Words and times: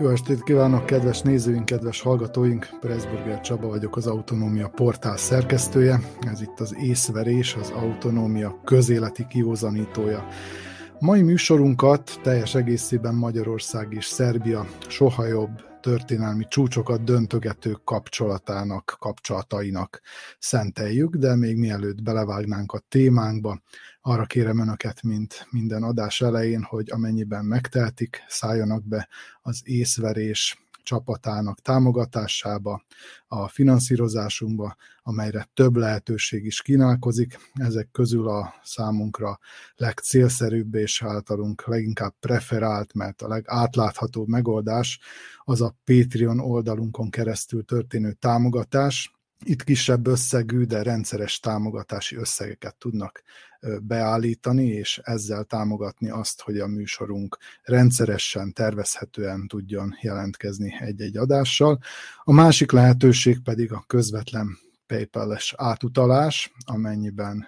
Jó 0.00 0.08
estét 0.08 0.42
kívánok, 0.42 0.86
kedves 0.86 1.20
nézőink, 1.20 1.64
kedves 1.64 2.00
hallgatóink! 2.00 2.68
Pressburger 2.80 3.40
Csaba 3.40 3.68
vagyok, 3.68 3.96
az 3.96 4.06
Autonómia 4.06 4.68
portál 4.68 5.16
szerkesztője. 5.16 6.00
Ez 6.20 6.40
itt 6.40 6.60
az 6.60 6.76
észverés, 6.80 7.54
az 7.54 7.70
Autonómia 7.70 8.60
közéleti 8.64 9.26
kiózanítója. 9.28 10.26
Mai 10.98 11.22
műsorunkat 11.22 12.20
teljes 12.22 12.54
egészében 12.54 13.14
Magyarország 13.14 13.92
és 13.92 14.04
Szerbia 14.04 14.66
soha 14.88 15.26
jobb 15.26 15.50
történelmi 15.80 16.44
csúcsokat 16.48 17.04
döntögető 17.04 17.76
kapcsolatának, 17.84 18.96
kapcsolatainak 18.98 20.00
szenteljük, 20.38 21.16
de 21.16 21.36
még 21.36 21.56
mielőtt 21.56 22.02
belevágnánk 22.02 22.72
a 22.72 22.82
témánkba, 22.88 23.60
arra 24.06 24.24
kérem 24.24 24.60
Önöket, 24.60 25.02
mint 25.02 25.46
minden 25.50 25.82
adás 25.82 26.20
elején, 26.20 26.62
hogy 26.62 26.90
amennyiben 26.90 27.44
megtehetik, 27.44 28.24
szálljanak 28.28 28.84
be 28.84 29.08
az 29.42 29.60
észverés 29.64 30.66
csapatának 30.82 31.60
támogatásába, 31.60 32.82
a 33.26 33.48
finanszírozásunkba, 33.48 34.76
amelyre 35.02 35.48
több 35.54 35.76
lehetőség 35.76 36.44
is 36.44 36.62
kínálkozik. 36.62 37.38
Ezek 37.54 37.88
közül 37.92 38.28
a 38.28 38.54
számunkra 38.62 39.38
legcélszerűbb 39.74 40.74
és 40.74 41.02
általunk 41.02 41.66
leginkább 41.66 42.14
preferált, 42.20 42.94
mert 42.94 43.22
a 43.22 43.28
legátláthatóbb 43.28 44.28
megoldás 44.28 45.00
az 45.44 45.60
a 45.60 45.76
Patreon 45.84 46.40
oldalunkon 46.40 47.10
keresztül 47.10 47.64
történő 47.64 48.12
támogatás, 48.12 49.16
itt 49.44 49.64
kisebb 49.64 50.06
összegű, 50.06 50.64
de 50.64 50.82
rendszeres 50.82 51.40
támogatási 51.40 52.16
összegeket 52.16 52.76
tudnak 52.76 53.22
beállítani, 53.82 54.66
és 54.66 55.00
ezzel 55.04 55.44
támogatni 55.44 56.10
azt, 56.10 56.40
hogy 56.40 56.58
a 56.58 56.66
műsorunk 56.66 57.38
rendszeresen, 57.62 58.52
tervezhetően 58.52 59.46
tudjon 59.46 59.96
jelentkezni 60.00 60.76
egy-egy 60.80 61.16
adással. 61.16 61.78
A 62.24 62.32
másik 62.32 62.72
lehetőség 62.72 63.42
pedig 63.42 63.72
a 63.72 63.84
közvetlen 63.86 64.58
PayPal-es 64.86 65.54
átutalás, 65.56 66.52
amennyiben 66.64 67.46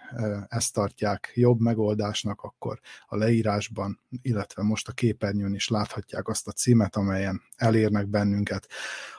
ezt 0.48 0.72
tartják 0.72 1.32
jobb 1.34 1.60
megoldásnak, 1.60 2.40
akkor 2.42 2.80
a 3.06 3.16
leírásban, 3.16 4.00
illetve 4.22 4.62
most 4.62 4.88
a 4.88 4.92
képernyőn 4.92 5.54
is 5.54 5.68
láthatják 5.68 6.28
azt 6.28 6.48
a 6.48 6.52
címet, 6.52 6.96
amelyen 6.96 7.42
elérnek 7.56 8.08
bennünket. 8.08 8.68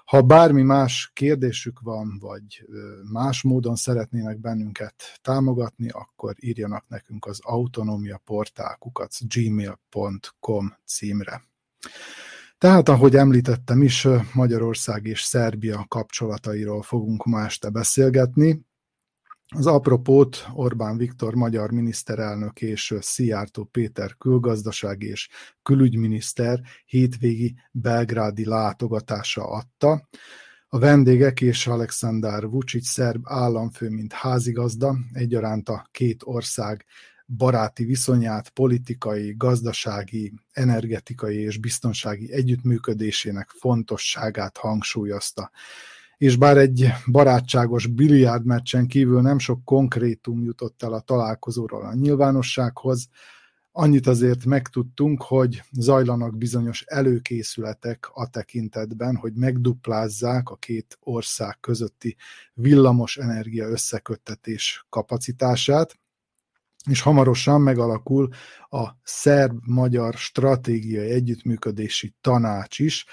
Ha 0.06 0.22
bármi 0.22 0.62
más 0.62 1.12
kérdésük 1.14 1.80
van, 1.80 2.18
vagy 2.20 2.66
más 3.12 3.42
módon 3.42 3.76
szeretnének 3.76 4.40
bennünket 4.40 4.96
támogatni, 5.22 5.90
akkor 5.90 6.36
írjanak 6.40 6.88
nekünk 6.88 7.26
az 7.26 7.40
autonomiaportálkukat 7.44 9.14
gmail.com 9.28 10.76
címre. 10.86 11.44
Tehát, 12.60 12.90
ahogy 12.90 13.16
említettem 13.16 13.82
is, 13.82 14.08
Magyarország 14.34 15.06
és 15.06 15.22
Szerbia 15.22 15.86
kapcsolatairól 15.88 16.82
fogunk 16.82 17.26
ma 17.26 17.44
este 17.44 17.70
beszélgetni. 17.70 18.62
Az 19.56 19.66
apropót 19.66 20.48
Orbán 20.54 20.98
Viktor 20.98 21.36
magyar 21.36 21.72
miniszterelnök 21.72 22.62
és 22.62 22.96
Szijjártó 23.00 23.64
Péter 23.64 24.16
külgazdasági 24.18 25.08
és 25.08 25.30
külügyminiszter 25.64 26.62
hétvégi 26.86 27.56
belgrádi 27.72 28.46
látogatása 28.46 29.44
adta. 29.50 30.10
A 30.68 30.80
vendégek 30.80 31.42
és 31.42 31.68
Alexander 31.68 32.48
Vucic 32.48 32.88
szerb 32.88 33.22
államfő, 33.24 33.90
mint 33.90 34.14
házigazda, 34.14 34.96
egyaránt 35.14 35.70
a 35.70 35.88
két 35.92 36.22
ország 36.24 36.86
baráti 37.38 37.84
viszonyát, 37.86 38.50
politikai, 38.50 39.34
gazdasági, 39.38 40.34
energetikai 40.52 41.36
és 41.36 41.58
biztonsági 41.58 42.34
együttműködésének 42.34 43.50
fontosságát 43.50 44.58
hangsúlyozta. 44.58 45.52
És 46.18 46.36
bár 46.36 46.58
egy 46.58 46.88
barátságos 47.12 47.88
biliárdmeccsen 47.88 48.88
kívül 48.88 49.22
nem 49.22 49.40
sok 49.40 49.64
konkrétum 49.64 50.44
jutott 50.44 50.84
el 50.84 50.94
a 50.94 51.00
találkozóról 51.00 51.86
a 51.86 51.94
nyilvánossághoz, 51.94 53.08
annyit 53.72 54.08
azért 54.08 54.46
megtudtunk, 54.46 55.24
hogy 55.24 55.64
zajlanak 55.72 56.38
bizonyos 56.38 56.82
előkészületek 56.82 58.10
a 58.14 58.30
tekintetben, 58.30 59.16
hogy 59.16 59.34
megduplázzák 59.34 60.50
a 60.50 60.56
két 60.56 60.98
ország 61.02 61.58
közötti 61.60 62.16
villamos 62.54 63.18
energia 63.18 63.68
összeköttetés 63.68 64.86
kapacitását, 64.90 66.00
és 66.90 67.02
hamarosan 67.02 67.62
megalakul 67.62 68.30
a 68.70 68.90
szerb-magyar 69.04 70.14
stratégiai 70.14 71.10
együttműködési 71.10 72.16
tanács 72.22 72.80
is, 72.80 73.06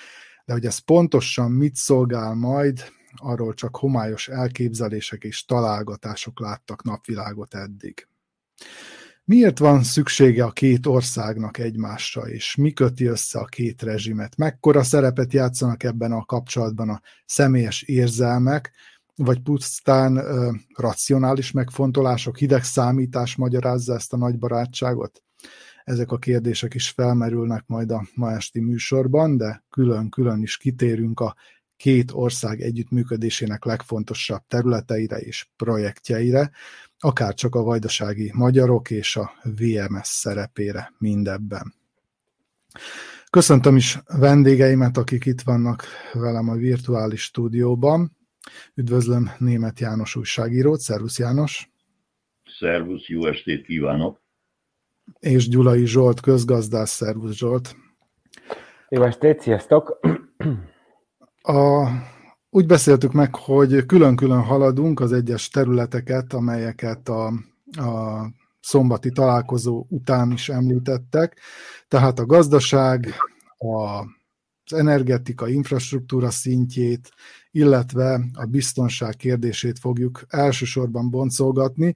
de 0.45 0.53
hogy 0.53 0.67
ez 0.67 0.79
pontosan 0.79 1.51
mit 1.51 1.75
szolgál 1.75 2.35
majd, 2.35 2.85
arról 3.17 3.55
csak 3.55 3.77
homályos 3.77 4.29
elképzelések 4.29 5.25
és 5.25 5.45
találgatások 5.45 6.41
láttak 6.41 6.83
napvilágot 6.83 7.55
eddig. 7.55 8.09
Miért 9.25 9.59
van 9.59 9.83
szüksége 9.83 10.45
a 10.45 10.51
két 10.51 10.87
országnak 10.87 11.59
egymásra, 11.59 12.29
és 12.29 12.55
mi 12.55 12.73
köti 12.73 13.05
össze 13.05 13.39
a 13.39 13.45
két 13.45 13.83
rezsimet? 13.83 14.37
Mekkora 14.37 14.83
szerepet 14.83 15.33
játszanak 15.33 15.83
ebben 15.83 16.13
a 16.13 16.25
kapcsolatban 16.25 16.89
a 16.89 17.01
személyes 17.25 17.83
érzelmek, 17.83 18.73
vagy 19.17 19.41
pusztán 19.41 20.17
ö, 20.17 20.51
racionális 20.75 21.51
megfontolások, 21.51 22.39
hideg 22.39 22.65
számítás 22.65 23.37
magyarázza 23.37 23.95
ezt 23.95 24.13
a 24.13 24.17
nagy 24.17 24.39
barátságot? 24.39 25.23
Ezek 25.85 26.11
a 26.11 26.19
kérdések 26.19 26.75
is 26.75 26.89
felmerülnek 26.89 27.65
majd 27.67 27.91
a 27.91 28.07
ma 28.15 28.33
esti 28.33 28.61
műsorban, 28.61 29.37
de 29.37 29.65
külön-külön 29.71 30.43
is 30.43 30.57
kitérünk 30.57 31.21
a 31.21 31.37
két 31.77 32.11
ország 32.13 32.61
együttműködésének 32.61 33.65
legfontosabb 33.65 34.43
területeire 34.49 35.17
és 35.17 35.49
projektjeire, 35.57 36.51
akár 36.99 37.35
csak 37.35 37.55
a 37.55 37.63
vajdasági 37.63 38.31
magyarok 38.35 38.91
és 38.91 39.17
a 39.17 39.33
VMS 39.43 40.09
szerepére 40.09 40.93
mindebben. 40.99 41.75
Köszöntöm 43.31 43.77
is 43.77 43.99
vendégeimet, 44.07 44.97
akik 44.97 45.25
itt 45.25 45.41
vannak 45.41 45.85
velem 46.13 46.49
a 46.49 46.55
virtuális 46.55 47.23
stúdióban. 47.23 48.17
Üdvözlöm 48.75 49.31
német 49.39 49.81
János 49.81 50.17
újságírót, 50.17 50.81
szervusz 50.81 51.19
János! 51.19 51.71
Szervusz, 52.59 53.09
jó 53.09 53.27
estét 53.27 53.67
kívánok! 53.67 54.21
És 55.19 55.49
Gyulai 55.49 55.87
Zsolt, 55.87 56.21
közgazdász, 56.21 56.91
szervusz 56.91 57.37
Zsolt! 57.37 57.77
Jó 58.89 59.03
estét, 59.03 59.41
sziasztok! 59.41 60.01
A, 61.43 61.89
úgy 62.51 62.67
beszéltük 62.67 63.13
meg, 63.13 63.35
hogy 63.35 63.87
külön-külön 63.87 64.43
haladunk 64.43 65.01
az 65.01 65.13
egyes 65.13 65.49
területeket, 65.49 66.33
amelyeket 66.33 67.09
a, 67.09 67.27
a 67.77 68.27
szombati 68.61 69.11
találkozó 69.11 69.87
után 69.89 70.33
is 70.33 70.49
említettek. 70.49 71.41
Tehát 71.89 72.19
a 72.19 72.27
gazdaság, 72.27 73.15
a 73.59 74.05
az 74.71 74.79
energetika 74.79 75.49
infrastruktúra 75.49 76.31
szintjét, 76.31 77.11
illetve 77.57 78.21
a 78.33 78.45
biztonság 78.45 79.17
kérdését 79.17 79.79
fogjuk 79.79 80.25
elsősorban 80.29 81.11
boncolgatni. 81.11 81.95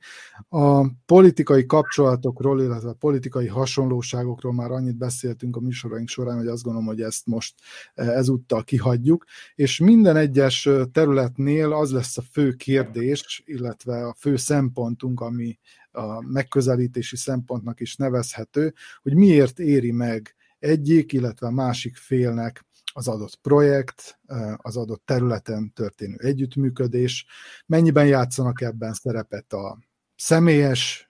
A 0.48 0.86
politikai 1.06 1.66
kapcsolatokról, 1.66 2.62
illetve 2.62 2.88
a 2.88 2.94
politikai 2.94 3.46
hasonlóságokról 3.46 4.52
már 4.52 4.70
annyit 4.70 4.96
beszéltünk 4.96 5.56
a 5.56 5.60
műsoraink 5.60 6.08
során, 6.08 6.36
hogy 6.36 6.46
azt 6.46 6.62
gondolom, 6.62 6.88
hogy 6.88 7.00
ezt 7.00 7.26
most 7.26 7.54
e, 7.94 8.02
ezúttal 8.02 8.64
kihagyjuk, 8.64 9.24
és 9.54 9.78
minden 9.78 10.16
egyes 10.16 10.68
területnél 10.92 11.72
az 11.72 11.92
lesz 11.92 12.18
a 12.18 12.22
fő 12.32 12.52
kérdés, 12.52 13.42
illetve 13.46 14.06
a 14.06 14.14
fő 14.18 14.36
szempontunk, 14.36 15.20
ami 15.20 15.58
a 15.90 16.20
megközelítési 16.20 17.16
szempontnak 17.16 17.80
is 17.80 17.96
nevezhető, 17.96 18.74
hogy 19.02 19.14
miért 19.14 19.58
éri 19.58 19.92
meg 19.92 20.34
egyik, 20.58 21.12
illetve 21.12 21.50
másik 21.50 21.96
félnek 21.96 22.64
az 22.92 23.08
adott 23.08 23.36
projekt, 23.42 24.20
az 24.56 24.76
adott 24.76 25.02
területen 25.04 25.72
történő 25.72 26.16
együttműködés, 26.18 27.26
mennyiben 27.66 28.06
játszanak 28.06 28.60
ebben 28.60 28.92
szerepet 28.92 29.52
a 29.52 29.78
személyes 30.16 31.08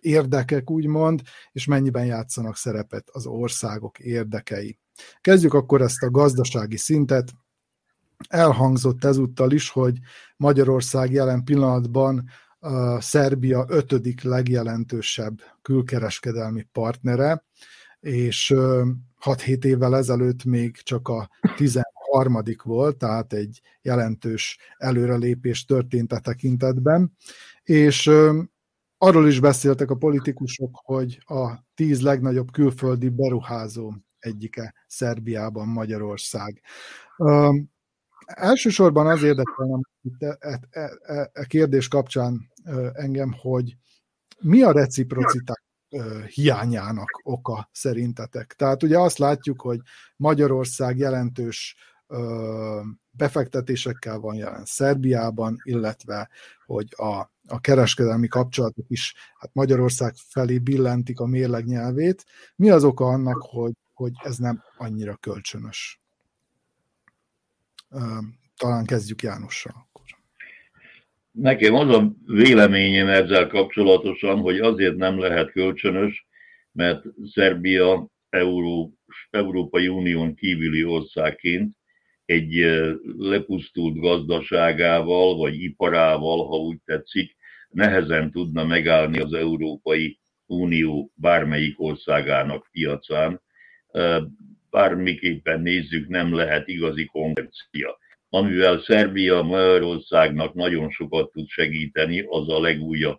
érdekek, 0.00 0.70
úgymond, 0.70 1.22
és 1.52 1.64
mennyiben 1.64 2.04
játszanak 2.04 2.56
szerepet 2.56 3.08
az 3.12 3.26
országok 3.26 3.98
érdekei. 3.98 4.78
Kezdjük 5.20 5.54
akkor 5.54 5.82
ezt 5.82 6.02
a 6.02 6.10
gazdasági 6.10 6.76
szintet. 6.76 7.32
Elhangzott 8.28 9.04
ezúttal 9.04 9.52
is, 9.52 9.68
hogy 9.68 9.98
Magyarország 10.36 11.12
jelen 11.12 11.44
pillanatban 11.44 12.28
a 12.58 13.00
Szerbia 13.00 13.64
ötödik 13.68 14.22
legjelentősebb 14.22 15.40
külkereskedelmi 15.62 16.62
partnere, 16.72 17.44
és 18.00 18.54
6-7 19.24 19.64
évvel 19.64 19.96
ezelőtt 19.96 20.44
még 20.44 20.76
csak 20.76 21.08
a 21.08 21.28
13. 21.56 22.42
volt, 22.62 22.96
tehát 22.96 23.32
egy 23.32 23.60
jelentős 23.82 24.58
előrelépés 24.76 25.64
történt 25.64 26.12
a 26.12 26.18
tekintetben, 26.18 27.16
és 27.62 28.10
arról 28.98 29.28
is 29.28 29.40
beszéltek 29.40 29.90
a 29.90 29.96
politikusok, 29.96 30.80
hogy 30.84 31.22
a 31.24 31.50
tíz 31.74 32.00
legnagyobb 32.00 32.50
külföldi 32.50 33.08
beruházó 33.08 33.92
egyike 34.18 34.74
Szerbiában 34.86 35.68
Magyarország. 35.68 36.62
Elsősorban 38.24 39.06
az 39.06 39.22
érdekelne 39.22 39.80
itt 40.02 40.22
e, 40.22 40.36
e, 40.40 40.60
e, 41.02 41.30
e 41.32 41.44
kérdés 41.44 41.88
kapcsán 41.88 42.52
engem, 42.92 43.34
hogy 43.40 43.76
mi 44.40 44.62
a 44.62 44.72
reciprocitás 44.72 45.62
hiányának 46.26 47.20
oka 47.22 47.68
szerintetek? 47.72 48.54
Tehát 48.58 48.82
ugye 48.82 48.98
azt 48.98 49.18
látjuk, 49.18 49.60
hogy 49.60 49.80
Magyarország 50.16 50.98
jelentős 50.98 51.76
befektetésekkel 53.10 54.18
van 54.18 54.34
jelen 54.34 54.64
Szerbiában, 54.64 55.56
illetve 55.62 56.28
hogy 56.66 56.88
a, 56.96 57.32
a 57.46 57.60
kereskedelmi 57.60 58.28
kapcsolatok 58.28 58.84
is 58.88 59.14
hát 59.38 59.50
Magyarország 59.52 60.14
felé 60.28 60.58
billentik 60.58 61.20
a 61.20 61.26
mérleg 61.26 61.64
nyelvét. 61.64 62.24
Mi 62.56 62.70
az 62.70 62.84
oka 62.84 63.04
annak, 63.04 63.42
hogy, 63.42 63.72
hogy 63.92 64.12
ez 64.22 64.36
nem 64.36 64.62
annyira 64.76 65.16
kölcsönös? 65.16 66.00
Talán 68.56 68.84
kezdjük 68.84 69.22
Jánossal. 69.22 69.88
Nekem 71.34 71.74
az 71.74 71.88
a 71.88 72.12
véleményem 72.26 73.08
ezzel 73.08 73.46
kapcsolatosan, 73.46 74.38
hogy 74.38 74.58
azért 74.58 74.96
nem 74.96 75.18
lehet 75.18 75.50
kölcsönös, 75.50 76.26
mert 76.72 77.02
Szerbia 77.32 78.08
Euró, 78.28 78.94
Európai 79.30 79.88
Unión 79.88 80.34
kívüli 80.34 80.84
országként 80.84 81.76
egy 82.24 82.54
lepusztult 83.18 84.00
gazdaságával, 84.00 85.36
vagy 85.36 85.62
iparával, 85.62 86.46
ha 86.46 86.56
úgy 86.56 86.78
tetszik, 86.84 87.36
nehezen 87.68 88.30
tudna 88.30 88.64
megállni 88.64 89.18
az 89.18 89.32
Európai 89.32 90.18
Unió 90.46 91.12
bármelyik 91.14 91.80
országának 91.80 92.68
piacán. 92.72 93.42
Bármiképpen 94.70 95.60
nézzük, 95.60 96.08
nem 96.08 96.34
lehet 96.34 96.68
igazi 96.68 97.04
konkurencia. 97.04 97.98
Amivel 98.34 98.80
Szerbia 98.80 99.42
Magyarországnak 99.42 100.54
nagyon 100.54 100.90
sokat 100.90 101.32
tud 101.32 101.48
segíteni, 101.48 102.24
az 102.28 102.48
a 102.48 102.60
legújabb 102.60 103.18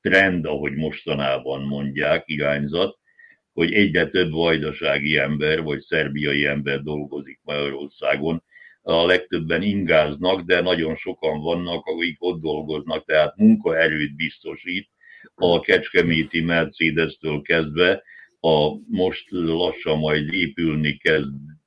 trend, 0.00 0.44
ahogy 0.44 0.74
mostanában 0.74 1.62
mondják, 1.62 2.22
irányzat, 2.26 2.98
hogy 3.52 3.72
egyre 3.72 4.06
több 4.06 4.30
vajdasági 4.30 5.16
ember 5.16 5.62
vagy 5.62 5.80
szerbiai 5.80 6.44
ember 6.44 6.82
dolgozik 6.82 7.40
Magyarországon. 7.42 8.42
A 8.82 9.06
legtöbben 9.06 9.62
ingáznak, 9.62 10.40
de 10.40 10.60
nagyon 10.60 10.96
sokan 10.96 11.40
vannak, 11.40 11.86
akik 11.86 12.16
ott 12.18 12.40
dolgoznak, 12.40 13.04
tehát 13.04 13.36
munkaerőt 13.36 14.16
biztosít 14.16 14.88
a 15.34 15.60
Kecskeméti 15.60 16.40
Mercedes-től 16.40 17.42
kezdve, 17.42 18.02
a 18.40 18.74
most 18.88 19.24
lassan 19.30 19.98
majd 19.98 20.32
épülni 20.32 20.96
kezd, 20.96 21.59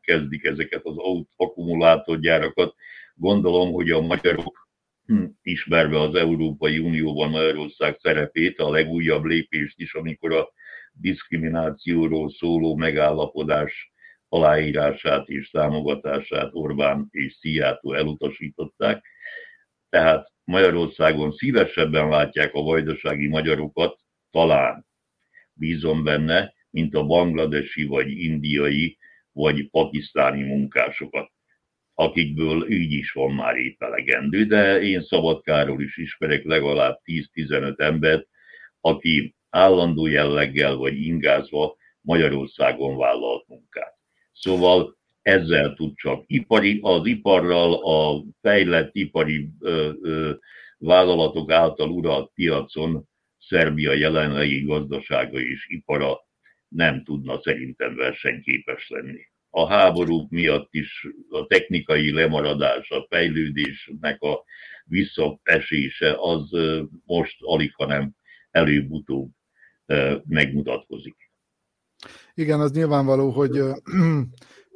kezdik 0.00 0.44
ezeket 0.44 0.84
az 0.84 0.96
akkumulátorgyárakat. 1.36 2.74
Gondolom, 3.14 3.72
hogy 3.72 3.90
a 3.90 4.00
magyarok 4.00 4.68
hm, 5.06 5.24
ismerve 5.42 6.00
az 6.00 6.14
Európai 6.14 6.78
Unióban 6.78 7.30
Magyarország 7.30 7.96
szerepét, 8.00 8.58
a 8.58 8.70
legújabb 8.70 9.24
lépést 9.24 9.80
is, 9.80 9.94
amikor 9.94 10.32
a 10.32 10.48
diszkriminációról 10.92 12.30
szóló 12.30 12.76
megállapodás 12.76 13.92
aláírását 14.28 15.28
és 15.28 15.50
támogatását 15.50 16.50
Orbán 16.52 17.08
és 17.10 17.34
Szijjátó 17.34 17.92
elutasították. 17.92 19.04
Tehát 19.88 20.32
Magyarországon 20.44 21.32
szívesebben 21.32 22.08
látják 22.08 22.54
a 22.54 22.62
vajdasági 22.62 23.28
magyarokat, 23.28 23.98
talán 24.30 24.86
bízom 25.52 26.04
benne, 26.04 26.54
mint 26.70 26.94
a 26.94 27.04
bangladesi, 27.04 27.84
vagy 27.84 28.10
indiai, 28.10 28.98
vagy 29.32 29.70
pakisztáni 29.70 30.42
munkásokat, 30.42 31.30
akikből 31.94 32.70
így 32.70 32.92
is 32.92 33.12
van 33.12 33.34
már 33.34 33.56
épp 33.56 33.82
elegendő, 33.82 34.44
de 34.44 34.80
én 34.82 35.02
Szabadkáról 35.02 35.82
is 35.82 35.96
ismerek 35.96 36.44
legalább 36.44 37.00
10-15 37.04 37.80
embert, 37.80 38.26
aki 38.80 39.34
állandó 39.50 40.06
jelleggel 40.06 40.74
vagy 40.74 41.02
ingázva 41.02 41.76
Magyarországon 42.00 42.96
vállalt 42.96 43.48
munkát. 43.48 43.94
Szóval 44.32 44.96
ezzel 45.22 45.74
tud 45.74 45.94
csak 45.94 46.24
ipari, 46.26 46.78
az 46.82 47.06
iparral, 47.06 47.74
a 47.74 48.24
fejlett 48.40 48.94
ipari 48.94 49.48
ö, 49.60 49.92
ö, 50.02 50.32
vállalatok 50.78 51.50
által 51.50 51.90
uralt 51.90 52.30
piacon 52.34 53.08
Szerbia 53.38 53.92
jelenlegi 53.92 54.64
gazdasága 54.64 55.40
és 55.40 55.66
ipara 55.68 56.18
nem 56.70 57.04
tudna 57.04 57.40
szerintem 57.42 57.96
versenyképes 57.96 58.88
lenni. 58.88 59.28
A 59.50 59.66
háborúk 59.66 60.30
miatt 60.30 60.68
is 60.70 61.06
a 61.30 61.46
technikai 61.46 62.12
lemaradás, 62.12 62.90
a 62.90 63.06
fejlődésnek 63.08 64.22
a 64.22 64.44
visszaesése 64.84 66.16
az 66.18 66.50
most 67.04 67.36
alig, 67.40 67.74
hanem 67.74 68.12
előbb-utóbb 68.50 69.30
megmutatkozik. 70.24 71.16
Igen, 72.34 72.60
az 72.60 72.72
nyilvánvaló, 72.72 73.30
hogy 73.30 73.60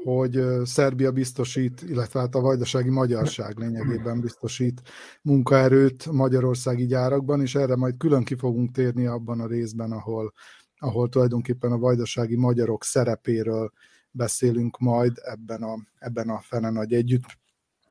hogy 0.05 0.41
Szerbia 0.65 1.13
biztosít, 1.13 1.83
illetve 1.83 2.21
hát 2.21 2.35
a 2.35 2.41
vajdasági 2.41 2.91
magyarság 2.91 3.59
lényegében 3.59 4.21
biztosít 4.21 4.83
munkaerőt 5.23 6.13
magyarországi 6.13 6.87
gyárakban, 6.87 7.41
és 7.41 7.55
erre 7.55 7.77
majd 7.77 7.97
külön 7.97 8.25
ki 8.25 8.35
fogunk 8.35 8.71
térni 8.71 9.07
abban 9.07 9.41
a 9.41 9.47
részben, 9.47 9.93
ahol, 9.93 10.33
ahol 10.85 11.09
tulajdonképpen 11.09 11.73
a 11.73 11.79
vajdasági 11.79 12.37
magyarok 12.37 12.85
szerepéről 12.85 13.73
beszélünk 14.11 14.79
majd 14.79 15.13
ebben 15.23 15.63
a, 15.63 15.79
ebben 15.99 16.29
a 16.29 16.41
fene 16.41 16.71
nagy 16.71 16.93
együtt, 16.93 17.25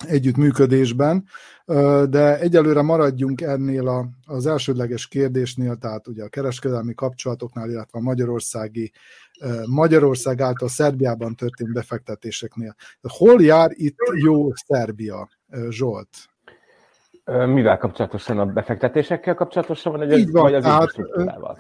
együttműködésben, 0.08 1.28
de 2.10 2.40
egyelőre 2.40 2.82
maradjunk 2.82 3.42
ennél 3.42 3.88
a, 3.88 4.10
az 4.26 4.46
elsődleges 4.46 5.08
kérdésnél, 5.08 5.76
tehát 5.76 6.08
ugye 6.08 6.24
a 6.24 6.30
kereskedelmi 6.30 6.94
kapcsolatoknál, 6.94 7.70
illetve 7.70 8.00
a 8.00 8.02
magyarországi, 8.02 8.92
Magyarország 9.66 10.42
által 10.42 10.68
Szerbiában 10.68 11.36
történt 11.36 11.74
befektetéseknél. 11.74 12.76
Hol 13.02 13.42
jár 13.42 13.72
itt 13.74 13.98
jó 14.14 14.54
Szerbia, 14.54 15.30
Zsolt? 15.70 16.33
Mivel 17.26 17.78
kapcsolatosan 17.78 18.40
a 18.40 18.46
befektetésekkel 18.46 19.36
kapcsolatosan 19.36 19.92
van, 19.92 20.02
egy 20.02 20.20
Így 20.20 20.32
van, 20.32 20.42
vagy 20.42 20.54
az 20.54 20.64
hát, 20.64 20.94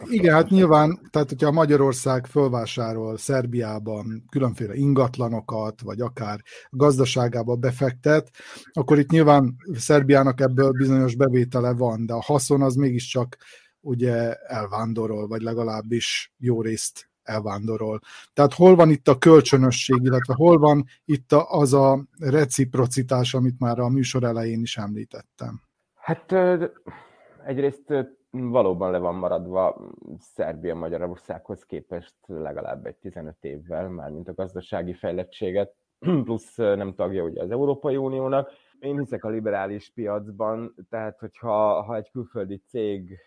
Igen, 0.09 0.33
hát 0.33 0.49
nyilván, 0.49 0.99
tehát 1.09 1.29
hogyha 1.29 1.51
Magyarország 1.51 2.25
fölvásárol 2.25 3.17
Szerbiában 3.17 4.23
különféle 4.29 4.73
ingatlanokat, 4.73 5.81
vagy 5.81 6.01
akár 6.01 6.39
gazdaságába 6.69 7.55
befektet, 7.55 8.29
akkor 8.73 8.99
itt 8.99 9.09
nyilván 9.09 9.55
Szerbiának 9.73 10.41
ebből 10.41 10.71
bizonyos 10.71 11.15
bevétele 11.15 11.73
van, 11.73 12.05
de 12.05 12.13
a 12.13 12.21
haszon 12.21 12.61
az 12.61 12.75
mégiscsak 12.75 13.37
ugye 13.79 14.33
elvándorol, 14.33 15.27
vagy 15.27 15.41
legalábbis 15.41 16.33
jó 16.37 16.61
részt 16.61 17.11
elvándorol. 17.23 17.99
Tehát 18.33 18.53
hol 18.53 18.75
van 18.75 18.89
itt 18.89 19.07
a 19.07 19.17
kölcsönösség, 19.17 19.99
illetve 20.03 20.33
hol 20.33 20.57
van 20.57 20.83
itt 21.05 21.31
az 21.31 21.73
a 21.73 22.03
reciprocitás, 22.19 23.33
amit 23.33 23.59
már 23.59 23.79
a 23.79 23.89
műsor 23.89 24.23
elején 24.23 24.61
is 24.61 24.77
említettem? 24.77 25.61
Hát 25.95 26.35
egyrészt 27.45 27.93
valóban 28.31 28.91
le 28.91 28.97
van 28.97 29.15
maradva 29.15 29.91
Szerbia 30.19 30.75
Magyarországhoz 30.75 31.63
képest 31.65 32.15
legalább 32.25 32.85
egy 32.85 32.95
15 32.95 33.35
évvel, 33.41 33.89
már 33.89 34.09
mint 34.09 34.27
a 34.27 34.33
gazdasági 34.33 34.93
fejlettséget, 34.93 35.75
plusz 36.23 36.55
nem 36.55 36.93
tagja 36.93 37.23
ugye 37.23 37.41
az 37.41 37.51
Európai 37.51 37.95
Uniónak. 37.95 38.49
Én 38.83 38.99
hiszek 38.99 39.23
a 39.23 39.29
liberális 39.29 39.91
piacban, 39.93 40.75
tehát 40.89 41.19
hogyha 41.19 41.81
ha 41.81 41.95
egy 41.95 42.11
külföldi 42.11 42.61
cég 42.67 43.19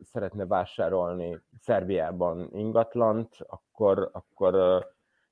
szeretne 0.00 0.46
vásárolni 0.46 1.40
Szerbiában 1.60 2.48
ingatlant, 2.52 3.36
akkor, 3.46 4.10
akkor 4.12 4.82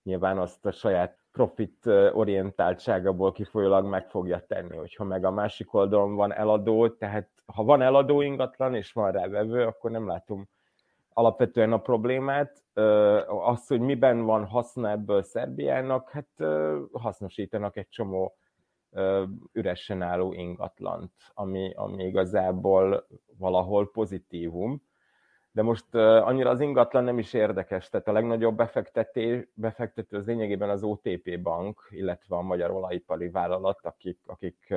nyilván 0.02 0.38
azt 0.38 0.66
a 0.66 0.70
saját 0.70 1.18
profit 1.32 1.86
orientáltságából 2.12 3.32
kifolyólag 3.32 3.84
meg 3.86 4.08
fogja 4.08 4.44
tenni. 4.46 4.76
Hogyha 4.76 5.04
meg 5.04 5.24
a 5.24 5.30
másik 5.30 5.74
oldalon 5.74 6.14
van 6.14 6.32
eladó, 6.32 6.88
tehát 6.88 7.28
ha 7.46 7.64
van 7.64 7.82
eladó 7.82 8.20
ingatlan 8.20 8.74
és 8.74 8.92
van 8.92 9.12
rá 9.12 9.28
vevő, 9.28 9.64
akkor 9.64 9.90
nem 9.90 10.06
látom 10.06 10.48
alapvetően 11.12 11.72
a 11.72 11.80
problémát. 11.80 12.64
Az, 13.26 13.66
hogy 13.66 13.80
miben 13.80 14.24
van 14.24 14.44
haszna 14.44 14.90
ebből 14.90 15.22
Szerbiának, 15.22 16.10
hát 16.10 16.28
hasznosítanak 16.92 17.76
egy 17.76 17.88
csomó 17.88 18.36
üresen 19.52 20.02
álló 20.02 20.32
ingatlant, 20.32 21.12
ami, 21.34 21.72
ami 21.74 22.04
igazából 22.04 23.06
valahol 23.38 23.90
pozitívum. 23.90 24.82
De 25.52 25.62
most 25.62 25.94
annyira 25.94 26.50
az 26.50 26.60
ingatlan 26.60 27.04
nem 27.04 27.18
is 27.18 27.32
érdekes, 27.32 27.88
tehát 27.88 28.08
a 28.08 28.12
legnagyobb 28.12 28.56
befektetés, 28.56 29.48
befektető 29.54 30.16
az 30.16 30.26
lényegében 30.26 30.70
az 30.70 30.82
OTP 30.82 31.40
bank, 31.42 31.86
illetve 31.90 32.36
a 32.36 32.42
Magyar 32.42 32.70
Olajipari 32.70 33.28
Vállalat, 33.28 33.78
akik, 33.82 34.18
akik 34.26 34.74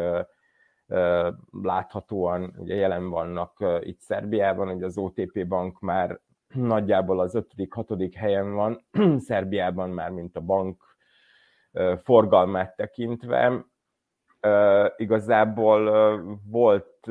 láthatóan 1.52 2.54
ugye 2.58 2.76
jelen 2.76 3.10
vannak 3.10 3.66
itt 3.80 4.00
Szerbiában, 4.00 4.68
hogy 4.68 4.84
az 4.84 4.98
OTP 4.98 5.48
bank 5.48 5.80
már 5.80 6.20
nagyjából 6.54 7.20
az 7.20 7.36
5.-6. 7.36 8.12
helyen 8.16 8.54
van, 8.54 8.86
Szerbiában 9.28 9.90
már, 9.90 10.12
mint 10.12 10.36
a 10.36 10.42
bank 10.42 10.98
forgalmát 12.04 12.76
tekintve. 12.76 13.66
Igazából 14.98 16.22
volt 16.50 17.08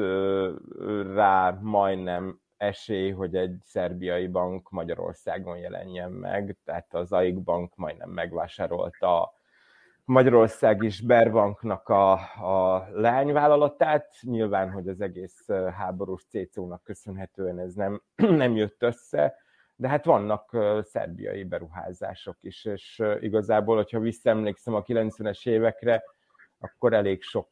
rá 1.14 1.58
majdnem 1.60 2.40
esély, 2.56 3.10
hogy 3.10 3.36
egy 3.36 3.56
szerbiai 3.64 4.26
bank 4.26 4.70
Magyarországon 4.70 5.56
jelenjen 5.56 6.10
meg, 6.10 6.56
tehát 6.64 6.94
az 6.94 7.12
AIK 7.12 7.42
bank 7.42 7.76
majdnem 7.76 8.10
megvásárolta 8.10 9.36
Magyarország 10.08 10.82
is 10.82 11.00
Berbanknak 11.00 11.88
a, 11.88 12.12
a 12.12 12.88
leányvállalatát. 12.92 14.14
Nyilván, 14.20 14.70
hogy 14.70 14.88
az 14.88 15.00
egész 15.00 15.46
háborús 15.76 16.24
CCO-nak 16.28 16.82
köszönhetően 16.82 17.58
ez 17.58 17.74
nem, 17.74 18.02
nem 18.42 18.56
jött 18.56 18.82
össze, 18.82 19.34
de 19.76 19.88
hát 19.88 20.04
vannak 20.04 20.56
szerbiai 20.82 21.44
beruházások 21.44 22.36
is, 22.40 22.64
és 22.64 23.02
igazából, 23.20 23.76
hogyha 23.76 23.98
visszaemlékszem 23.98 24.74
a 24.74 24.82
90-es 24.82 25.48
évekre, 25.48 26.02
akkor 26.60 26.92
elég 26.92 27.22
sok 27.22 27.48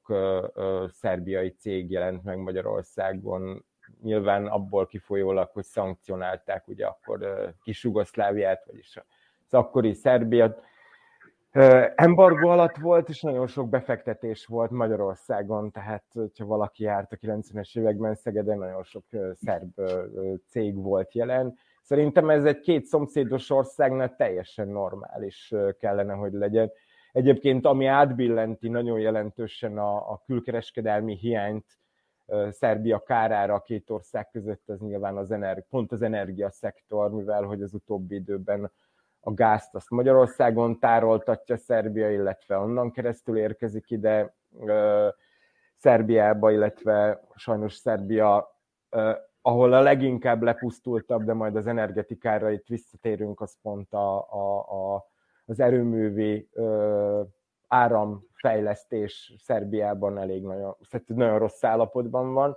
szerbiai 0.89 1.51
cég 1.51 1.91
jelent 1.91 2.25
meg 2.25 2.39
Magyarországon, 2.39 3.65
nyilván 4.03 4.47
abból 4.47 4.87
kifolyólag, 4.87 5.51
hogy 5.53 5.65
szankcionálták 5.65 6.69
ugye 6.69 6.87
akkor 6.87 7.55
kis 7.63 7.85
Jugoszláviát, 7.85 8.65
vagyis 8.67 8.97
az 9.47 9.55
akkori 9.55 9.93
Szerbiát, 9.93 10.63
embargo 11.95 12.49
alatt 12.49 12.77
volt, 12.77 13.09
és 13.09 13.21
nagyon 13.21 13.47
sok 13.47 13.69
befektetés 13.69 14.47
volt 14.47 14.71
Magyarországon, 14.71 15.71
tehát 15.71 16.05
ha 16.39 16.45
valaki 16.45 16.83
járt 16.83 17.13
a 17.13 17.17
90-es 17.17 17.79
években 17.79 18.15
Szegeden, 18.15 18.59
nagyon 18.59 18.83
sok 18.83 19.05
szerb 19.33 19.81
cég 20.49 20.75
volt 20.75 21.15
jelen. 21.15 21.59
Szerintem 21.83 22.31
ez 22.31 22.45
egy 22.45 22.61
két 22.61 22.85
szomszédos 22.85 23.51
országnál 23.51 24.17
teljesen 24.17 24.69
normális 24.69 25.55
kellene, 25.79 26.13
hogy 26.15 26.33
legyen. 26.33 26.71
Egyébként 27.17 27.67
ami 27.67 27.87
átbillenti 27.87 28.69
nagyon 28.69 28.99
jelentősen 28.99 29.79
a, 29.79 29.97
a 29.97 30.23
külkereskedelmi 30.27 31.17
hiányt 31.17 31.65
Szerbia 32.51 32.99
kárára 32.99 33.55
a 33.55 33.61
két 33.61 33.91
ország 33.91 34.31
között, 34.31 34.69
az 34.69 34.81
nyilván 34.81 35.17
az 35.17 35.31
energi, 35.31 35.65
pont 35.71 35.93
az 35.93 36.03
energiaszektor, 36.03 37.11
mivel 37.11 37.43
hogy 37.43 37.63
az 37.63 37.75
utóbbi 37.75 38.15
időben 38.15 38.73
a 39.21 39.33
gázt 39.33 39.75
azt 39.75 39.91
Magyarországon 39.91 40.79
tároltatja 40.79 41.57
Szerbia, 41.57 42.11
illetve 42.11 42.59
onnan 42.59 42.91
keresztül 42.91 43.39
érkezik 43.39 43.91
ide 43.91 44.35
Szerbiába, 45.77 46.51
illetve 46.51 47.21
sajnos 47.35 47.75
Szerbia, 47.75 48.59
ahol 49.41 49.73
a 49.73 49.81
leginkább 49.81 50.43
lepusztultabb, 50.43 51.25
de 51.25 51.33
majd 51.33 51.57
az 51.57 51.67
energetikára 51.67 52.51
itt 52.51 52.67
visszatérünk, 52.67 53.41
az 53.41 53.57
pont 53.63 53.93
a, 53.93 54.17
a, 54.31 54.59
a, 54.59 55.15
az 55.47 55.61
erőművi 55.61 56.49
áramfejlesztés 57.69 59.35
Szerbiában 59.39 60.19
elég 60.19 60.43
nagyon, 60.43 60.77
nagyon 61.07 61.39
rossz 61.39 61.65
állapotban 61.65 62.33
van 62.33 62.57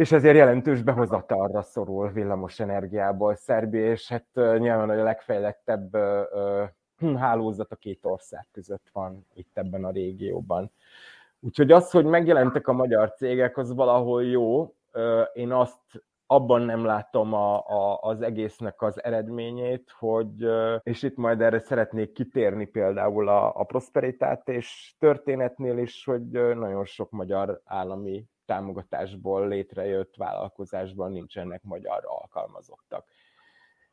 és 0.00 0.12
ezért 0.12 0.36
jelentős 0.36 0.82
behozatalra 0.82 1.62
szorul 1.62 2.10
villamos 2.10 2.60
energiából 2.60 3.34
Szerbia, 3.34 3.90
és 3.90 4.08
hát 4.08 4.26
nyilván 4.34 4.90
a 4.90 5.02
legfejlettebb 5.02 5.96
hálózat 7.16 7.72
a 7.72 7.76
két 7.76 8.04
ország 8.04 8.46
között 8.52 8.88
van 8.92 9.26
itt 9.34 9.58
ebben 9.58 9.84
a 9.84 9.90
régióban. 9.90 10.72
Úgyhogy 11.40 11.72
az, 11.72 11.90
hogy 11.90 12.04
megjelentek 12.04 12.68
a 12.68 12.72
magyar 12.72 13.12
cégek, 13.12 13.56
az 13.56 13.74
valahol 13.74 14.24
jó. 14.24 14.74
Én 15.32 15.52
azt 15.52 16.04
abban 16.32 16.62
nem 16.62 16.84
látom 16.84 17.32
a, 17.32 17.56
a, 17.56 17.98
az 18.00 18.22
egésznek 18.22 18.82
az 18.82 19.04
eredményét, 19.04 19.90
hogy, 19.98 20.46
és 20.82 21.02
itt 21.02 21.16
majd 21.16 21.40
erre 21.40 21.58
szeretnék 21.58 22.12
kitérni 22.12 22.66
például 22.66 23.28
a, 23.28 23.60
a 23.60 23.64
prosperitált 23.64 24.48
és 24.48 24.94
történetnél 24.98 25.78
is, 25.78 26.04
hogy 26.04 26.30
nagyon 26.30 26.84
sok 26.84 27.10
magyar 27.10 27.60
állami 27.64 28.26
támogatásból 28.46 29.48
létrejött 29.48 30.14
vállalkozásban 30.16 31.12
nincsenek 31.12 31.62
magyar 31.62 32.02
alkalmazottak. 32.04 33.04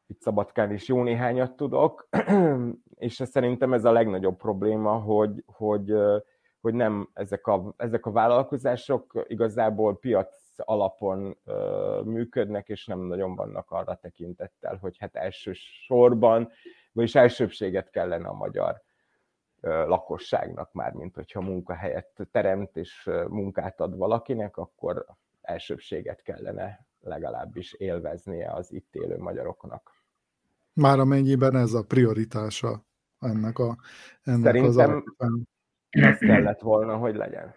Itt 0.07 0.21
Szabadkán 0.21 0.71
is 0.71 0.87
jó 0.87 1.03
néhányat 1.03 1.55
tudok, 1.55 2.09
és 3.07 3.21
szerintem 3.25 3.73
ez 3.73 3.85
a 3.85 3.91
legnagyobb 3.91 4.37
probléma, 4.37 4.91
hogy, 4.91 5.43
hogy, 5.45 5.93
hogy 6.61 6.73
nem 6.73 7.09
ezek 7.13 7.47
a, 7.47 7.73
ezek 7.77 8.05
a 8.05 8.11
vállalkozások 8.11 9.25
igazából 9.27 9.99
piac 9.99 10.46
alapon 10.59 11.37
működnek, 12.03 12.69
és 12.69 12.85
nem 12.85 12.99
nagyon 12.99 13.35
vannak 13.35 13.71
arra 13.71 13.95
tekintettel, 13.95 14.75
hogy 14.75 14.97
hát 14.97 15.15
elsősorban, 15.15 16.51
vagyis 16.91 17.15
elsőbséget 17.15 17.89
kellene 17.89 18.27
a 18.27 18.33
magyar 18.33 18.81
lakosságnak 19.61 20.73
már, 20.73 20.93
mint 20.93 21.15
hogyha 21.15 21.41
munkahelyet 21.41 22.27
teremt 22.31 22.77
és 22.77 23.09
munkát 23.27 23.79
ad 23.79 23.97
valakinek, 23.97 24.57
akkor 24.57 25.05
elsőbséget 25.41 26.21
kellene 26.21 26.85
legalábbis 26.99 27.73
élveznie 27.73 28.51
az 28.51 28.71
itt 28.71 28.95
élő 28.95 29.17
magyaroknak. 29.17 29.91
Már 30.73 30.99
amennyiben 30.99 31.55
ez 31.55 31.73
a 31.73 31.83
prioritása 31.83 32.85
ennek, 33.19 33.59
a, 33.59 33.77
ennek 34.23 34.43
Szerintem 34.43 35.03
az 35.17 35.47
ez 35.89 36.17
kellett 36.17 36.59
volna, 36.59 36.97
hogy 36.97 37.15
legyen. 37.15 37.53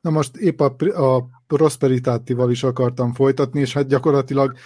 Na 0.00 0.10
most 0.10 0.36
épp 0.36 0.60
a, 0.60 0.74
a 1.14 1.28
prosperitátival 1.46 2.50
is 2.50 2.62
akartam 2.62 3.14
folytatni, 3.14 3.60
és 3.60 3.72
hát 3.72 3.86
gyakorlatilag 3.86 4.56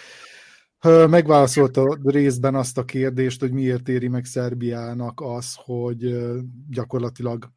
Megválaszolta 1.09 1.99
részben 2.05 2.55
azt 2.55 2.78
a 2.78 2.85
kérdést, 2.85 3.40
hogy 3.40 3.52
miért 3.52 3.88
éri 3.88 4.09
meg 4.09 4.25
Szerbiának 4.25 5.21
az, 5.21 5.55
hogy 5.55 6.19
gyakorlatilag 6.71 7.50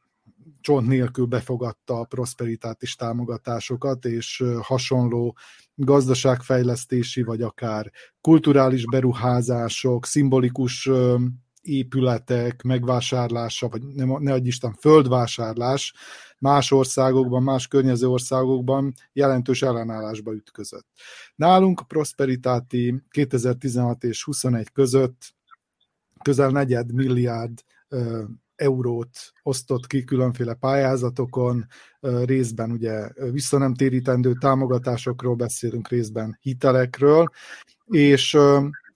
csont 0.62 0.88
nélkül 0.88 1.26
befogadta 1.26 2.00
a 2.00 2.06
prosperitátis 2.06 2.96
támogatásokat, 2.96 4.06
és 4.06 4.44
hasonló 4.62 5.38
gazdaságfejlesztési, 5.76 7.24
vagy 7.24 7.42
akár 7.42 7.92
kulturális 8.22 8.86
beruházások, 8.86 10.06
szimbolikus 10.06 10.90
épületek 11.62 12.62
megvásárlása, 12.62 13.68
vagy 13.68 13.82
ne, 13.84 14.06
ne 14.18 14.34
adj 14.34 14.48
Isten, 14.48 14.74
földvásárlás 14.74 15.94
más 16.38 16.72
országokban, 16.72 17.44
más 17.44 17.68
környező 17.68 18.08
országokban 18.08 18.94
jelentős 19.13 19.62
ellenállásba 19.62 20.34
ütközött. 20.34 20.88
Nálunk 21.36 21.80
a 21.80 21.84
Prosperitáti 21.84 23.03
2016 23.10 24.03
és 24.03 24.24
21 24.24 24.72
között 24.72 25.34
közel 26.22 26.50
negyed 26.50 26.94
milliárd 26.94 27.63
eurót 28.56 29.18
osztott 29.44 29.88
ki 29.88 30.03
különféle 30.03 30.53
pályázatokon, 30.53 31.65
részben 32.00 32.72
ugye 32.72 33.08
visszanemtérítendő 33.32 34.34
támogatásokról 34.34 35.36
beszélünk, 35.36 35.88
részben 35.88 36.38
hitelekről, 36.41 37.30
és 37.86 38.38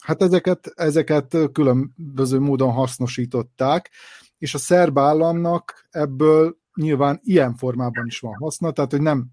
hát 0.06 0.22
ezeket, 0.22 0.72
ezeket 0.76 1.38
különböző 1.52 2.40
módon 2.40 2.72
hasznosították, 2.72 3.92
és 4.38 4.54
a 4.54 4.58
szerb 4.58 4.98
államnak 4.98 5.88
ebből 5.90 6.58
nyilván 6.76 7.20
ilyen 7.24 7.56
formában 7.56 8.06
is 8.06 8.20
van 8.20 8.36
haszna, 8.36 8.72
tehát 8.72 8.92
hogy 8.92 9.02
nem 9.02 9.28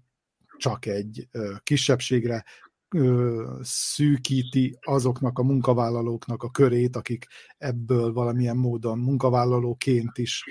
csak 0.57 0.85
egy 0.85 1.27
kisebbségre 1.63 2.43
szűkíti 3.61 4.77
azoknak 4.81 5.39
a 5.39 5.43
munkavállalóknak 5.43 6.43
a 6.43 6.49
körét, 6.49 6.95
akik 6.95 7.25
ebből 7.57 8.13
valamilyen 8.13 8.57
módon 8.57 8.99
munkavállalóként 8.99 10.17
is 10.17 10.43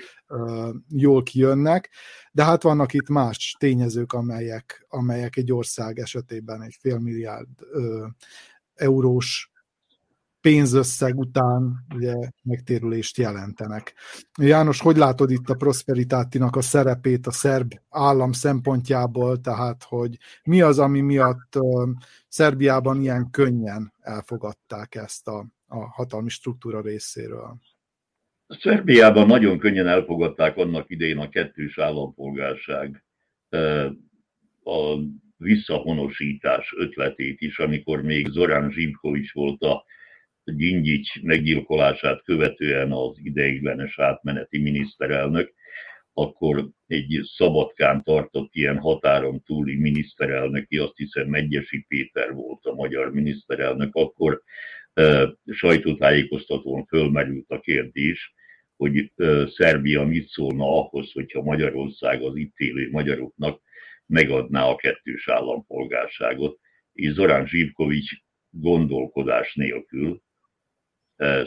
jól 0.89 1.23
kijönnek, 1.23 1.89
de 2.31 2.43
hát 2.43 2.63
vannak 2.63 2.93
itt 2.93 3.09
más 3.09 3.55
tényezők, 3.59 4.13
amelyek, 4.13 4.85
amelyek 4.89 5.37
egy 5.37 5.51
ország 5.51 5.99
esetében 5.99 6.61
egy 6.61 6.77
fél 6.79 6.99
milliárd 6.99 7.49
eurós 8.73 9.52
pénzösszeg 10.43 11.17
után 11.17 11.85
ugye 11.95 12.13
megtérülést 12.43 13.17
jelentenek. 13.17 13.93
János, 14.41 14.79
hogy 14.79 14.97
látod 14.97 15.31
itt 15.31 15.49
a 15.49 15.55
Prosperitátinak 15.55 16.55
a 16.55 16.61
szerepét 16.61 17.27
a 17.27 17.31
szerb 17.31 17.71
állam 17.89 18.31
szempontjából, 18.31 19.41
tehát 19.41 19.83
hogy 19.83 20.17
mi 20.43 20.61
az, 20.61 20.79
ami 20.79 21.01
miatt 21.01 21.59
Szerbiában 22.27 23.01
ilyen 23.01 23.29
könnyen 23.31 23.93
elfogadták 23.99 24.95
ezt 24.95 25.27
a, 25.27 25.45
a 25.67 25.77
hatalmi 25.77 26.29
struktúra 26.29 26.81
részéről? 26.81 27.57
Szerbiában 28.47 29.27
nagyon 29.27 29.57
könnyen 29.57 29.87
elfogadták 29.87 30.57
annak 30.57 30.89
idején 30.89 31.17
a 31.17 31.29
kettős 31.29 31.77
állampolgárság 31.77 33.03
a 34.63 34.97
visszahonosítás 35.37 36.73
ötletét 36.77 37.41
is, 37.41 37.59
amikor 37.59 38.01
még 38.01 38.27
Zorán 38.27 38.71
Zsibkovics 38.71 39.33
volt 39.33 39.61
a 39.61 39.85
Gyingyics 40.45 41.21
meggyilkolását 41.21 42.23
követően 42.23 42.91
az 42.91 43.17
ideiglenes 43.23 43.99
átmeneti 43.99 44.59
miniszterelnök, 44.59 45.53
akkor 46.13 46.69
egy 46.87 47.21
Szabadkán 47.23 48.03
tartott 48.03 48.53
ilyen 48.53 48.77
határon 48.77 49.43
túli 49.43 49.75
miniszterelnöki, 49.75 50.77
azt 50.77 50.95
hiszem 50.97 51.27
Megyesi 51.27 51.85
Péter 51.87 52.33
volt 52.33 52.65
a 52.65 52.73
magyar 52.73 53.11
miniszterelnök, 53.11 53.95
akkor 53.95 54.41
e, 54.93 55.33
sajtótájékoztatón 55.51 56.85
fölmerült 56.85 57.49
a 57.49 57.59
kérdés, 57.59 58.33
hogy 58.75 59.11
e, 59.15 59.47
Szerbia 59.47 60.03
mit 60.03 60.27
szólna 60.27 60.63
ahhoz, 60.63 61.11
hogyha 61.11 61.41
Magyarország 61.41 62.21
az 62.21 62.35
itt 62.35 62.57
élő 62.57 62.89
magyaroknak 62.91 63.61
megadná 64.05 64.63
a 64.65 64.75
kettős 64.75 65.27
állampolgárságot, 65.27 66.59
és 66.93 67.11
Zorán 67.11 67.47
Zsivkovics 67.47 68.11
gondolkodás 68.49 69.53
nélkül 69.53 70.21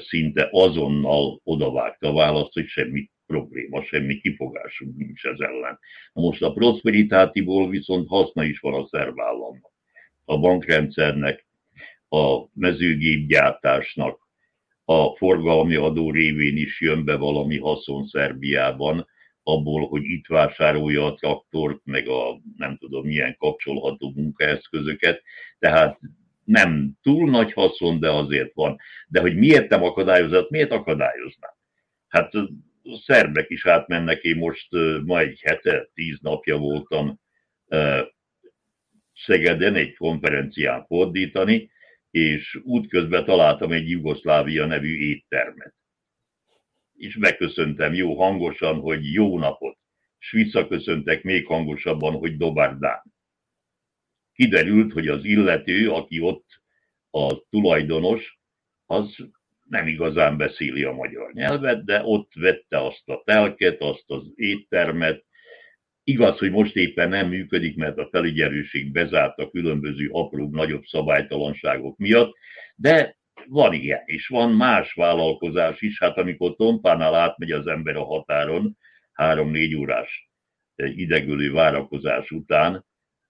szinte 0.09 0.49
azonnal 0.53 1.41
odavágta 1.45 2.09
a 2.09 2.13
választ, 2.13 2.53
hogy 2.53 2.67
semmi 2.67 3.11
probléma, 3.27 3.83
semmi 3.83 4.19
kifogásunk 4.19 4.97
nincs 4.97 5.25
ez 5.25 5.39
ellen. 5.39 5.79
Most 6.13 6.43
a 6.43 6.53
prosperitátiból 6.53 7.69
viszont 7.69 8.09
haszna 8.09 8.45
is 8.45 8.59
van 8.59 8.75
a 8.75 8.87
szerb 8.87 9.21
államnak, 9.21 9.73
a 10.25 10.39
bankrendszernek, 10.39 11.47
a 12.09 12.45
mezőgépgyártásnak, 12.55 14.25
a 14.85 15.17
forgalmi 15.17 15.75
adó 15.75 16.11
révén 16.11 16.57
is 16.57 16.81
jön 16.81 17.05
be 17.05 17.17
valami 17.17 17.59
haszon 17.59 18.07
Szerbiában, 18.07 19.07
abból, 19.43 19.89
hogy 19.89 20.05
itt 20.05 20.27
vásárolja 20.27 21.05
a 21.05 21.15
traktort, 21.15 21.81
meg 21.85 22.09
a 22.09 22.41
nem 22.57 22.77
tudom 22.77 23.07
milyen 23.07 23.37
kapcsolható 23.39 24.13
munkaeszközöket. 24.15 25.23
Tehát 25.59 25.99
nem 26.47 26.93
túl 27.03 27.31
nagy 27.31 27.53
haszon, 27.53 28.01
de 28.01 28.11
azért 28.11 28.55
van. 28.55 28.77
De 29.09 29.21
hogy 29.21 29.37
miért 29.37 29.69
nem 29.69 29.83
akadályozott, 29.83 30.51
miért 30.51 30.71
akadályozná? 30.73 31.49
Hát 32.09 32.35
a 32.35 32.49
szerbek 33.05 33.51
is 33.51 33.67
átmennek, 33.67 34.23
én 34.23 34.37
most 34.37 34.69
ma 35.05 35.19
egy 35.19 35.41
hete, 35.43 35.89
tíz 35.95 36.19
napja 36.21 36.57
voltam 36.57 37.21
Szegeden 39.15 39.75
egy 39.75 39.97
konferencián 39.97 40.85
fordítani, 40.87 41.71
és 42.11 42.59
útközben 42.63 43.25
találtam 43.25 43.73
egy 43.73 43.91
Jugoszlávia 43.91 44.67
nevű 44.67 44.99
éttermet. 44.99 45.75
És 46.97 47.17
megköszöntem 47.17 47.95
jó 47.95 48.15
hangosan, 48.23 48.81
hogy 48.81 49.13
jó 49.13 49.39
napot, 49.39 49.79
és 50.19 50.31
visszaköszöntek 50.31 51.23
még 51.23 51.47
hangosabban, 51.47 52.13
hogy 52.13 52.37
dobárdán 52.37 53.03
kiderült, 54.37 54.93
hogy 54.93 55.09
az 55.09 55.25
illető, 55.25 55.91
aki 55.91 56.21
ott 56.21 56.47
a 57.11 57.49
tulajdonos, 57.51 58.39
az 58.87 59.17
nem 59.69 59.87
igazán 59.87 60.37
beszéli 60.37 60.83
a 60.83 60.93
magyar 60.93 61.33
nyelvet, 61.33 61.85
de 61.85 62.03
ott 62.05 62.33
vette 62.35 62.85
azt 62.85 63.09
a 63.09 63.23
telket, 63.25 63.81
azt 63.81 64.05
az 64.07 64.23
éttermet. 64.35 65.25
Igaz, 66.05 66.39
hogy 66.39 66.51
most 66.51 66.77
éppen 66.77 67.09
nem 67.09 67.29
működik, 67.29 67.77
mert 67.77 67.99
a 67.99 68.09
felügyelőség 68.11 68.93
bezárta 68.93 69.51
különböző 69.51 70.09
apróbb, 70.13 70.53
nagyobb 70.53 70.85
szabálytalanságok 70.85 71.97
miatt, 71.97 72.35
de 72.77 73.17
van 73.49 73.73
ilyen, 73.73 74.03
és 74.05 74.27
van 74.27 74.53
más 74.53 74.93
vállalkozás 74.93 75.81
is. 75.81 75.99
Hát 75.99 76.17
amikor 76.17 76.57
Tompánál 76.57 77.15
átmegy 77.15 77.51
az 77.51 77.67
ember 77.67 77.97
a 77.97 78.05
határon, 78.05 78.79
három-négy 79.13 79.75
órás 79.75 80.31
idegölő 80.77 81.53
várakozás 81.53 82.31
után, 82.31 82.85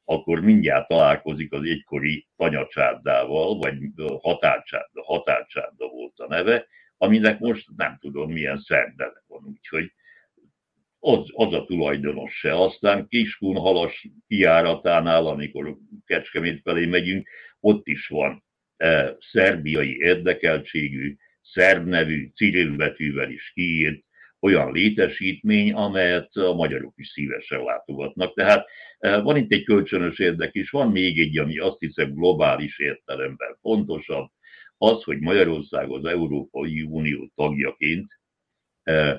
akkor 0.09 0.41
mindjárt 0.41 0.89
találkozik 0.89 1.53
az 1.53 1.63
egykori 1.63 2.27
tanyacsárdával, 2.37 3.59
vagy 3.59 3.75
határcsárda, 4.21 5.03
határcsárda 5.05 5.89
volt 5.89 6.19
a 6.19 6.27
neve, 6.27 6.67
aminek 6.97 7.39
most 7.39 7.67
nem 7.77 7.99
tudom 8.01 8.33
milyen 8.33 8.59
szerdele 8.59 9.25
van, 9.27 9.45
úgyhogy 9.45 9.93
az, 10.99 11.29
az 11.33 11.53
a 11.53 11.65
tulajdonos 11.65 12.39
se. 12.39 12.55
Aztán 12.55 13.09
Kiskun 13.09 13.57
halas 13.57 14.09
kiáratánál, 14.29 15.27
amikor 15.27 15.77
Kecskemét 16.05 16.61
felé 16.63 16.87
megyünk, 16.87 17.29
ott 17.61 17.87
is 17.87 18.09
van 18.09 18.45
e, 18.77 19.17
szerbiai 19.21 19.97
érdekeltségű, 19.97 21.17
szerb 21.43 21.87
nevű, 21.87 22.31
Cyril 22.35 22.77
betűvel 22.77 23.31
is 23.31 23.53
kiírt 23.55 24.05
olyan 24.41 24.73
létesítmény, 24.73 25.73
amelyet 25.73 26.37
a 26.37 26.55
magyarok 26.55 26.95
is 26.97 27.09
szívesen 27.09 27.63
látogatnak. 27.63 28.35
Tehát 28.35 28.67
eh, 28.99 29.23
van 29.23 29.37
itt 29.37 29.53
egy 29.53 29.65
kölcsönös 29.65 30.19
érdek 30.19 30.55
is, 30.55 30.71
van 30.71 30.91
még 30.91 31.21
egy, 31.21 31.39
ami 31.39 31.59
azt 31.59 31.79
hiszem 31.79 32.15
globális 32.15 32.79
értelemben 32.79 33.57
fontosabb, 33.61 34.29
az, 34.79 35.03
hogy 35.03 35.21
Magyarország 35.21 35.91
az 35.91 36.05
Európai 36.05 36.83
Unió 36.83 37.31
tagjaként, 37.35 38.07
eh, 38.83 39.19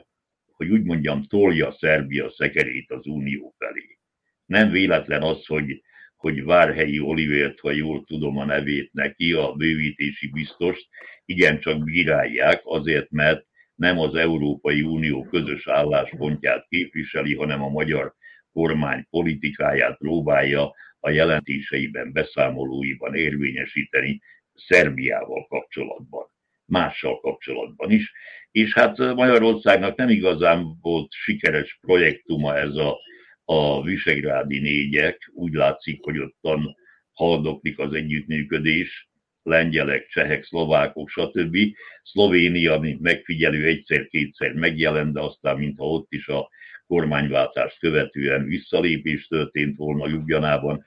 hogy 0.52 0.70
úgy 0.70 0.84
mondjam, 0.84 1.24
tolja 1.24 1.72
Szerbia 1.72 2.30
szekerét 2.30 2.92
az 2.92 3.06
Unió 3.06 3.56
felé. 3.58 3.98
Nem 4.46 4.72
véletlen 4.72 5.22
az, 5.22 5.46
hogy, 5.46 5.82
hogy 6.16 6.44
Várhelyi 6.44 7.00
Olivért, 7.00 7.60
ha 7.60 7.72
jól 7.72 8.04
tudom 8.04 8.38
a 8.38 8.46
nevét 8.46 8.94
neki, 8.94 9.34
a 9.34 9.54
bővítési 9.54 10.30
biztost, 10.30 10.88
igencsak 11.26 11.84
bírálják, 11.84 12.62
azért, 12.64 13.12
mert 13.12 13.46
nem 13.78 14.00
az 14.00 14.16
Európai 14.16 14.82
Unió 14.82 15.24
közös 15.24 15.68
álláspontját 15.68 16.66
képviseli, 16.70 17.36
hanem 17.36 17.64
a 17.64 17.70
magyar 17.70 18.14
kormány 18.52 19.08
politikáját 19.10 19.98
próbálja 19.98 20.72
a 21.00 21.10
jelentéseiben, 21.10 22.12
beszámolóiban 22.12 23.16
érvényesíteni 23.16 24.22
Szerbiával 24.54 25.48
kapcsolatban, 25.48 26.28
mással 26.66 27.20
kapcsolatban 27.20 27.92
is. 27.92 28.12
És 28.52 28.74
hát 28.74 28.98
Magyarországnak 28.98 29.98
nem 29.98 30.10
igazán 30.10 30.78
volt 30.82 31.12
sikeres 31.12 31.78
projektuma 31.82 32.58
ez 32.58 32.76
a, 32.76 32.98
a 33.46 33.84
Visegrádi 33.84 34.60
négyek, 34.60 35.32
úgy 35.34 35.54
látszik, 35.54 36.04
hogy 36.04 36.20
ottan 36.20 36.76
haldoklik 37.12 37.80
az 37.80 37.94
együttműködés, 37.94 39.07
lengyelek, 39.48 40.08
csehek, 40.08 40.44
szlovákok, 40.44 41.10
stb. 41.10 41.58
Szlovénia, 42.04 42.80
mint 42.80 43.02
megfigyelő 43.02 43.66
egyszer-kétszer 43.66 44.54
megjelent, 44.54 45.14
de 45.14 45.20
aztán 45.20 45.58
mintha 45.58 45.86
ott 45.86 46.08
is 46.10 46.28
a 46.28 46.50
kormányváltást 46.88 47.80
követően 47.80 48.46
visszalépés 48.46 49.28
történt 49.28 49.78
volna 49.78 50.08
Ljubljanában. 50.08 50.84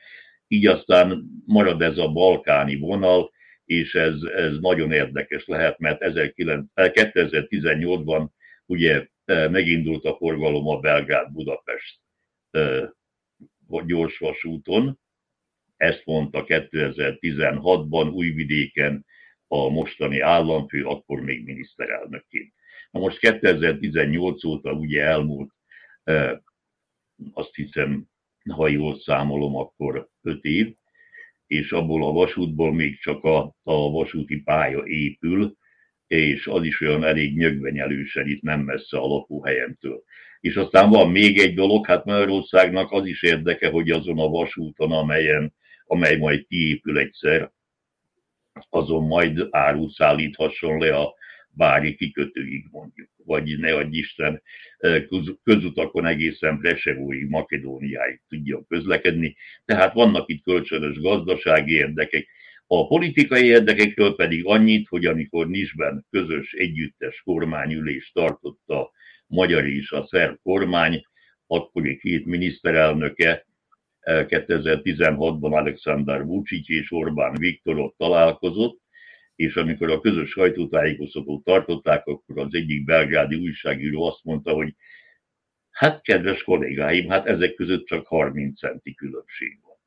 Így 0.48 0.66
aztán 0.66 1.24
marad 1.46 1.82
ez 1.82 1.98
a 1.98 2.12
balkáni 2.12 2.76
vonal, 2.76 3.30
és 3.64 3.94
ez, 3.94 4.22
ez 4.22 4.58
nagyon 4.58 4.92
érdekes 4.92 5.46
lehet, 5.46 5.78
mert 5.78 5.98
2018-ban 6.74 8.28
ugye 8.66 9.06
e, 9.24 9.48
megindult 9.48 10.04
a 10.04 10.16
forgalom 10.16 10.68
a 10.68 10.80
Belgrád-Budapest 10.80 11.98
e, 12.50 12.92
gyorsvasúton, 13.86 14.98
ezt 15.80 16.02
mondta 16.04 16.44
2016-ban 16.46 18.12
Újvidéken 18.12 19.06
a 19.46 19.68
mostani 19.68 20.20
államfő, 20.20 20.84
akkor 20.84 21.20
még 21.20 21.44
miniszterelnökként. 21.44 22.52
Na 22.90 23.00
most 23.00 23.18
2018 23.18 24.44
óta 24.44 24.72
ugye 24.72 25.02
elmúlt, 25.02 25.50
azt 27.32 27.54
hiszem, 27.54 28.04
ha 28.50 28.68
jól 28.68 29.00
számolom, 29.00 29.56
akkor 29.56 30.08
5 30.22 30.44
év, 30.44 30.74
és 31.46 31.72
abból 31.72 32.04
a 32.04 32.12
vasútból 32.12 32.74
még 32.74 32.98
csak 32.98 33.24
a, 33.24 33.54
a 33.62 33.90
vasúti 33.90 34.40
pálya 34.40 34.82
épül, 34.86 35.56
és 36.06 36.46
az 36.46 36.64
is 36.64 36.80
olyan 36.80 37.04
elég 37.04 37.36
nyögvenyelősen 37.36 38.28
itt 38.28 38.42
nem 38.42 38.60
messze 38.60 38.98
a 38.98 39.06
lakóhelyemtől. 39.06 40.02
És 40.40 40.56
aztán 40.56 40.90
van 40.90 41.10
még 41.10 41.38
egy 41.38 41.54
dolog, 41.54 41.86
hát 41.86 42.04
Magyarországnak 42.04 42.92
az 42.92 43.06
is 43.06 43.22
érdeke, 43.22 43.68
hogy 43.68 43.90
azon 43.90 44.18
a 44.18 44.28
vasúton, 44.28 44.92
amelyen 44.92 45.58
amely 45.90 46.16
majd 46.16 46.46
kiépül 46.46 46.98
egyszer, 46.98 47.50
azon 48.68 49.06
majd 49.06 49.46
árut 49.50 49.92
szállíthasson 49.92 50.78
le 50.78 50.96
a 50.96 51.14
bári 51.48 51.94
kikötőig 51.94 52.66
mondjuk, 52.70 53.08
vagy 53.24 53.58
ne 53.58 53.74
adj 53.74 53.98
Isten 53.98 54.42
közutakon 55.42 56.06
egészen 56.06 56.58
Presevóig, 56.58 57.28
Makedóniáig 57.28 58.20
tudja 58.28 58.64
közlekedni. 58.68 59.36
Tehát 59.64 59.92
vannak 59.92 60.28
itt 60.28 60.42
kölcsönös 60.42 61.00
gazdasági 61.00 61.72
érdekek, 61.72 62.28
a 62.66 62.86
politikai 62.86 63.44
érdekekről 63.44 64.14
pedig 64.14 64.46
annyit, 64.46 64.88
hogy 64.88 65.06
amikor 65.06 65.48
Nisben 65.48 66.06
közös 66.10 66.52
együttes 66.52 67.22
kormányülést 67.24 68.14
tartott 68.14 68.68
a 68.68 68.90
magyar 69.26 69.66
és 69.66 69.90
a 69.90 70.06
szerb 70.06 70.38
kormány, 70.42 71.04
akkori 71.46 71.98
két 71.98 72.26
miniszterelnöke 72.26 73.46
2016-ban 74.06 75.52
Alexander 75.52 76.24
Vucic 76.24 76.68
és 76.68 76.92
Orbán 76.92 77.34
Viktor 77.38 77.78
ott 77.78 77.94
találkozott, 77.96 78.80
és 79.34 79.54
amikor 79.54 79.90
a 79.90 80.00
közös 80.00 80.30
sajtótájékoztatót 80.30 81.44
tartották, 81.44 82.06
akkor 82.06 82.38
az 82.38 82.54
egyik 82.54 82.84
belgrádi 82.84 83.36
újságíró 83.36 84.04
azt 84.04 84.24
mondta, 84.24 84.52
hogy 84.52 84.74
hát 85.70 86.02
kedves 86.02 86.42
kollégáim, 86.42 87.08
hát 87.08 87.26
ezek 87.26 87.54
között 87.54 87.86
csak 87.86 88.06
30 88.06 88.58
centi 88.58 88.94
különbség 88.94 89.58
van. 89.62 89.78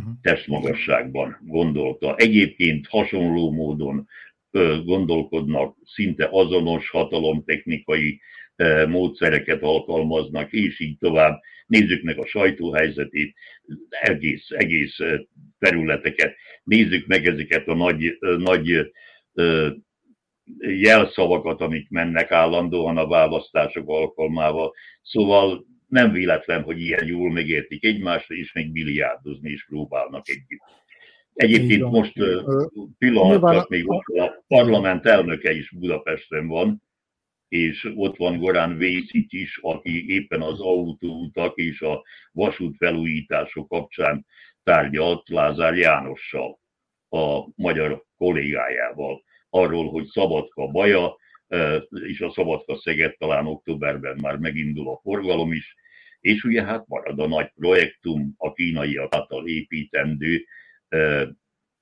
Uh-huh. 0.00 0.12
Testmagasságban 0.22 1.38
gondolta. 1.42 2.16
Egyébként 2.16 2.86
hasonló 2.86 3.52
módon 3.52 4.08
gondolkodnak 4.84 5.76
szinte 5.84 6.28
azonos 6.30 6.90
hatalomtechnikai 6.90 8.20
módszereket 8.88 9.62
alkalmaznak, 9.62 10.52
és 10.52 10.80
így 10.80 10.98
tovább. 10.98 11.40
Nézzük 11.66 12.02
meg 12.02 12.18
a 12.18 12.26
sajtóhelyzetét, 12.26 13.34
egész, 13.90 14.50
egész 14.50 14.96
területeket. 15.58 16.34
Nézzük 16.64 17.06
meg 17.06 17.26
ezeket 17.26 17.68
a 17.68 17.74
nagy, 17.74 18.18
nagy 18.38 18.92
jelszavakat, 20.58 21.60
amik 21.60 21.90
mennek 21.90 22.30
állandóan 22.30 22.96
a 22.96 23.06
választások 23.06 23.88
alkalmával. 23.88 24.72
Szóval 25.02 25.66
nem 25.88 26.12
véletlen, 26.12 26.62
hogy 26.62 26.80
ilyen 26.80 27.06
jól 27.06 27.32
megértik 27.32 27.84
egymást, 27.84 28.30
és 28.30 28.52
még 28.52 28.72
biliárdozni 28.72 29.50
is 29.50 29.64
próbálnak 29.64 30.28
együtt. 30.28 30.62
Egyébként 31.34 31.90
most 31.90 32.12
pillanatban 32.98 33.66
még 33.68 33.88
a 33.88 34.44
parlament 34.48 35.06
elnöke 35.06 35.52
is 35.52 35.70
Budapesten 35.70 36.46
van, 36.46 36.82
és 37.52 37.92
ott 37.94 38.16
van 38.16 38.38
Gorán 38.38 38.76
Vészik 38.76 39.32
is, 39.32 39.58
aki 39.62 40.12
éppen 40.14 40.42
az 40.42 40.60
autóutak 40.60 41.56
és 41.56 41.80
a 41.80 42.02
vasút 42.32 42.76
felújítások 42.76 43.68
kapcsán 43.68 44.26
tárgyalt 44.62 45.28
Lázár 45.28 45.74
Jánossal, 45.74 46.58
a 47.08 47.46
magyar 47.54 48.04
kollégájával, 48.16 49.22
arról, 49.50 49.90
hogy 49.90 50.06
Szabadka 50.06 50.66
baja, 50.66 51.16
és 51.90 52.20
a 52.20 52.30
Szabadka 52.30 52.76
Szeged 52.76 53.16
talán 53.18 53.46
októberben 53.46 54.18
már 54.22 54.36
megindul 54.36 54.88
a 54.88 55.00
forgalom 55.02 55.52
is, 55.52 55.76
és 56.20 56.44
ugye 56.44 56.62
hát 56.64 56.86
marad 56.86 57.18
a 57.18 57.26
nagy 57.26 57.52
projektum, 57.54 58.34
a 58.36 58.52
kínaiak 58.52 59.14
által 59.14 59.48
építendő 59.48 60.44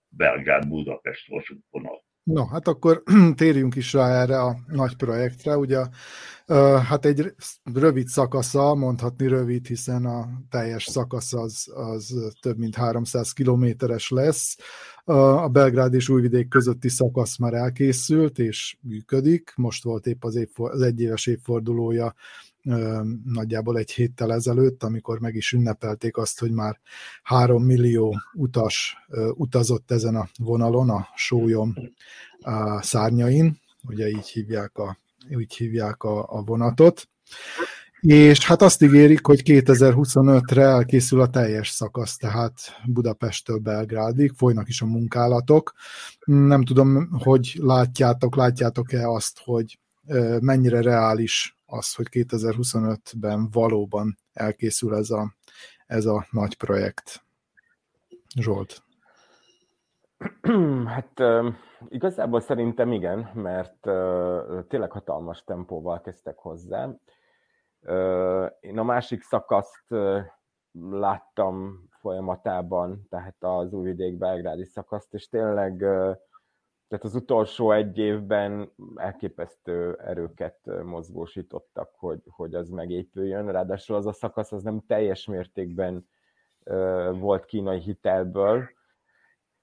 Belgrád-Budapest 0.08 1.28
vasútvonal. 1.28 2.02
No, 2.32 2.46
hát 2.46 2.68
akkor 2.68 3.02
térjünk 3.34 3.74
is 3.74 3.92
rá 3.92 4.20
erre 4.22 4.40
a 4.40 4.56
nagy 4.66 4.96
projektre. 4.96 5.56
Ugye, 5.56 5.86
hát 6.88 7.04
egy 7.04 7.34
rövid 7.74 8.06
szakasza, 8.06 8.74
mondhatni 8.74 9.28
rövid, 9.28 9.66
hiszen 9.66 10.04
a 10.04 10.28
teljes 10.50 10.84
szakasz 10.84 11.32
az, 11.32 11.72
az 11.74 12.14
több 12.40 12.58
mint 12.58 12.74
300 12.74 13.32
kilométeres 13.32 14.10
lesz. 14.10 14.56
A 15.04 15.48
Belgrád 15.48 15.94
és 15.94 16.08
Újvidék 16.08 16.48
közötti 16.48 16.88
szakasz 16.88 17.38
már 17.38 17.54
elkészült 17.54 18.38
és 18.38 18.76
működik. 18.80 19.52
Most 19.56 19.84
volt 19.84 20.06
épp 20.06 20.24
az, 20.24 20.34
évfor, 20.34 20.70
az 20.70 20.80
egyéves 20.80 21.26
évfordulója 21.26 22.14
nagyjából 23.24 23.78
egy 23.78 23.90
héttel 23.90 24.32
ezelőtt, 24.32 24.82
amikor 24.82 25.18
meg 25.18 25.34
is 25.34 25.52
ünnepelték 25.52 26.16
azt, 26.16 26.40
hogy 26.40 26.50
már 26.50 26.80
három 27.22 27.64
millió 27.64 28.20
utas 28.32 28.96
utazott 29.34 29.90
ezen 29.90 30.16
a 30.16 30.28
vonalon, 30.38 30.90
a 30.90 31.08
sólyom 31.14 31.74
szárnyain, 32.80 33.60
ugye 33.88 34.08
így 34.08 34.28
hívják 34.28 34.78
a, 34.78 34.98
úgy 35.30 35.54
hívják 35.54 36.02
a, 36.02 36.26
a 36.28 36.42
vonatot. 36.42 37.08
És 38.00 38.46
hát 38.46 38.62
azt 38.62 38.82
ígérik, 38.82 39.26
hogy 39.26 39.42
2025-re 39.44 40.62
elkészül 40.62 41.20
a 41.20 41.28
teljes 41.28 41.68
szakasz, 41.68 42.16
tehát 42.16 42.54
Budapesttől 42.86 43.58
Belgrádig, 43.58 44.32
folynak 44.36 44.68
is 44.68 44.80
a 44.80 44.86
munkálatok. 44.86 45.72
Nem 46.24 46.64
tudom, 46.64 47.10
hogy 47.10 47.58
látjátok, 47.62 48.36
látjátok-e 48.36 49.08
azt, 49.08 49.40
hogy 49.44 49.78
mennyire 50.40 50.80
reális 50.80 51.59
az, 51.70 51.94
hogy 51.94 52.06
2025-ben 52.10 53.48
valóban 53.50 54.18
elkészül 54.32 54.94
ez 54.94 55.10
a, 55.10 55.34
ez 55.86 56.04
a 56.04 56.26
nagy 56.30 56.56
projekt. 56.56 57.24
Zsolt. 58.34 58.82
Hát 60.86 61.22
igazából 61.88 62.40
szerintem 62.40 62.92
igen, 62.92 63.30
mert 63.34 63.80
tényleg 64.68 64.90
hatalmas 64.90 65.44
tempóval 65.44 66.00
kezdtek 66.00 66.36
hozzá. 66.38 66.88
Én 68.60 68.78
a 68.78 68.82
másik 68.82 69.22
szakaszt 69.22 69.84
láttam 70.72 71.84
folyamatában, 72.00 73.06
tehát 73.08 73.36
az 73.38 73.72
újvidék 73.72 74.18
belgrádi 74.18 74.64
szakaszt, 74.64 75.14
és 75.14 75.28
tényleg 75.28 75.84
tehát 76.90 77.04
az 77.04 77.14
utolsó 77.14 77.72
egy 77.72 77.98
évben 77.98 78.72
elképesztő 78.94 79.94
erőket 79.94 80.58
mozgósítottak, 80.84 81.90
hogy, 81.96 82.22
hogy 82.30 82.54
az 82.54 82.68
megépüljön. 82.68 83.52
Ráadásul 83.52 83.96
az 83.96 84.06
a 84.06 84.12
szakasz 84.12 84.52
az 84.52 84.62
nem 84.62 84.82
teljes 84.86 85.26
mértékben 85.26 86.08
volt 87.12 87.44
kínai 87.44 87.78
hitelből, 87.78 88.68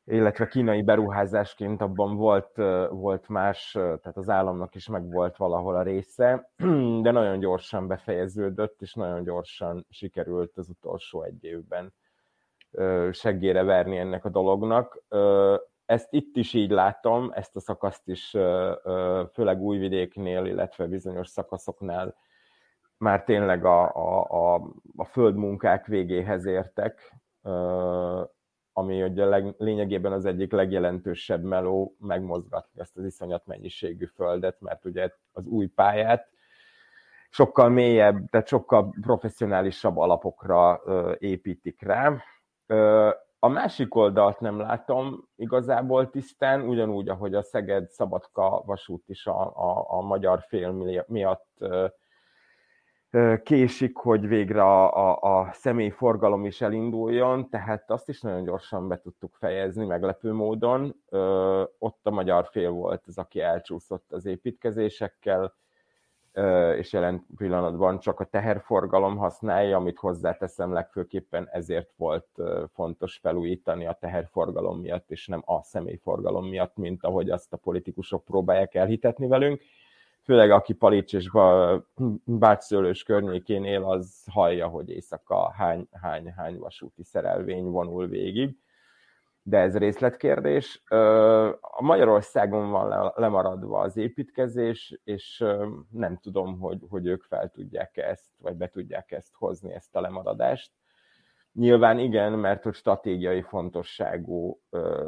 illetve 0.06 0.48
kínai 0.48 0.82
beruházásként 0.82 1.82
abban 1.82 2.16
volt, 2.16 2.56
volt 2.90 3.28
más, 3.28 3.72
tehát 3.72 4.18
az 4.18 4.30
államnak 4.30 4.76
is 4.76 4.88
meg 4.88 5.12
volt 5.12 5.38
valahol 5.38 5.76
a 5.76 5.84
része, 5.84 6.52
de 7.04 7.12
nagyon 7.12 7.40
gyorsan 7.40 7.88
befejeződött, 7.88 8.82
és 8.82 8.94
nagyon 8.94 9.24
gyorsan 9.24 9.86
sikerült 9.90 10.58
az 10.58 10.70
utolsó 10.70 11.24
egy 11.24 11.44
évben 11.44 11.94
seggére 13.12 13.64
verni 13.64 13.98
ennek 13.98 14.26
a 14.26 14.30
dolognak 14.30 15.04
ezt 15.88 16.14
itt 16.14 16.36
is 16.36 16.54
így 16.54 16.72
látom, 16.72 17.32
ezt 17.34 17.56
a 17.56 17.60
szakaszt 17.60 18.08
is 18.08 18.30
főleg 19.34 19.62
újvidéknél, 19.62 20.46
illetve 20.46 20.86
bizonyos 20.86 21.28
szakaszoknál 21.28 22.16
már 22.98 23.24
tényleg 23.24 23.66
a, 23.66 23.96
a, 23.96 24.26
a, 24.54 24.72
a 24.96 25.06
földmunkák 25.06 25.86
végéhez 25.86 26.46
értek, 26.46 27.14
ami 28.74 29.04
ugye 29.04 29.26
leg, 29.26 29.56
lényegében 29.58 30.12
az 30.12 30.26
egyik 30.26 30.52
legjelentősebb 30.52 31.44
meló 31.44 31.96
megmozgatni 32.00 32.82
ezt 32.82 32.98
az 32.98 33.06
iszonyat 33.06 33.46
mennyiségű 33.46 34.06
földet, 34.06 34.62
mert 34.62 34.86
ugye 34.86 35.10
az 35.32 35.46
új 35.46 35.68
pályát 35.68 36.30
sokkal 37.30 37.70
mélyebb, 37.70 38.30
tehát 38.30 38.48
sokkal 38.48 38.94
professzionálisabb 39.02 39.98
alapokra 39.98 40.82
építik 41.20 41.82
rá 41.82 42.24
a 43.40 43.48
másik 43.48 43.96
oldalt 43.96 44.40
nem 44.40 44.60
látom 44.60 45.28
igazából 45.36 46.10
tisztán, 46.10 46.62
ugyanúgy, 46.62 47.10
ahogy 47.10 47.34
a 47.34 47.44
Szeged-Szabadka 47.44 48.64
vasút 48.66 49.10
is 49.10 49.26
a, 49.28 49.42
a, 49.42 49.86
a 49.88 50.02
magyar 50.02 50.42
fél 50.48 51.04
miatt 51.08 51.64
késik, 53.44 53.98
hogy 53.98 54.28
végre 54.28 54.64
a, 54.64 55.10
a, 55.10 55.40
a 55.40 55.50
személyforgalom 55.52 56.46
is 56.46 56.62
elinduljon, 56.62 57.50
tehát 57.50 57.92
azt 57.92 58.10
is 58.10 58.22
nagyon 58.22 58.44
gyorsan 58.44 58.88
be 58.88 59.00
tudtuk 59.00 59.36
fejezni, 59.36 59.86
meglepő 59.86 60.34
módon. 60.34 60.96
Ott 61.78 62.00
a 62.04 62.10
magyar 62.10 62.48
fél 62.52 62.70
volt 62.70 63.04
az, 63.08 63.18
aki 63.18 63.40
elcsúszott 63.40 64.12
az 64.12 64.26
építkezésekkel, 64.26 65.56
és 66.78 66.94
jelen 66.94 67.26
pillanatban 67.38 68.00
csak 68.00 68.20
a 68.20 68.26
teherforgalom 68.26 69.18
használja, 69.18 69.78
amit 69.78 69.98
hozzáteszem 69.98 70.74
legfőképpen 70.74 71.50
ezért 71.52 71.90
volt 71.96 72.28
fontos 72.74 73.18
felújítani 73.18 73.86
a 73.88 73.98
teherforgalom 74.00 74.80
miatt, 74.80 75.12
és 75.12 75.28
nem 75.28 75.42
a 75.46 75.64
személyforgalom 75.64 76.48
miatt, 76.48 76.78
mint 76.78 77.04
ahogy 77.04 77.30
azt 77.30 77.54
a 77.54 77.58
politikusok 77.58 78.26
próbálják 78.26 78.76
elhitetni 78.76 79.28
velünk. 79.28 79.62
Főleg 80.24 80.52
aki 80.52 80.74
Palics 80.74 81.14
és 81.14 81.32
Bácsszőlős 82.24 83.04
környékén 83.04 83.64
él, 83.64 83.84
az 83.84 84.24
hallja, 84.32 84.68
hogy 84.68 84.90
éjszaka 84.90 85.52
hány, 85.52 85.88
hány, 86.02 86.34
hány 86.38 86.58
vasúti 86.58 87.04
szerelvény 87.04 87.66
vonul 87.66 88.08
végig 88.08 88.58
de 89.48 89.58
ez 89.58 89.78
részletkérdés. 89.78 90.84
A 91.62 91.82
Magyarországon 91.82 92.72
van 92.72 93.12
lemaradva 93.16 93.80
az 93.80 93.98
építkezés, 93.98 95.00
és 95.04 95.46
nem 95.92 96.18
tudom, 96.18 96.60
hogy, 96.60 96.80
hogy 96.90 97.06
ők 97.06 97.24
fel 97.24 97.50
tudják 97.50 97.98
ezt, 97.98 98.26
vagy 98.38 98.56
be 98.56 98.68
tudják 98.68 99.12
ezt 99.12 99.34
hozni, 99.34 99.74
ezt 99.74 99.96
a 99.96 100.02
lemaradást. 100.02 100.72
Nyilván 101.54 102.00
igen, 102.00 102.34
mert 102.34 102.64
hogy 102.64 102.74
stratégiai 102.74 103.42
fontosságú 103.42 104.62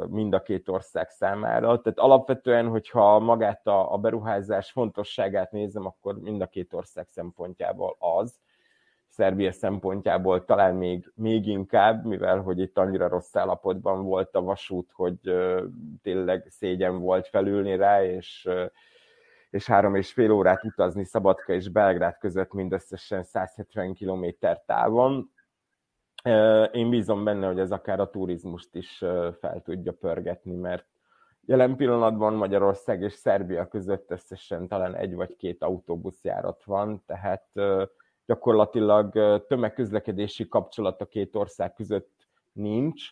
mind 0.08 0.34
a 0.34 0.42
két 0.42 0.68
ország 0.68 1.10
számára. 1.10 1.80
Tehát 1.80 1.98
alapvetően, 1.98 2.68
hogyha 2.68 3.18
magát 3.18 3.66
a, 3.66 3.92
a 3.92 3.98
beruházás 3.98 4.70
fontosságát 4.70 5.50
nézem, 5.50 5.86
akkor 5.86 6.18
mind 6.18 6.40
a 6.40 6.46
két 6.46 6.72
ország 6.72 7.08
szempontjából 7.08 7.96
az, 7.98 8.40
Szerbia 9.20 9.52
szempontjából 9.52 10.44
talán 10.44 10.74
még, 10.74 11.12
még 11.14 11.46
inkább, 11.46 12.04
mivel 12.04 12.40
hogy 12.40 12.58
itt 12.58 12.78
annyira 12.78 13.08
rossz 13.08 13.36
állapotban 13.36 14.02
volt 14.04 14.34
a 14.34 14.40
vasút, 14.40 14.90
hogy 14.92 15.18
tényleg 16.02 16.46
szégyen 16.48 16.98
volt 16.98 17.28
felülni 17.28 17.76
rá, 17.76 18.04
és, 18.04 18.48
és 19.50 19.66
három 19.66 19.94
és 19.94 20.12
fél 20.12 20.30
órát 20.30 20.64
utazni 20.64 21.04
Szabadka 21.04 21.52
és 21.52 21.68
Belgrád 21.68 22.18
között 22.18 22.52
mindösszesen 22.52 23.22
170 23.22 23.94
km 23.94 24.24
távon. 24.66 25.30
Én 26.72 26.90
bízom 26.90 27.24
benne, 27.24 27.46
hogy 27.46 27.58
ez 27.58 27.72
akár 27.72 28.00
a 28.00 28.10
turizmust 28.10 28.74
is 28.74 28.98
fel 29.40 29.60
tudja 29.64 29.92
pörgetni, 29.92 30.54
mert 30.54 30.86
jelen 31.44 31.76
pillanatban 31.76 32.34
Magyarország 32.34 33.02
és 33.02 33.12
Szerbia 33.12 33.68
között 33.68 34.10
összesen 34.10 34.68
talán 34.68 34.94
egy 34.94 35.14
vagy 35.14 35.36
két 35.36 35.62
autóbuszjárat 35.62 36.64
van, 36.64 37.02
tehát 37.06 37.48
gyakorlatilag 38.30 39.12
tömegközlekedési 39.46 40.48
kapcsolat 40.48 41.00
a 41.00 41.06
két 41.06 41.36
ország 41.36 41.72
között 41.72 42.28
nincs, 42.52 43.10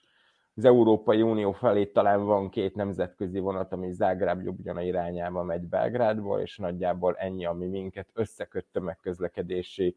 az 0.54 0.64
Európai 0.64 1.22
Unió 1.22 1.52
felé 1.52 1.86
talán 1.86 2.24
van 2.24 2.50
két 2.50 2.74
nemzetközi 2.74 3.38
vonat, 3.38 3.72
ami 3.72 3.92
Zágráb 3.92 4.42
Ljubljana 4.42 4.82
irányába 4.82 5.42
megy 5.42 5.62
Belgrádból, 5.62 6.40
és 6.40 6.56
nagyjából 6.56 7.14
ennyi, 7.16 7.44
ami 7.44 7.66
minket 7.66 8.08
összeköt 8.12 8.66
tömegközlekedési 8.72 9.96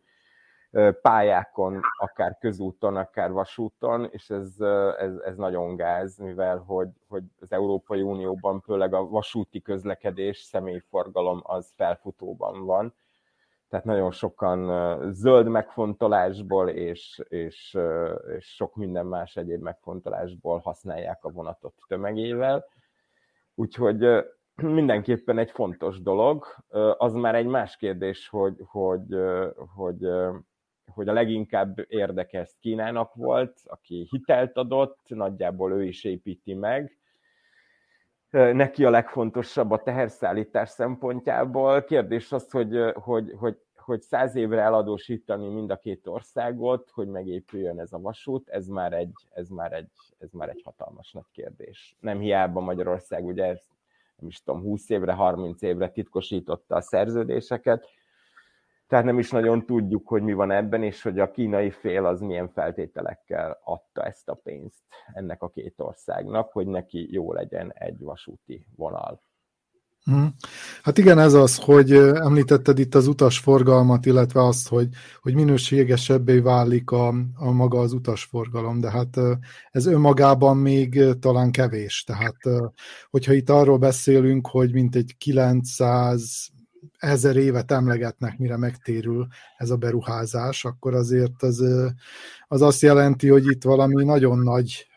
pályákon, 1.02 1.80
akár 1.98 2.38
közúton, 2.40 2.96
akár 2.96 3.32
vasúton, 3.32 4.08
és 4.12 4.30
ez, 4.30 4.60
ez, 4.98 5.16
ez 5.26 5.36
nagyon 5.36 5.76
gáz, 5.76 6.18
mivel 6.18 6.58
hogy, 6.58 6.90
hogy 7.08 7.24
az 7.40 7.52
Európai 7.52 8.02
Unióban 8.02 8.62
főleg 8.62 8.94
a 8.94 9.08
vasúti 9.08 9.62
közlekedés, 9.62 10.38
személyforgalom 10.38 11.40
az 11.44 11.72
felfutóban 11.76 12.66
van, 12.66 12.94
tehát 13.72 13.86
nagyon 13.86 14.12
sokan 14.12 15.14
zöld 15.14 15.48
megfontolásból 15.48 16.70
és, 16.70 17.22
és, 17.28 17.78
és 18.38 18.46
sok 18.46 18.76
minden 18.76 19.06
más 19.06 19.36
egyéb 19.36 19.62
megfontolásból 19.62 20.60
használják 20.60 21.24
a 21.24 21.32
vonatot 21.32 21.74
tömegével. 21.88 22.66
Úgyhogy 23.56 24.26
mindenképpen 24.56 25.38
egy 25.38 25.52
fontos 25.52 26.02
dolog. 26.02 26.46
Az 26.98 27.14
már 27.14 27.36
egy 27.36 27.46
más 27.46 27.78
kérdés, 27.78 28.28
hogy, 28.28 28.56
hogy, 28.66 29.16
hogy, 29.76 30.08
hogy 30.86 31.08
a 31.08 31.14
leginkább 31.14 31.86
érdekes 31.88 32.56
Kínának 32.60 33.14
volt, 33.16 33.60
aki 33.66 34.08
hitelt 34.10 34.58
adott, 34.58 35.00
nagyjából 35.08 35.72
ő 35.72 35.84
is 35.84 36.04
építi 36.04 36.54
meg, 36.54 37.01
neki 38.32 38.86
a 38.86 38.90
legfontosabb 38.90 39.72
a 39.72 39.84
teherszállítás 39.84 40.70
szempontjából. 40.70 41.84
Kérdés 41.84 42.32
az, 42.32 42.52
hogy, 42.52 42.78
hogy, 42.94 43.34
hogy, 43.38 43.58
hogy 43.76 44.02
száz 44.02 44.36
évre 44.36 44.62
eladósítani 44.62 45.48
mind 45.48 45.72
a 45.72 45.78
két 45.78 46.08
országot, 46.08 46.90
hogy 46.94 47.08
megépüljön 47.08 47.80
ez 47.80 47.94
a 47.94 48.00
vasút, 48.00 48.50
ez 48.50 48.68
már 48.68 48.94
egy, 48.94 49.14
ez 49.34 49.50
már 49.50 49.74
egy, 49.74 49.90
ez 50.20 50.32
már 50.32 50.50
egy 50.50 50.62
hatalmas 50.64 51.12
nagy 51.12 51.30
kérdés. 51.32 51.96
Nem 52.00 52.20
hiába 52.20 52.60
Magyarország 52.60 53.26
ugye 53.26 53.46
ezt, 53.46 53.70
nem 54.16 54.30
is 54.30 54.44
tudom, 54.44 54.62
20 54.62 54.90
évre, 54.90 55.14
30 55.14 55.62
évre 55.62 55.90
titkosította 55.90 56.76
a 56.76 56.82
szerződéseket, 56.82 57.88
tehát 58.92 59.06
nem 59.06 59.20
is 59.20 59.30
nagyon 59.30 59.66
tudjuk, 59.66 60.08
hogy 60.08 60.22
mi 60.22 60.34
van 60.34 60.52
ebben, 60.52 60.84
és 60.84 61.02
hogy 61.02 61.20
a 61.20 61.32
kínai 61.32 61.70
fél 61.70 62.06
az 62.06 62.20
milyen 62.20 62.50
feltételekkel 62.50 63.60
adta 63.64 64.04
ezt 64.04 64.30
a 64.30 64.34
pénzt 64.34 64.80
ennek 65.14 65.42
a 65.42 65.50
két 65.50 65.74
országnak, 65.78 66.52
hogy 66.52 66.68
neki 66.68 67.08
jó 67.12 67.34
legyen 67.34 67.72
egy 67.74 68.00
vasúti 68.00 68.66
vonal. 68.76 69.22
Hm. 70.04 70.26
Hát 70.84 70.98
igen, 70.98 71.20
ez 71.20 71.34
az, 71.34 71.58
hogy 71.58 71.92
említetted 72.14 72.80
itt 72.80 72.96
az 72.96 73.08
utasforgalmat, 73.08 74.06
illetve 74.06 74.44
azt, 74.44 74.68
hogy, 74.68 74.88
hogy 75.22 75.34
minőségesebbé 75.36 76.40
válik 76.40 76.92
a, 76.92 77.08
a 77.36 77.52
maga 77.52 77.80
az 77.80 77.94
utasforgalom, 77.94 78.80
de 78.80 78.92
hát 78.92 79.20
ez 79.72 79.86
önmagában 79.86 80.58
még 80.58 81.04
talán 81.20 81.52
kevés. 81.52 82.04
Tehát, 82.04 82.38
hogyha 83.10 83.34
itt 83.34 83.50
arról 83.50 83.78
beszélünk, 83.78 84.48
hogy 84.48 84.74
mintegy 84.74 85.18
900 85.18 86.52
ezer 86.98 87.36
évet 87.36 87.72
emlegetnek, 87.72 88.38
mire 88.38 88.58
megtérül 88.58 89.28
ez 89.58 89.70
a 89.70 89.78
beruházás, 89.78 90.66
akkor 90.66 90.94
azért 90.94 91.44
az, 91.44 91.64
az 92.48 92.62
azt 92.62 92.82
jelenti, 92.82 93.28
hogy 93.28 93.46
itt 93.46 93.64
valami 93.64 94.04
nagyon 94.04 94.40
nagy, 94.40 94.88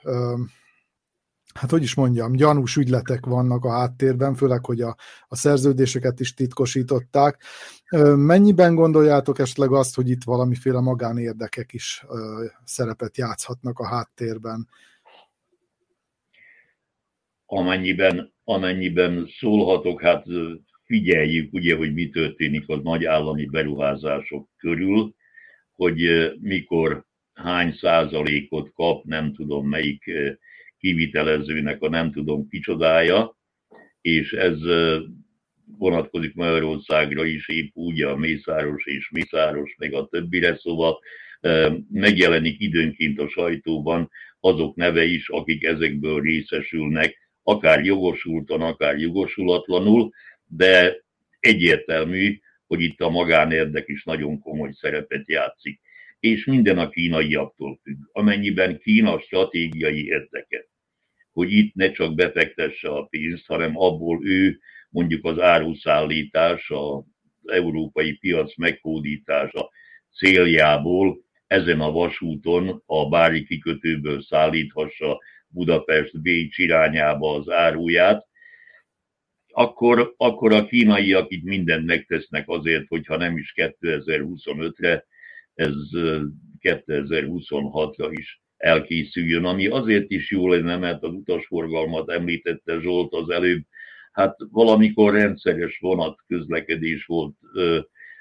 hát 1.55 1.71
hogy 1.71 1.83
is 1.83 1.95
mondjam, 1.95 2.33
gyanús 2.33 2.77
ügyletek 2.77 3.27
vannak 3.27 3.65
a 3.65 3.71
háttérben, 3.71 4.35
főleg, 4.35 4.65
hogy 4.65 4.81
a, 4.81 4.97
a 5.29 5.37
szerződéseket 5.37 6.21
is 6.21 6.35
titkosították. 6.35 7.43
Mennyiben 8.17 8.75
gondoljátok 8.75 9.39
esetleg 9.39 9.73
azt, 9.73 9.95
hogy 9.95 10.11
itt 10.11 10.25
valamiféle 10.25 10.81
magánérdekek 10.81 11.73
is 11.73 12.05
szerepet 12.65 13.17
játszhatnak 13.17 13.79
a 13.79 13.87
háttérben? 13.87 14.69
Amennyiben, 17.47 18.33
amennyiben 18.45 19.29
szólhatok, 19.39 20.01
hát 20.01 20.25
figyeljük, 20.85 21.53
ugye, 21.53 21.77
hogy 21.77 21.95
mi 21.95 22.09
történik 22.09 22.69
az 22.69 22.81
nagy 22.83 23.05
állami 23.05 23.47
beruházások 23.47 24.49
körül, 24.57 25.15
hogy 25.75 26.33
mikor 26.41 27.05
hány 27.33 27.73
százalékot 27.73 28.73
kap, 28.73 29.05
nem 29.05 29.33
tudom 29.33 29.69
melyik 29.69 30.11
kivitelezőnek 30.79 31.83
a 31.83 31.89
nem 31.89 32.13
tudom 32.13 32.49
kicsodája, 32.49 33.37
és 34.01 34.33
ez 34.33 34.59
vonatkozik 35.79 36.35
Magyarországra 36.35 37.25
is, 37.25 37.49
épp 37.49 37.75
úgy 37.75 38.03
a 38.03 38.17
Mészáros 38.17 38.85
és 38.87 39.11
Mészáros, 39.11 39.75
meg 39.79 39.93
a 39.93 40.07
többire, 40.07 40.57
szóval 40.57 40.99
megjelenik 41.91 42.61
időnként 42.61 43.19
a 43.21 43.29
sajtóban 43.29 44.11
azok 44.41 44.77
neve 44.77 45.05
is, 45.05 45.29
akik 45.29 45.65
ezekből 45.65 46.21
részesülnek, 46.21 47.19
akár 47.43 47.85
jogosultan, 47.85 48.61
akár 48.61 48.99
jogosulatlanul, 48.99 50.11
de 50.47 51.05
egyértelmű, 51.41 52.41
hogy 52.67 52.81
itt 52.81 53.01
a 53.01 53.11
magánérdek 53.11 53.89
is 53.89 54.05
nagyon 54.05 54.39
komoly 54.39 54.73
szerepet 54.73 55.29
játszik. 55.29 55.81
És 56.21 56.45
minden 56.45 56.79
a 56.79 56.89
kínaiaktól 56.89 57.79
függ. 57.83 57.97
Amennyiben 58.13 58.79
Kína 58.79 59.21
stratégiai 59.21 60.07
érdeke, 60.07 60.67
hogy 61.33 61.53
itt 61.53 61.75
ne 61.75 61.91
csak 61.91 62.15
befektesse 62.15 62.89
a 62.89 63.05
pénzt, 63.05 63.47
hanem 63.47 63.77
abból 63.77 64.27
ő 64.27 64.59
mondjuk 64.91 65.25
az 65.25 65.41
áruszállítás, 65.41 66.71
az 66.71 67.05
európai 67.45 68.13
piac 68.13 68.57
meghódítása 68.57 69.71
céljából 70.17 71.25
ezen 71.47 71.81
a 71.81 71.91
vasúton 71.91 72.83
a 72.87 73.09
Bári 73.09 73.45
kikötőből 73.45 74.23
szállíthassa 74.23 75.19
Budapest 75.49 76.23
Bécs 76.23 76.59
irányába 76.59 77.35
az 77.35 77.51
áruját, 77.51 78.27
akkor, 79.55 80.15
akkor 80.17 80.53
a 80.53 80.67
kínaiak 80.67 81.31
itt 81.31 81.45
mindent 81.45 81.87
megtesznek 81.87 82.49
azért, 82.49 82.89
hogyha 82.89 83.17
nem 83.17 83.37
is 83.37 83.53
2025-re, 83.57 85.07
ez 85.55 85.75
2026-ra 86.61 88.09
is 88.11 88.43
elkészüljön, 88.57 89.45
ami 89.45 89.67
azért 89.67 90.11
is 90.11 90.31
jó 90.31 90.49
lenne, 90.49 90.77
mert 90.77 91.03
az 91.03 91.13
utasforgalmat 91.13 92.11
említette 92.11 92.81
Zsolt 92.81 93.13
az 93.13 93.31
előbb, 93.31 93.63
hát 94.13 94.37
valamikor 94.51 95.13
rendszeres 95.13 95.79
vonat 95.79 96.19
közlekedés 96.27 97.05
volt 97.05 97.35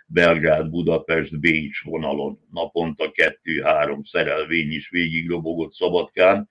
Belgrád, 0.05 0.69
Budapest, 0.69 1.39
Bécs 1.39 1.83
vonalon, 1.83 2.39
naponta 2.51 3.11
kettő-három 3.11 4.03
szerelvény 4.03 4.71
is 4.71 4.89
végig 4.89 5.29
robogott 5.29 5.73
Szabadkán. 5.73 6.47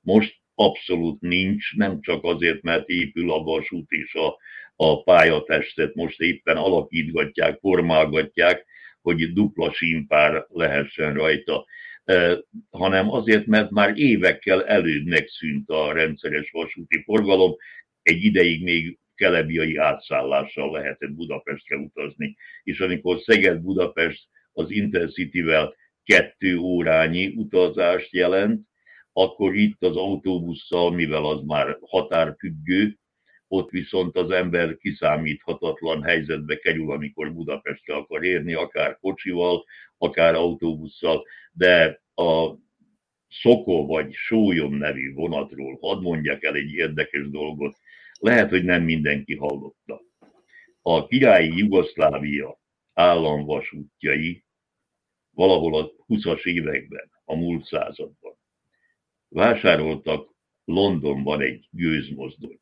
Most 0.00 0.41
abszolút 0.54 1.20
nincs, 1.20 1.76
nem 1.76 2.00
csak 2.00 2.24
azért, 2.24 2.62
mert 2.62 2.88
épül 2.88 3.32
a 3.32 3.42
vasút 3.42 3.90
és 3.90 4.14
a, 4.14 4.36
a 4.76 5.02
pályatestet 5.02 5.94
most 5.94 6.20
éppen 6.20 6.56
alakítgatják, 6.56 7.58
formálgatják, 7.58 8.66
hogy 9.02 9.32
dupla 9.32 9.72
símpár 9.72 10.46
lehessen 10.48 11.14
rajta, 11.14 11.64
e, 12.04 12.38
hanem 12.70 13.10
azért, 13.10 13.46
mert 13.46 13.70
már 13.70 13.98
évekkel 13.98 14.64
előbb 14.64 15.06
megszűnt 15.06 15.68
a 15.68 15.92
rendszeres 15.92 16.50
vasúti 16.50 17.02
forgalom, 17.02 17.56
egy 18.02 18.24
ideig 18.24 18.62
még 18.62 18.98
kelebiai 19.14 19.76
átszállással 19.76 20.72
lehetett 20.72 21.12
Budapestre 21.12 21.76
utazni, 21.76 22.36
és 22.62 22.80
amikor 22.80 23.20
Szeged-Budapest 23.20 24.28
az 24.52 24.70
Intercity-vel 24.70 25.74
kettő 26.04 26.56
órányi 26.56 27.26
utazást 27.36 28.12
jelent, 28.12 28.66
akkor 29.12 29.54
itt 29.54 29.82
az 29.82 29.96
autóbusszal, 29.96 30.90
mivel 30.90 31.24
az 31.24 31.40
már 31.42 31.78
határfüggő, 31.80 32.98
ott 33.48 33.70
viszont 33.70 34.16
az 34.16 34.30
ember 34.30 34.76
kiszámíthatatlan 34.76 36.02
helyzetbe 36.02 36.56
kerül, 36.56 36.92
amikor 36.92 37.32
Budapestre 37.32 37.94
akar 37.94 38.24
érni, 38.24 38.54
akár 38.54 38.98
kocsival, 39.00 39.64
akár 39.98 40.34
autóbusszal, 40.34 41.24
de 41.52 42.02
a 42.14 42.54
Szokó 43.28 43.86
vagy 43.86 44.12
Sólyom 44.12 44.74
nevű 44.74 45.12
vonatról 45.14 45.78
hadd 45.80 46.02
mondjak 46.02 46.44
el 46.44 46.54
egy 46.54 46.72
érdekes 46.72 47.30
dolgot, 47.30 47.76
lehet, 48.18 48.50
hogy 48.50 48.64
nem 48.64 48.82
mindenki 48.82 49.36
hallotta. 49.36 50.02
A 50.82 51.06
királyi 51.06 51.56
Jugoszlávia 51.56 52.60
államvasútjai 52.92 54.44
valahol 55.30 55.78
a 55.78 55.92
20-as 56.08 56.44
években, 56.44 57.10
a 57.24 57.34
múlt 57.34 57.64
században 57.64 58.40
vásároltak 59.32 60.30
Londonban 60.64 61.40
egy 61.40 61.68
gőzmozdonyt, 61.70 62.60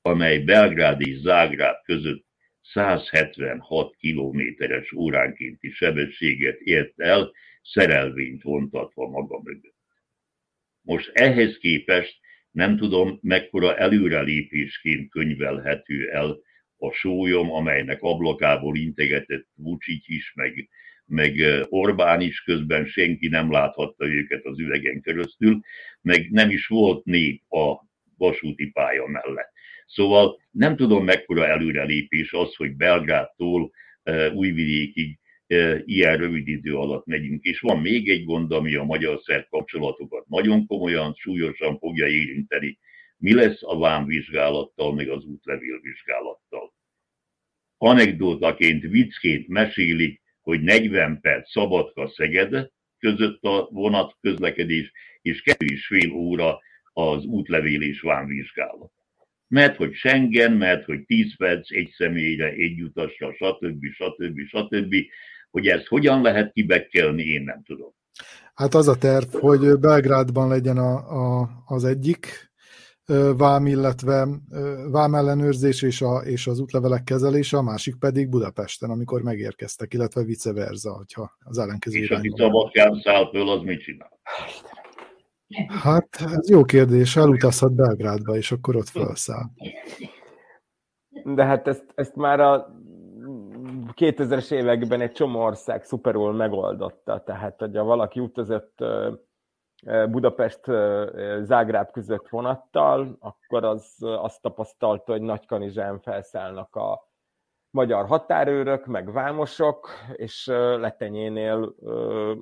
amely 0.00 0.38
Belgrád 0.38 1.00
és 1.00 1.18
Zágráb 1.18 1.76
között 1.84 2.24
176 2.62 3.96
kilométeres 3.96 4.92
óránkénti 4.92 5.70
sebességet 5.70 6.60
ért 6.60 7.00
el, 7.00 7.32
szerelvényt 7.62 8.42
vontatva 8.42 9.08
maga 9.08 9.40
mögött. 9.42 9.76
Most 10.80 11.10
ehhez 11.12 11.56
képest 11.58 12.20
nem 12.50 12.76
tudom, 12.76 13.18
mekkora 13.22 13.76
előrelépésként 13.76 15.10
könyvelhető 15.10 16.10
el 16.10 16.38
a 16.76 16.92
sólyom, 16.92 17.52
amelynek 17.52 18.02
ablakából 18.02 18.76
integetett 18.76 19.46
Vucic 19.54 20.08
is, 20.08 20.32
meg 20.34 20.68
meg 21.12 21.34
Orbán 21.68 22.20
is, 22.20 22.40
közben 22.40 22.86
senki 22.86 23.28
nem 23.28 23.50
láthatta 23.50 24.06
őket 24.06 24.44
az 24.44 24.58
üvegen 24.58 25.00
keresztül, 25.00 25.60
meg 26.00 26.30
nem 26.30 26.50
is 26.50 26.66
volt 26.66 27.04
nép 27.04 27.42
a 27.52 27.86
vasúti 28.16 28.70
pálya 28.70 29.06
mellett. 29.06 29.52
Szóval 29.86 30.40
nem 30.50 30.76
tudom 30.76 31.04
mekkora 31.04 31.46
előrelépés 31.46 32.32
az, 32.32 32.54
hogy 32.54 32.76
Belgrádtól 32.76 33.70
Újvidékig 34.34 35.18
ilyen 35.84 36.16
rövid 36.16 36.48
idő 36.48 36.76
alatt 36.76 37.06
megyünk. 37.06 37.44
És 37.44 37.60
van 37.60 37.80
még 37.80 38.08
egy 38.08 38.24
gond, 38.24 38.52
ami 38.52 38.74
a 38.74 38.84
magyar-szerb 38.84 39.46
kapcsolatokat 39.48 40.28
nagyon 40.28 40.66
komolyan, 40.66 41.14
súlyosan 41.14 41.78
fogja 41.78 42.06
érinteni. 42.06 42.78
Mi 43.16 43.34
lesz 43.34 43.62
a 43.62 43.78
vámvizsgálattal, 43.78 44.94
meg 44.94 45.08
az 45.08 45.24
útlevélvizsgálattal? 45.24 46.74
Anekdótaként, 47.76 48.82
viccként 48.82 49.48
mesélik, 49.48 50.21
hogy 50.42 50.60
40 50.60 51.20
perc 51.20 51.50
Szabadka 51.50 52.08
Szeged 52.08 52.68
között 52.98 53.42
a 53.42 53.68
vonat 53.70 54.16
közlekedés, 54.20 54.92
és 55.22 55.42
kettő 55.42 55.66
és 55.66 55.86
fél 55.86 56.12
óra 56.12 56.58
az 56.92 57.24
útlevél 57.24 57.82
és 57.82 58.00
vámvizsgálat. 58.00 58.92
Mert 59.48 59.76
hogy 59.76 59.94
Schengen, 59.94 60.52
mert 60.52 60.84
hogy 60.84 61.04
10 61.04 61.36
perc 61.36 61.70
egy 61.70 61.90
személyre, 61.96 62.48
egy 62.48 62.82
utasra, 62.82 63.32
stb. 63.32 63.84
stb. 63.84 64.40
stb. 64.46 64.94
Hogy 65.50 65.66
ezt 65.66 65.86
hogyan 65.86 66.22
lehet 66.22 66.52
kibekkelni, 66.52 67.22
én 67.22 67.42
nem 67.42 67.62
tudom. 67.62 67.94
Hát 68.54 68.74
az 68.74 68.88
a 68.88 68.98
terv, 68.98 69.34
hogy 69.34 69.78
Belgrádban 69.78 70.48
legyen 70.48 70.76
a, 70.76 70.94
a, 70.94 71.48
az 71.66 71.84
egyik 71.84 72.51
vám, 73.36 73.66
illetve 73.66 74.26
vám 74.90 75.14
ellenőrzés 75.14 75.82
és, 75.82 76.02
a, 76.02 76.16
és 76.18 76.46
az 76.46 76.60
útlevelek 76.60 77.04
kezelése, 77.04 77.56
a 77.56 77.62
másik 77.62 77.98
pedig 77.98 78.28
Budapesten, 78.28 78.90
amikor 78.90 79.22
megérkeztek, 79.22 79.94
illetve 79.94 80.22
vice 80.22 80.52
versa, 80.52 80.92
hogyha 80.92 81.36
az 81.44 81.58
ellenkező 81.58 81.98
És 81.98 82.10
aki 82.10 82.32
szabadkán 82.36 83.00
száll 83.02 83.30
föl, 83.30 83.48
az 83.48 83.62
mit 83.62 83.80
csinál? 83.80 84.20
Hát 85.82 86.08
ez 86.20 86.50
jó 86.50 86.64
kérdés, 86.64 87.16
elutazhat 87.16 87.74
Belgrádba, 87.74 88.36
és 88.36 88.52
akkor 88.52 88.76
ott 88.76 88.88
felszáll. 88.88 89.44
De 91.24 91.44
hát 91.44 91.68
ezt, 91.68 91.84
ezt 91.94 92.16
már 92.16 92.40
a 92.40 92.76
2000-es 93.96 94.52
években 94.52 95.00
egy 95.00 95.12
csomó 95.12 95.40
ország 95.40 95.84
szuperul 95.84 96.32
megoldotta, 96.32 97.22
tehát 97.26 97.58
hogyha 97.58 97.84
valaki 97.84 98.20
utazott 98.20 98.84
Budapest 100.10 100.64
Zágráb 101.40 101.90
között 101.90 102.28
vonattal, 102.28 103.16
akkor 103.20 103.64
az 103.64 103.96
azt 103.98 104.42
tapasztalta, 104.42 105.12
hogy 105.12 105.22
Nagykanizsán 105.22 106.00
felszállnak 106.00 106.76
a 106.76 107.10
magyar 107.70 108.06
határőrök, 108.06 108.86
meg 108.86 109.12
vámosok, 109.12 109.88
és 110.12 110.46
Letenyénél 110.76 111.74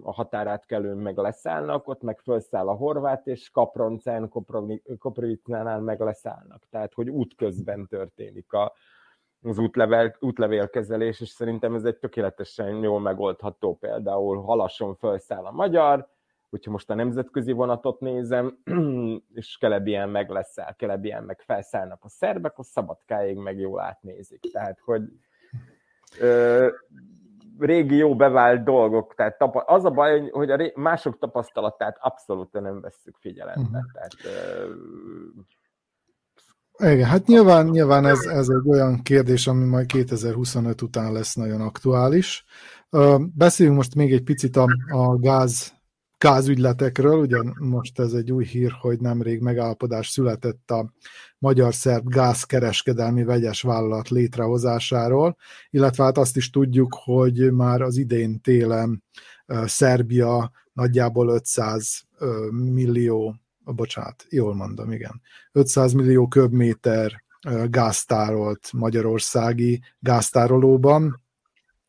a 0.03 0.13
határátkelőn 0.13 0.97
meg 0.97 1.17
leszállnak, 1.17 1.89
ott 1.89 2.03
meg 2.03 2.19
felszáll 2.19 2.69
a 2.69 2.75
horvát, 2.75 3.27
és 3.27 3.51
Kaproncán, 3.51 4.33
Koprovicnánál 4.99 5.81
meg 5.81 6.01
leszállnak. 6.01 6.63
Tehát, 6.71 6.95
hogy 6.95 7.09
útközben 7.09 7.87
történik 7.87 8.53
a, 8.53 8.73
az 9.43 9.59
útlevel, 9.59 10.17
útlevélkezelés, 10.19 11.21
és 11.21 11.29
szerintem 11.29 11.75
ez 11.75 11.85
egy 11.85 11.99
tökéletesen 11.99 12.83
jól 12.83 13.01
megoldható. 13.01 13.77
Például 13.77 14.43
halasson 14.43 14.95
felszáll 14.95 15.45
a 15.45 15.53
magyar, 15.53 16.09
hogyha 16.51 16.71
most 16.71 16.91
a 16.91 16.95
nemzetközi 16.95 17.53
vonatot 17.53 18.01
nézem, 18.01 18.59
és 19.35 19.57
Kelebien 19.61 20.09
meg 20.09 20.31
leszel, 20.31 20.75
Kelebien 20.75 21.23
meg 21.23 21.41
felszállnak 21.41 22.05
a 22.05 22.09
szerbek, 22.09 22.59
a 22.59 22.63
szabadkáig 22.63 23.37
meg 23.37 23.59
jól 23.59 23.81
átnézik. 23.81 24.41
Tehát, 24.53 24.79
hogy 24.85 25.03
ö, 26.21 26.69
régi 27.59 27.97
jó 27.97 28.17
bevált 28.17 28.65
dolgok, 28.65 29.15
tehát 29.15 29.39
tapa, 29.39 29.61
az 29.61 29.85
a 29.85 29.91
baj, 29.91 30.29
hogy 30.31 30.51
a 30.51 30.71
mások 30.75 31.19
tapasztalatát 31.19 31.97
abszolút 32.01 32.53
nem 32.53 32.81
vesszük 32.81 33.17
figyelembe. 33.19 33.79
Uh-huh. 33.79 33.93
Tehát, 33.93 34.13
ö, 34.25 34.69
igen, 36.83 37.07
hát 37.07 37.27
nyilván, 37.27 37.67
nyilván 37.67 38.07
ez, 38.07 38.19
ez 38.19 38.49
egy 38.49 38.69
olyan 38.69 39.03
kérdés, 39.03 39.47
ami 39.47 39.65
majd 39.65 39.87
2025 39.87 40.83
után 40.83 41.13
lesz 41.13 41.35
nagyon 41.35 41.61
aktuális. 41.61 42.45
Beszéljünk 43.35 43.79
most 43.79 43.95
még 43.95 44.13
egy 44.13 44.23
picit 44.23 44.57
a, 44.57 44.67
a 44.89 45.17
gáz 45.17 45.80
gázügyletekről, 46.21 47.19
ugyan 47.19 47.57
most 47.59 47.99
ez 47.99 48.13
egy 48.13 48.33
új 48.33 48.45
hír, 48.45 48.71
hogy 48.81 49.01
nemrég 49.01 49.41
megállapodás 49.41 50.09
született 50.09 50.71
a 50.71 50.93
magyar-szerb 51.39 52.09
gázkereskedelmi 52.09 53.25
vegyes 53.25 53.63
vállalat 53.63 54.09
létrehozásáról, 54.09 55.37
illetve 55.71 56.05
hát 56.05 56.19
azt 56.19 56.37
is 56.37 56.51
tudjuk, 56.51 56.99
hogy 57.05 57.53
már 57.53 57.81
az 57.83 57.97
idén 57.97 58.41
télen 58.41 59.03
Szerbia 59.65 60.51
nagyjából 60.73 61.29
500 61.29 62.03
millió, 62.51 63.37
bocsánat, 63.65 64.27
jól 64.29 64.55
mondom, 64.55 64.93
igen, 64.93 65.21
500 65.53 65.93
millió 65.93 66.29
köbméter 66.29 67.23
gáztárolt 67.69 68.73
magyarországi 68.73 69.83
gáztárolóban, 69.99 71.21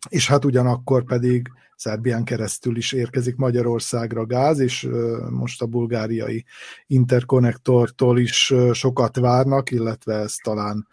és 0.10 0.28
hát 0.28 0.46
ugyanakkor 0.46 1.04
pedig 1.04 1.48
Szerbián 1.82 2.24
keresztül 2.24 2.78
is 2.78 2.92
érkezik 2.92 3.36
Magyarországra 3.36 4.26
gáz, 4.26 4.60
és 4.60 4.88
most 5.30 5.62
a 5.62 5.66
bulgáriai 5.66 6.46
interkonnektortól 6.88 8.20
is 8.20 8.54
sokat 8.72 9.18
várnak, 9.18 9.72
illetve 9.72 10.14
ez 10.14 10.36
talán 10.36 10.88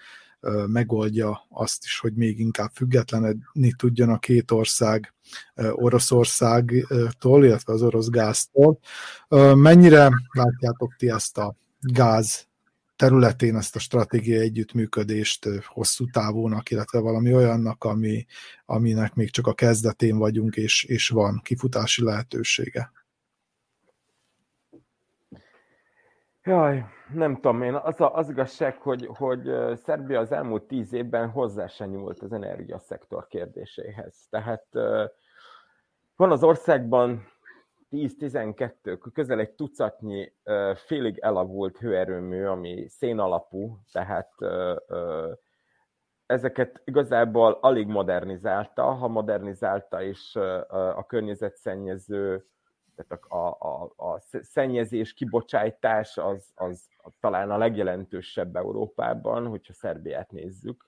megoldja 0.67 1.47
azt 1.49 1.85
is, 1.85 1.99
hogy 1.99 2.15
még 2.15 2.41
inkább 2.41 2.71
függetlenedni 2.75 3.73
tudjon 3.77 4.09
a 4.09 4.19
két 4.19 4.51
ország 4.51 5.15
Oroszországtól, 5.73 7.45
illetve 7.45 7.73
az 7.73 7.83
orosz 7.83 8.09
gáztól. 8.09 8.79
Mennyire 9.55 10.11
látjátok 10.33 10.95
ti 10.97 11.11
ezt 11.11 11.39
a 11.39 11.57
gáz 11.81 12.48
területén 12.99 13.57
ezt 13.57 13.77
a 13.77 13.79
stratégiai 13.79 14.41
együttműködést 14.41 15.49
hosszú 15.67 16.05
távúnak, 16.11 16.71
illetve 16.71 17.01
valami 17.01 17.35
olyannak, 17.35 17.85
ami, 17.85 18.27
aminek 18.65 19.15
még 19.15 19.31
csak 19.31 19.47
a 19.47 19.55
kezdetén 19.55 20.19
vagyunk, 20.19 20.57
és, 20.57 20.85
és 20.85 21.09
van 21.09 21.41
kifutási 21.45 22.05
lehetősége. 22.05 22.93
Jaj, 26.43 26.85
nem 27.13 27.35
tudom 27.35 27.63
én. 27.63 27.75
Az, 27.75 28.01
a, 28.01 28.15
az 28.15 28.31
igazság, 28.31 28.77
hogy, 28.79 29.09
hogy 29.13 29.51
Szerbia 29.75 30.21
az 30.21 30.33
elmúlt 30.33 30.63
tíz 30.63 30.93
évben 30.93 31.29
hozzá 31.29 31.67
se 31.67 31.87
nyúlt 31.87 32.23
az 32.23 32.33
energiaszektor 32.33 33.27
kérdéséhez. 33.27 34.27
Tehát 34.31 34.67
van 36.17 36.31
az 36.31 36.43
országban 36.43 37.27
10-12, 37.91 39.11
közel 39.13 39.39
egy 39.39 39.51
tucatnyi 39.51 40.33
félig 40.75 41.19
elavult 41.19 41.79
hőerőmű, 41.79 42.45
ami 42.45 42.89
szénalapú, 42.89 43.79
tehát 43.93 44.33
ezeket 46.27 46.83
igazából 46.85 47.59
alig 47.61 47.87
modernizálta, 47.87 48.83
ha 48.83 49.09
modernizálta 49.09 50.03
is 50.03 50.37
a 50.95 51.07
környezetszennyező, 51.07 52.47
tehát 52.95 53.25
a, 53.29 53.67
a, 53.69 53.93
a, 53.97 54.21
szennyezés, 54.43 55.15
kibocsátás 55.15 56.17
az, 56.17 56.53
az 56.55 56.89
talán 57.21 57.51
a 57.51 57.59
legjelentősebb 57.59 58.57
Európában, 58.57 59.47
hogyha 59.47 59.73
Szerbiát 59.73 60.31
nézzük 60.31 60.87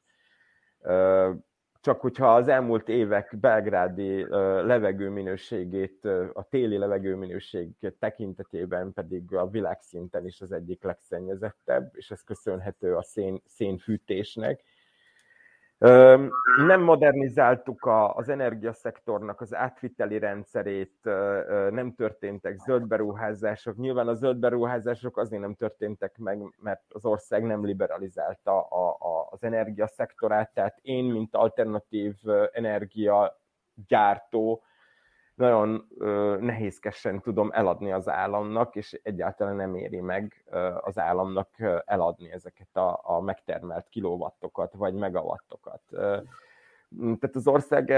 csak 1.81 2.01
hogyha 2.01 2.35
az 2.35 2.49
elmúlt 2.49 2.89
évek 2.89 3.37
belgrádi 3.41 4.27
levegőminőségét, 4.65 6.05
a 6.33 6.47
téli 6.51 6.77
levegőminőség 6.77 7.71
tekintetében 7.99 8.93
pedig 8.93 9.35
a 9.35 9.49
világszinten 9.49 10.27
is 10.27 10.41
az 10.41 10.53
egyik 10.53 10.83
legszennyezettebb, 10.83 11.91
és 11.95 12.11
ez 12.11 12.23
köszönhető 12.23 12.97
a 12.97 13.03
szén, 13.03 13.43
szénfűtésnek. 13.47 14.63
Nem 16.57 16.81
modernizáltuk 16.81 17.89
az 18.15 18.29
energiaszektornak 18.29 19.41
az 19.41 19.55
átviteli 19.55 20.19
rendszerét, 20.19 20.99
nem 21.71 21.95
történtek 21.95 22.59
zöld 22.59 22.87
beruházások. 22.87 23.77
Nyilván 23.77 24.09
a 24.09 24.15
zöld 24.15 24.37
beruházások 24.37 25.19
azért 25.19 25.43
nem 25.43 25.55
történtek 25.55 26.19
meg, 26.19 26.55
mert 26.59 26.83
az 26.89 27.05
ország 27.05 27.43
nem 27.43 27.65
liberalizálta 27.65 28.61
a, 28.61 28.89
a, 28.89 29.29
az 29.31 29.43
energiaszektorát, 29.43 30.55
tehát 30.55 30.79
én, 30.83 31.05
mint 31.05 31.35
alternatív 31.35 32.15
energiagyártó, 32.53 34.63
nagyon 35.41 35.87
nehézkesen 36.41 37.21
tudom 37.21 37.51
eladni 37.53 37.93
az 37.93 38.09
államnak, 38.09 38.77
és 38.77 39.01
egyáltalán 39.03 39.57
nem 39.57 39.75
éri 39.75 40.01
meg 40.01 40.45
az 40.81 40.99
államnak 40.99 41.49
eladni 41.85 42.33
ezeket 42.33 42.77
a, 42.77 43.01
a 43.03 43.21
megtermelt 43.21 43.89
kilowattokat, 43.89 44.73
vagy 44.75 44.95
megawattokat. 44.95 45.81
Tehát 46.99 47.37
az 47.37 47.47
ország 47.47 47.89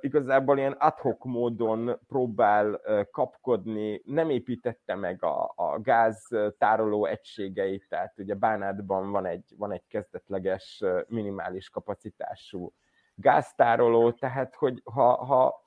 igazából 0.00 0.58
ilyen 0.58 0.76
adhok 0.78 1.24
módon 1.24 1.98
próbál 2.08 2.80
kapkodni, 3.10 4.02
nem 4.04 4.30
építette 4.30 4.94
meg 4.94 5.24
a, 5.24 5.52
a 5.56 5.80
gáz 5.80 6.28
tároló 6.58 7.04
egységeit, 7.04 7.86
tehát 7.88 8.18
ugye 8.18 8.34
Bánátban 8.34 9.10
van 9.10 9.26
egy, 9.26 9.54
van 9.58 9.72
egy 9.72 9.86
kezdetleges 9.88 10.84
minimális 11.06 11.68
kapacitású 11.68 12.72
gáztároló, 13.14 14.12
tehát 14.12 14.54
hogy 14.54 14.82
ha, 14.84 15.24
ha 15.24 15.59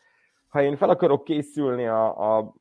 ha 0.54 0.62
én 0.62 0.76
fel 0.76 0.90
akarok 0.90 1.24
készülni 1.24 1.88
a, 1.88 2.38
a, 2.38 2.54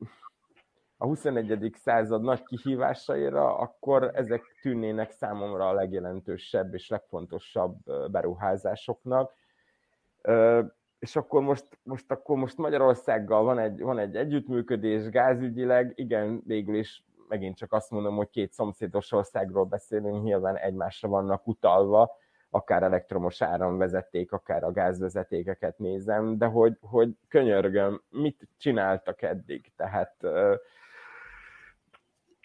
a 0.97 1.05
21. 1.05 1.73
század 1.75 2.21
nagy 2.21 2.43
kihívásaira, 2.43 3.57
akkor 3.57 4.11
ezek 4.13 4.41
tűnnének 4.61 5.11
számomra 5.11 5.67
a 5.67 5.73
legjelentősebb 5.73 6.73
és 6.73 6.89
legfontosabb 6.89 7.77
beruházásoknak. 8.11 9.33
És 10.99 11.15
akkor 11.15 11.41
most, 11.41 11.65
most, 11.83 12.11
akkor 12.11 12.37
most 12.37 12.57
Magyarországgal 12.57 13.43
van 13.43 13.59
egy, 13.59 13.81
van 13.81 13.99
egy 13.99 14.15
együttműködés 14.15 15.09
gázügyileg, 15.09 15.93
igen, 15.95 16.41
végül 16.45 16.75
is 16.75 17.03
megint 17.27 17.57
csak 17.57 17.73
azt 17.73 17.91
mondom, 17.91 18.15
hogy 18.15 18.29
két 18.29 18.53
szomszédos 18.53 19.11
országról 19.11 19.65
beszélünk, 19.65 20.23
nyilván 20.23 20.57
egymásra 20.57 21.07
vannak 21.07 21.47
utalva, 21.47 22.11
akár 22.53 22.83
elektromos 22.83 23.41
áramvezeték, 23.41 24.31
akár 24.31 24.63
a 24.63 24.71
gázvezetékeket 24.71 25.77
nézem, 25.77 26.37
de 26.37 26.45
hogy, 26.45 26.77
hogy 26.81 27.09
könyörgöm, 27.27 28.01
mit 28.09 28.47
csináltak 28.57 29.21
eddig? 29.21 29.71
Tehát 29.75 30.15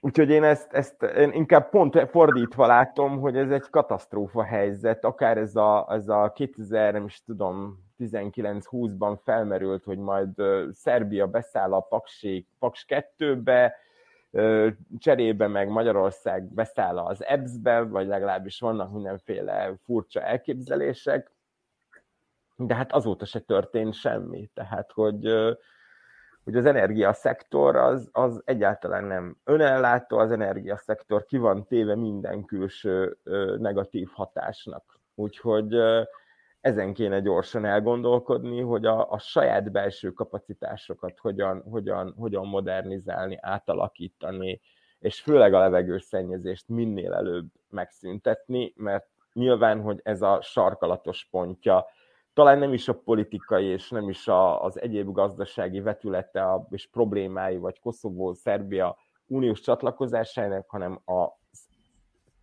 Úgyhogy 0.01 0.31
én 0.31 0.45
ezt, 0.45 0.73
ezt 0.73 1.03
én 1.03 1.33
inkább 1.33 1.69
pont 1.71 2.09
fordítva 2.11 2.67
látom, 2.67 3.21
hogy 3.21 3.37
ez 3.37 3.51
egy 3.51 3.71
katasztrófa 3.71 4.43
helyzet, 4.43 5.05
akár 5.05 5.39
ez 5.39 5.57
a, 5.57 5.87
ez 5.91 6.09
a 6.09 6.33
2000, 6.35 6.93
nem 6.93 7.05
is 7.05 7.23
tudom, 7.25 7.85
19-20-ban 7.99 9.19
felmerült, 9.25 9.85
hogy 9.85 9.99
majd 9.99 10.29
Szerbia 10.73 11.27
beszáll 11.27 11.73
a 11.73 11.81
Paksi, 11.81 12.47
Paks 12.59 12.87
2-be, 12.89 13.75
cserébe 14.99 15.47
meg 15.47 15.69
Magyarország 15.69 16.55
beszáll 16.55 16.99
az 16.99 17.25
EBS-be, 17.25 17.81
vagy 17.81 18.07
legalábbis 18.07 18.61
vannak 18.61 18.93
mindenféle 18.93 19.75
furcsa 19.85 20.21
elképzelések, 20.21 21.33
de 22.57 22.75
hát 22.75 22.93
azóta 22.93 23.25
se 23.25 23.39
történt 23.39 23.95
semmi. 23.95 24.51
Tehát, 24.55 24.93
hogy, 24.93 25.25
hogy 26.45 26.57
az 26.57 26.67
energiaszektor 26.67 27.77
az, 27.77 28.09
az 28.13 28.43
egyáltalán 28.45 29.05
nem 29.05 29.37
önellátó, 29.45 30.19
az 30.19 30.31
energiaszektor 30.31 31.25
ki 31.25 31.37
van 31.37 31.67
téve 31.67 31.95
minden 31.95 32.45
külső 32.45 33.19
negatív 33.59 34.09
hatásnak. 34.13 35.01
Úgyhogy 35.15 35.77
ezen 36.61 36.95
kéne 36.95 37.21
gyorsan 37.21 37.65
elgondolkodni, 37.65 38.61
hogy 38.61 38.85
a, 38.85 39.11
a 39.11 39.19
saját 39.19 39.73
belső 39.73 40.11
kapacitásokat 40.11 41.19
hogyan, 41.19 41.63
hogyan, 41.71 42.15
hogyan 42.19 42.47
modernizálni, 42.47 43.39
átalakítani, 43.41 44.61
és 44.99 45.21
főleg 45.21 45.55
a 45.55 45.59
levegőszennyezést 45.59 46.69
minél 46.69 47.13
előbb 47.13 47.47
megszüntetni, 47.71 48.73
mert 48.77 49.07
nyilván, 49.33 49.81
hogy 49.81 50.01
ez 50.03 50.23
a 50.23 50.39
sarkalatos 50.43 51.29
pontja, 51.31 51.87
talán 52.33 52.59
nem 52.59 52.73
is 52.73 52.89
a 52.89 53.01
politikai 53.05 53.65
és 53.65 53.91
nem 53.91 54.09
is 54.09 54.29
a, 54.29 54.65
az 54.65 54.81
egyéb 54.81 55.13
gazdasági 55.13 55.81
vetülete 55.81 56.67
és 56.71 56.89
problémái, 56.91 57.57
vagy 57.57 57.81
Koszovó, 57.81 58.33
Szerbia 58.33 58.97
uniós 59.27 59.61
csatlakozásának, 59.61 60.71
hanem 60.71 61.01
a 61.05 61.29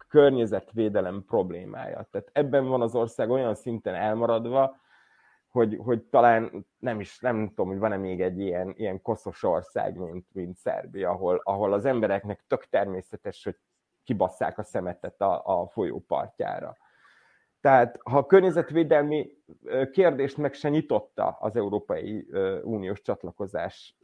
környezetvédelem 0.08 1.24
problémája. 1.28 2.08
Tehát 2.12 2.30
ebben 2.32 2.68
van 2.68 2.82
az 2.82 2.96
ország 2.96 3.30
olyan 3.30 3.56
szinten 3.56 3.96
elmaradva, 3.96 4.76
hogy, 5.50 5.78
hogy 5.84 6.04
talán 6.04 6.66
nem 6.78 7.00
is, 7.00 7.20
nem 7.20 7.48
tudom, 7.48 7.68
hogy 7.68 7.80
van-e 7.80 7.98
még 7.98 8.22
egy 8.22 8.40
ilyen, 8.40 8.74
ilyen 8.78 9.02
koszos 9.02 9.44
ország, 9.44 9.98
mint, 9.98 10.26
mint 10.34 10.56
Szerbia, 10.58 11.10
ahol, 11.10 11.42
ahol 11.44 11.74
az 11.74 11.86
embereknek 11.86 12.44
tök 12.48 12.66
természetes, 12.70 13.44
hogy 13.44 13.58
kibasszák 14.04 14.58
a 14.58 14.64
szemetet 14.64 15.22
a, 15.22 15.42
a 15.46 15.68
folyó 15.68 16.04
partjára. 16.08 16.78
Tehát 17.62 18.00
ha 18.04 18.18
a 18.18 18.26
környezetvédelmi 18.26 19.32
kérdést 19.92 20.38
meg 20.38 20.54
se 20.54 20.70
nyitotta 20.70 21.38
az 21.40 21.56
Európai 21.56 22.28
Uniós 22.64 23.02
csatlakozás, 23.02 23.98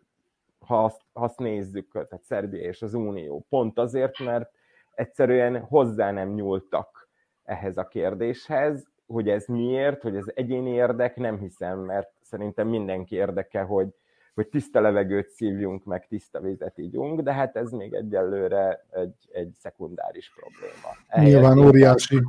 ha 0.65 0.83
azt, 0.83 1.01
ha 1.13 1.23
azt 1.23 1.39
nézzük, 1.39 1.91
tehát 1.91 2.23
Szerbia 2.23 2.61
és 2.61 2.81
az 2.81 2.93
Unió, 2.93 3.45
pont 3.49 3.79
azért, 3.79 4.19
mert 4.19 4.51
egyszerűen 4.93 5.59
hozzá 5.59 6.11
nem 6.11 6.33
nyúltak 6.33 7.09
ehhez 7.43 7.77
a 7.77 7.87
kérdéshez, 7.87 8.91
hogy 9.07 9.29
ez 9.29 9.45
miért, 9.45 10.01
hogy 10.01 10.15
ez 10.15 10.25
egyéni 10.33 10.73
érdek, 10.73 11.15
nem 11.15 11.39
hiszem, 11.39 11.79
mert 11.79 12.09
szerintem 12.21 12.67
mindenki 12.67 13.15
érdeke, 13.15 13.61
hogy, 13.61 13.87
hogy 14.33 14.47
tiszta 14.47 14.81
levegőt 14.81 15.29
szívjunk, 15.29 15.83
meg 15.83 16.07
tiszta 16.07 16.39
vizet 16.39 16.77
ígyunk, 16.77 17.21
de 17.21 17.33
hát 17.33 17.55
ez 17.55 17.71
még 17.71 17.93
egyelőre 17.93 18.85
egy, 18.91 19.29
egy 19.31 19.51
szekundáris 19.59 20.33
probléma. 20.35 20.95
Ehhez 21.07 21.27
Nyilván 21.27 21.57
óriási, 21.57 22.21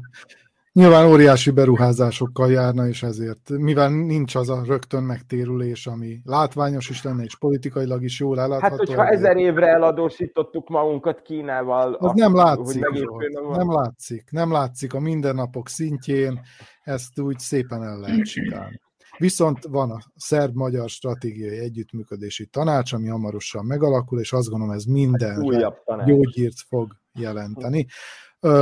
Nyilván 0.73 1.07
óriási 1.07 1.51
beruházásokkal 1.51 2.51
járna, 2.51 2.87
és 2.87 3.03
ezért, 3.03 3.51
mivel 3.51 3.89
nincs 3.89 4.35
az 4.35 4.51
a 4.51 4.63
rögtön 4.67 5.03
megtérülés, 5.03 5.87
ami 5.87 6.21
látványos 6.25 6.89
is 6.89 7.03
lenne, 7.03 7.23
és 7.23 7.39
politikailag 7.39 8.03
is 8.03 8.21
jól 8.21 8.41
ellátható. 8.41 8.77
Hát, 8.77 8.87
hogyha 8.87 9.07
ezer 9.07 9.37
évre 9.37 9.67
eladósítottuk 9.67 10.69
magunkat 10.69 11.23
Kínával... 11.23 11.95
Az 11.95 12.13
nem 12.15 12.35
látszik, 12.35 12.85
nem 13.51 13.73
látszik, 13.73 14.31
nem 14.31 14.53
látszik 14.53 14.95
a 14.95 15.01
mindennapok 15.01 15.69
szintjén, 15.69 16.41
ezt 16.83 17.21
úgy 17.21 17.39
szépen 17.39 17.83
el 17.83 17.99
lehet 17.99 18.25
csinálni. 18.25 18.81
Viszont 19.19 19.65
van 19.65 19.91
a 19.91 19.99
szerb-magyar 20.17 20.89
stratégiai 20.89 21.59
együttműködési 21.59 22.47
tanács, 22.47 22.93
ami 22.93 23.09
hamarosan 23.09 23.65
megalakul, 23.65 24.21
és 24.21 24.33
azt 24.33 24.49
gondolom 24.49 24.75
ez 24.75 24.85
minden 24.85 25.43
gyógyírt 26.05 26.61
fog 26.69 26.97
jelenteni. 27.13 27.87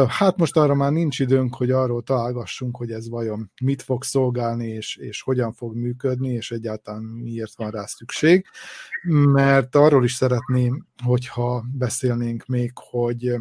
Hát 0.09 0.37
most 0.37 0.57
arra 0.57 0.75
már 0.75 0.93
nincs 0.93 1.19
időnk, 1.19 1.55
hogy 1.55 1.71
arról 1.71 2.03
találgassunk, 2.03 2.77
hogy 2.77 2.91
ez 2.91 3.09
vajon 3.09 3.51
mit 3.63 3.83
fog 3.83 4.05
szolgálni, 4.05 4.69
és, 4.69 4.97
és 4.97 5.23
hogyan 5.23 5.53
fog 5.53 5.77
működni, 5.77 6.29
és 6.29 6.51
egyáltalán 6.51 7.03
miért 7.03 7.57
van 7.57 7.71
rá 7.71 7.85
szükség, 7.87 8.47
mert 9.33 9.75
arról 9.75 10.05
is 10.05 10.15
szeretném, 10.15 10.87
hogyha 11.05 11.65
beszélnénk 11.73 12.47
még, 12.47 12.73
hogy 12.75 13.35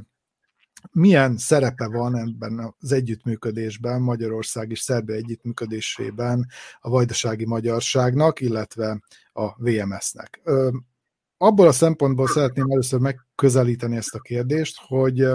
milyen 0.91 1.37
szerepe 1.37 1.87
van 1.87 2.17
ebben 2.17 2.73
az 2.79 2.91
együttműködésben, 2.91 4.01
Magyarország 4.01 4.71
és 4.71 4.79
Szerbia 4.79 5.15
együttműködésében 5.15 6.47
a 6.79 6.89
vajdasági 6.89 7.45
magyarságnak, 7.45 8.41
illetve 8.41 9.01
a 9.33 9.63
VMS-nek. 9.63 10.41
Abból 11.37 11.67
a 11.67 11.71
szempontból 11.71 12.27
szeretném 12.27 12.65
először 12.69 12.99
megközelíteni 12.99 13.95
ezt 13.95 14.15
a 14.15 14.19
kérdést, 14.19 14.79
hogy 14.87 15.27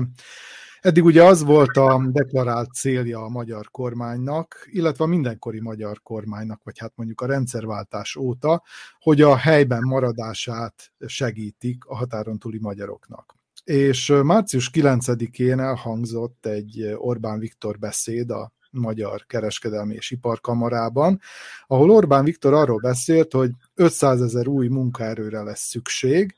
Eddig 0.84 1.04
ugye 1.04 1.24
az 1.24 1.42
volt 1.44 1.76
a 1.76 2.02
deklarált 2.12 2.72
célja 2.72 3.22
a 3.22 3.28
magyar 3.28 3.70
kormánynak, 3.70 4.66
illetve 4.70 5.04
a 5.04 5.06
mindenkori 5.06 5.60
magyar 5.60 6.02
kormánynak, 6.02 6.60
vagy 6.64 6.78
hát 6.78 6.92
mondjuk 6.94 7.20
a 7.20 7.26
rendszerváltás 7.26 8.16
óta, 8.16 8.62
hogy 8.98 9.22
a 9.22 9.36
helyben 9.36 9.82
maradását 9.82 10.92
segítik 11.06 11.84
a 11.84 11.96
határon 11.96 12.38
túli 12.38 12.58
magyaroknak. 12.58 13.34
És 13.64 14.12
március 14.22 14.70
9-én 14.72 15.60
elhangzott 15.60 16.46
egy 16.46 16.94
Orbán 16.96 17.38
Viktor 17.38 17.78
beszéd 17.78 18.30
a 18.30 18.52
Magyar 18.70 19.26
Kereskedelmi 19.26 19.94
és 19.94 20.10
Iparkamarában, 20.10 21.20
ahol 21.66 21.90
Orbán 21.90 22.24
Viktor 22.24 22.54
arról 22.54 22.78
beszélt, 22.78 23.32
hogy 23.32 23.50
500 23.74 24.22
ezer 24.22 24.46
új 24.46 24.68
munkaerőre 24.68 25.42
lesz 25.42 25.68
szükség, 25.68 26.34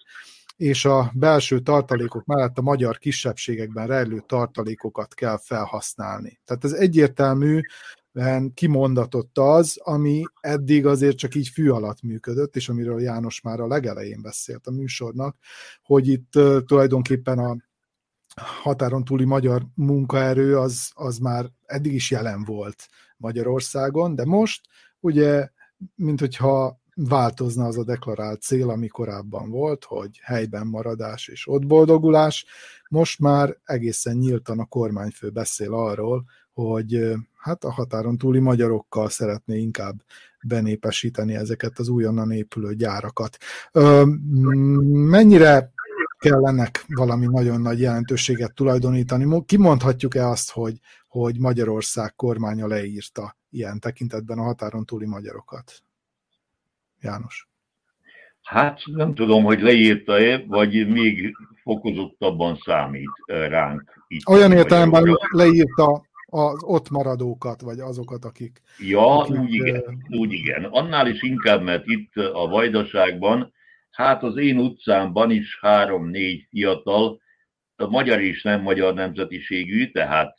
és 0.57 0.85
a 0.85 1.11
belső 1.15 1.61
tartalékok 1.61 2.25
mellett 2.25 2.59
a 2.59 2.63
magyar 2.63 2.99
kisebbségekben 2.99 3.87
rejlő 3.87 4.23
tartalékokat 4.27 5.15
kell 5.15 5.39
felhasználni. 5.39 6.41
Tehát 6.45 6.65
ez 6.65 6.73
egyértelmű, 6.73 7.61
kimondatott 8.55 9.39
az, 9.39 9.81
ami 9.83 10.23
eddig 10.41 10.87
azért 10.87 11.17
csak 11.17 11.35
így 11.35 11.49
fű 11.49 11.69
alatt 11.69 12.03
működött, 12.03 12.57
és 12.57 12.69
amiről 12.69 13.01
János 13.01 13.41
már 13.41 13.61
a 13.61 13.67
legelején 13.67 14.23
beszélt 14.23 14.67
a 14.67 14.71
műsornak, 14.71 15.37
hogy 15.83 16.09
itt 16.09 16.31
tulajdonképpen 16.67 17.39
a 17.39 17.57
határon 18.41 19.05
túli 19.05 19.25
magyar 19.25 19.63
munkaerő 19.75 20.59
az, 20.59 20.91
az 20.95 21.19
már 21.19 21.47
eddig 21.65 21.93
is 21.93 22.11
jelen 22.11 22.45
volt 22.45 22.89
Magyarországon, 23.17 24.15
de 24.15 24.25
most 24.25 24.61
ugye, 25.01 25.49
mint 25.95 26.21
hogyha 26.21 26.81
változna 26.97 27.67
az 27.67 27.79
a 27.79 27.85
deklarált 27.85 28.43
cél, 28.43 28.71
ami 28.71 28.87
korábban 28.87 29.51
volt, 29.51 29.85
hogy 29.85 30.21
helyben 30.23 30.67
maradás 30.67 31.29
és 31.29 31.49
ott 31.49 31.67
boldogulás. 31.67 32.47
Most 32.89 33.21
már 33.21 33.57
egészen 33.65 34.17
nyíltan 34.17 34.59
a 34.59 34.65
kormányfő 34.65 35.31
beszél 35.31 35.75
arról, 35.75 36.25
hogy 36.53 37.15
hát 37.35 37.65
a 37.65 37.73
határon 37.73 38.19
túli 38.19 38.39
magyarokkal 38.39 39.09
szeretné 39.09 39.59
inkább 39.59 40.03
benépesíteni 40.43 41.35
ezeket 41.35 41.79
az 41.79 41.89
újonnan 41.89 42.31
épülő 42.31 42.75
gyárakat. 42.75 43.37
Mennyire 44.91 45.73
kell 46.19 46.47
ennek 46.47 46.85
valami 46.89 47.27
nagyon 47.27 47.61
nagy 47.61 47.81
jelentőséget 47.81 48.55
tulajdonítani? 48.55 49.45
Kimondhatjuk-e 49.45 50.29
azt, 50.29 50.51
hogy, 50.51 50.81
hogy 51.09 51.39
Magyarország 51.39 52.15
kormánya 52.15 52.67
leírta 52.67 53.37
ilyen 53.51 53.81
tekintetben 53.81 54.39
a 54.39 54.43
határon 54.43 54.85
túli 54.85 55.07
magyarokat? 55.07 55.86
János? 57.07 57.49
Hát 58.43 58.81
nem 58.85 59.15
tudom, 59.15 59.45
hogy 59.45 59.61
leírta-e, 59.61 60.45
vagy 60.47 60.89
még 60.89 61.37
fokozottabban 61.63 62.57
számít 62.65 63.11
ránk. 63.27 64.05
Itt 64.09 64.29
Olyan 64.29 64.53
értelemben, 64.53 65.01
hogy 65.01 65.19
leírta 65.31 66.03
az 66.27 66.63
ott 66.65 66.91
maradókat, 66.91 67.61
vagy 67.61 67.79
azokat, 67.79 68.25
akik... 68.25 68.61
Ja, 68.79 69.19
akik, 69.19 69.39
úgy, 69.39 69.53
igen, 69.53 70.07
úgy 70.09 70.33
igen. 70.33 70.65
Annál 70.65 71.07
is 71.07 71.23
inkább, 71.23 71.63
mert 71.63 71.87
itt 71.87 72.17
a 72.17 72.49
Vajdaságban, 72.49 73.53
hát 73.91 74.23
az 74.23 74.37
én 74.37 74.59
utcámban 74.59 75.31
is 75.31 75.59
három-négy 75.61 76.47
fiatal, 76.51 77.21
a 77.77 77.89
magyar 77.89 78.21
és 78.21 78.43
nem 78.43 78.63
magyar 78.63 78.95
nemzetiségű, 78.95 79.91
tehát 79.91 80.37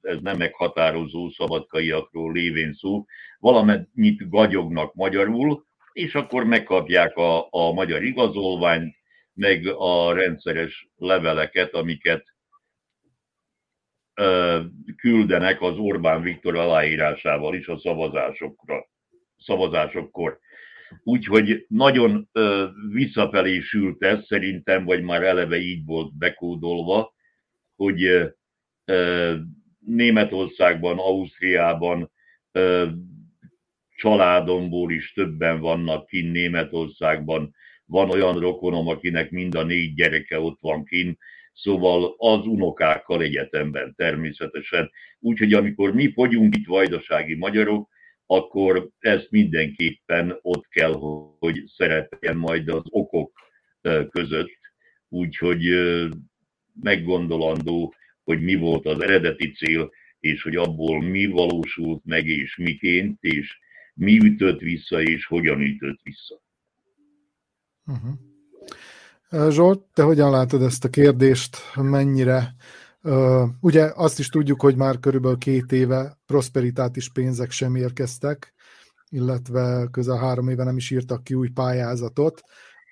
ez 0.00 0.18
nem 0.20 0.36
meghatározó 0.36 1.30
szabadkaiakról 1.30 2.32
lévén 2.32 2.72
szó, 2.74 3.04
valamennyit 3.38 4.28
gagyognak 4.28 4.94
magyarul, 4.94 5.64
és 5.96 6.14
akkor 6.14 6.44
megkapják 6.44 7.16
a, 7.16 7.46
a 7.50 7.72
magyar 7.72 8.02
igazolványt, 8.02 8.96
meg 9.32 9.66
a 9.66 10.12
rendszeres 10.12 10.88
leveleket, 10.96 11.74
amiket 11.74 12.24
ö, 14.14 14.60
küldenek 14.96 15.62
az 15.62 15.76
Orbán 15.76 16.22
Viktor 16.22 16.56
aláírásával 16.56 17.54
is 17.54 17.66
a 17.66 17.78
szavazásokra, 17.78 18.88
szavazásokkor. 19.38 20.38
Úgyhogy 21.02 21.64
nagyon 21.68 22.28
ö, 22.32 22.66
visszafelé 22.92 23.60
sült 23.60 24.02
ez 24.02 24.26
szerintem, 24.26 24.84
vagy 24.84 25.02
már 25.02 25.22
eleve 25.22 25.58
így 25.58 25.84
volt 25.84 26.16
bekódolva, 26.18 27.14
hogy 27.76 28.02
ö, 28.84 29.36
Németországban, 29.78 30.98
Ausztriában 30.98 32.10
családomból 33.96 34.92
is 34.92 35.12
többen 35.12 35.60
vannak 35.60 36.06
kint 36.06 36.32
Németországban, 36.32 37.54
van 37.86 38.10
olyan 38.10 38.38
rokonom, 38.38 38.88
akinek 38.88 39.30
mind 39.30 39.54
a 39.54 39.62
négy 39.62 39.94
gyereke 39.94 40.40
ott 40.40 40.58
van 40.60 40.84
kint, 40.84 41.18
szóval 41.52 42.14
az 42.18 42.46
unokákkal 42.46 43.22
egyetemben 43.22 43.94
természetesen. 43.96 44.90
Úgyhogy 45.18 45.52
amikor 45.52 45.94
mi 45.94 46.12
fogyunk 46.12 46.56
itt 46.56 46.66
vajdasági 46.66 47.34
magyarok, 47.34 47.88
akkor 48.26 48.88
ezt 48.98 49.30
mindenképpen 49.30 50.38
ott 50.42 50.68
kell, 50.68 50.92
hogy 51.38 51.62
szerepeljen 51.66 52.36
majd 52.36 52.68
az 52.68 52.82
okok 52.90 53.32
között. 54.10 54.58
Úgyhogy 55.08 55.62
meggondolandó, 56.82 57.94
hogy 58.24 58.42
mi 58.42 58.54
volt 58.54 58.86
az 58.86 59.02
eredeti 59.02 59.52
cél, 59.52 59.90
és 60.20 60.42
hogy 60.42 60.56
abból 60.56 61.02
mi 61.02 61.26
valósult 61.26 62.04
meg, 62.04 62.26
és 62.26 62.56
miként, 62.56 63.18
és 63.20 63.58
mi 63.96 64.18
ütött 64.24 64.60
vissza, 64.60 65.02
és 65.02 65.26
hogyan 65.26 65.60
ütött 65.60 66.00
vissza. 66.02 66.40
Uh-huh. 67.86 69.50
Zsolt, 69.50 69.80
te 69.92 70.02
hogyan 70.02 70.30
látod 70.30 70.62
ezt 70.62 70.84
a 70.84 70.88
kérdést, 70.88 71.56
mennyire 71.74 72.54
Uh, 73.06 73.48
ugye 73.60 73.92
azt 73.94 74.18
is 74.18 74.28
tudjuk, 74.28 74.60
hogy 74.60 74.76
már 74.76 74.98
körülbelül 74.98 75.38
két 75.38 75.72
éve 75.72 76.18
prosperitátis 76.26 77.12
pénzek 77.12 77.50
sem 77.50 77.74
érkeztek, 77.74 78.54
illetve 79.08 79.88
közel 79.90 80.16
három 80.16 80.48
éve 80.48 80.64
nem 80.64 80.76
is 80.76 80.90
írtak 80.90 81.24
ki 81.24 81.34
új 81.34 81.48
pályázatot, 81.48 82.42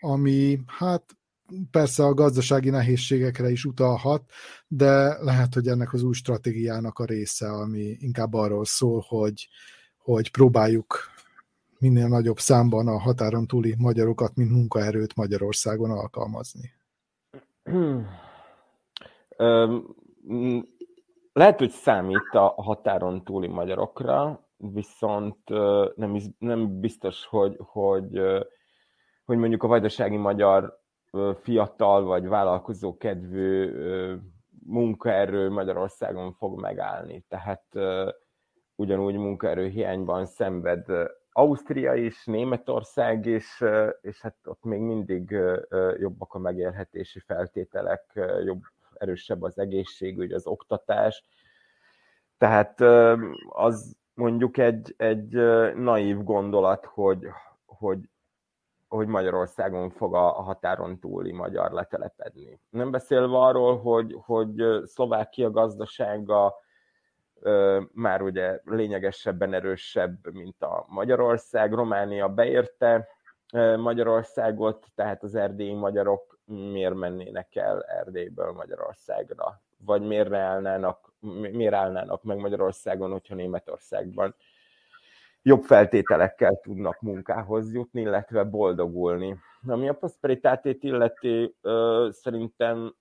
ami 0.00 0.60
hát 0.66 1.04
persze 1.70 2.04
a 2.04 2.14
gazdasági 2.14 2.70
nehézségekre 2.70 3.50
is 3.50 3.64
utalhat, 3.64 4.30
de 4.68 5.22
lehet, 5.22 5.54
hogy 5.54 5.68
ennek 5.68 5.92
az 5.92 6.02
új 6.02 6.14
stratégiának 6.14 6.98
a 6.98 7.04
része, 7.04 7.50
ami 7.50 7.96
inkább 7.98 8.34
arról 8.34 8.64
szól, 8.64 9.04
hogy, 9.08 9.48
hogy 10.04 10.30
próbáljuk 10.30 10.98
minél 11.78 12.08
nagyobb 12.08 12.38
számban 12.38 12.88
a 12.88 13.00
határon 13.00 13.46
túli 13.46 13.74
magyarokat, 13.78 14.36
mint 14.36 14.50
munkaerőt 14.50 15.16
Magyarországon 15.16 15.90
alkalmazni. 15.90 16.72
Lehet, 21.32 21.58
hogy 21.58 21.70
számít 21.70 22.28
a 22.32 22.54
határon 22.56 23.24
túli 23.24 23.46
magyarokra, 23.46 24.48
viszont 24.56 25.48
nem, 25.96 26.16
nem 26.38 26.80
biztos, 26.80 27.26
hogy, 27.26 27.56
hogy, 27.58 28.20
hogy 29.24 29.36
mondjuk 29.36 29.62
a 29.62 29.66
vajdasági 29.66 30.16
magyar 30.16 30.82
fiatal 31.42 32.04
vagy 32.04 32.26
vállalkozó 32.26 32.96
kedvű 32.96 33.72
munkaerő 34.66 35.50
Magyarországon 35.50 36.32
fog 36.32 36.60
megállni. 36.60 37.24
Tehát 37.28 37.64
ugyanúgy 38.76 39.16
munkaerő 39.16 39.68
hiányban 39.68 40.26
szenved 40.26 40.86
Ausztria 41.32 41.94
is, 41.94 42.24
Németország 42.24 43.26
is, 43.26 43.62
és 44.00 44.20
hát 44.20 44.36
ott 44.44 44.64
még 44.64 44.80
mindig 44.80 45.36
jobbak 45.98 46.34
a 46.34 46.38
megélhetési 46.38 47.18
feltételek, 47.18 48.20
jobb, 48.44 48.62
erősebb 48.94 49.42
az 49.42 49.58
egészségügy, 49.58 50.32
az 50.32 50.46
oktatás. 50.46 51.24
Tehát 52.38 52.80
az 53.48 53.96
mondjuk 54.14 54.58
egy, 54.58 54.94
egy 54.96 55.32
naív 55.76 56.22
gondolat, 56.22 56.84
hogy, 56.84 57.26
hogy, 57.66 58.08
hogy 58.88 59.06
Magyarországon 59.06 59.90
fog 59.90 60.14
a 60.14 60.30
határon 60.30 60.98
túli 60.98 61.32
magyar 61.32 61.72
letelepedni. 61.72 62.60
Nem 62.70 62.90
beszélve 62.90 63.36
arról, 63.38 63.78
hogy, 63.78 64.16
hogy 64.24 64.64
Szlovákia 64.84 65.50
gazdasága 65.50 66.54
már 67.92 68.22
ugye 68.22 68.60
lényegesebben 68.64 69.52
erősebb, 69.52 70.32
mint 70.32 70.62
a 70.62 70.84
Magyarország. 70.88 71.72
Románia 71.72 72.28
beérte 72.28 73.08
Magyarországot, 73.76 74.86
tehát 74.94 75.22
az 75.22 75.34
erdélyi 75.34 75.74
magyarok 75.74 76.38
miért 76.44 76.94
mennének 76.94 77.56
el 77.56 77.82
Erdélyből 77.82 78.52
Magyarországra? 78.52 79.62
Vagy 79.76 80.02
miért 80.02 80.32
állnának, 80.32 81.12
miért 81.52 81.74
állnának 81.74 82.22
meg 82.22 82.38
Magyarországon, 82.38 83.10
hogyha 83.10 83.34
Németországban 83.34 84.34
jobb 85.42 85.62
feltételekkel 85.62 86.60
tudnak 86.62 87.00
munkához 87.00 87.72
jutni, 87.72 88.00
illetve 88.00 88.44
boldogulni. 88.44 89.36
Ami 89.66 89.88
a 89.88 89.92
prosperitátét 89.92 90.82
illeti, 90.82 91.56
szerintem 92.10 92.94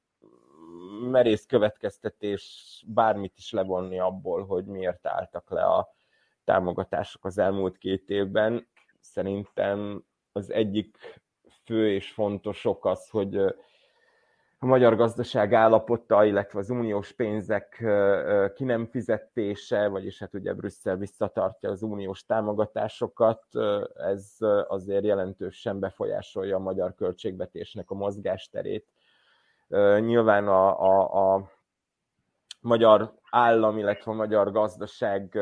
merész 1.12 1.46
következtetés 1.46 2.84
bármit 2.88 3.34
is 3.38 3.52
levonni 3.52 4.00
abból, 4.00 4.46
hogy 4.46 4.66
miért 4.66 5.08
álltak 5.08 5.50
le 5.50 5.64
a 5.64 5.96
támogatások 6.44 7.26
az 7.26 7.38
elmúlt 7.38 7.78
két 7.78 8.10
évben. 8.10 8.68
Szerintem 9.00 10.06
az 10.32 10.52
egyik 10.52 10.98
fő 11.64 11.92
és 11.92 12.12
fontos 12.12 12.66
ok 12.66 12.86
az, 12.86 13.10
hogy 13.10 13.38
a 14.60 14.66
magyar 14.66 14.96
gazdaság 14.96 15.54
állapota, 15.54 16.26
illetve 16.26 16.60
az 16.60 16.70
uniós 16.70 17.12
pénzek 17.12 17.86
ki 18.56 18.64
nem 18.64 18.86
fizetése, 18.86 19.88
vagyis 19.88 20.20
hát 20.20 20.34
ugye 20.34 20.54
Brüsszel 20.54 20.98
visszatartja 20.98 21.70
az 21.70 21.82
uniós 21.82 22.26
támogatásokat, 22.26 23.44
ez 23.96 24.38
azért 24.68 25.04
jelentősen 25.04 25.80
befolyásolja 25.80 26.56
a 26.56 26.60
magyar 26.60 26.96
költségvetésnek 26.96 27.90
a 27.92 27.96
mozgásterét 27.96 28.93
Nyilván 30.00 30.48
a, 30.48 30.82
a, 30.82 31.34
a 31.36 31.52
magyar 32.62 33.14
állam, 33.30 33.78
illetve 33.78 34.12
a 34.12 34.16
magyar 34.16 34.52
gazdaság 34.52 35.40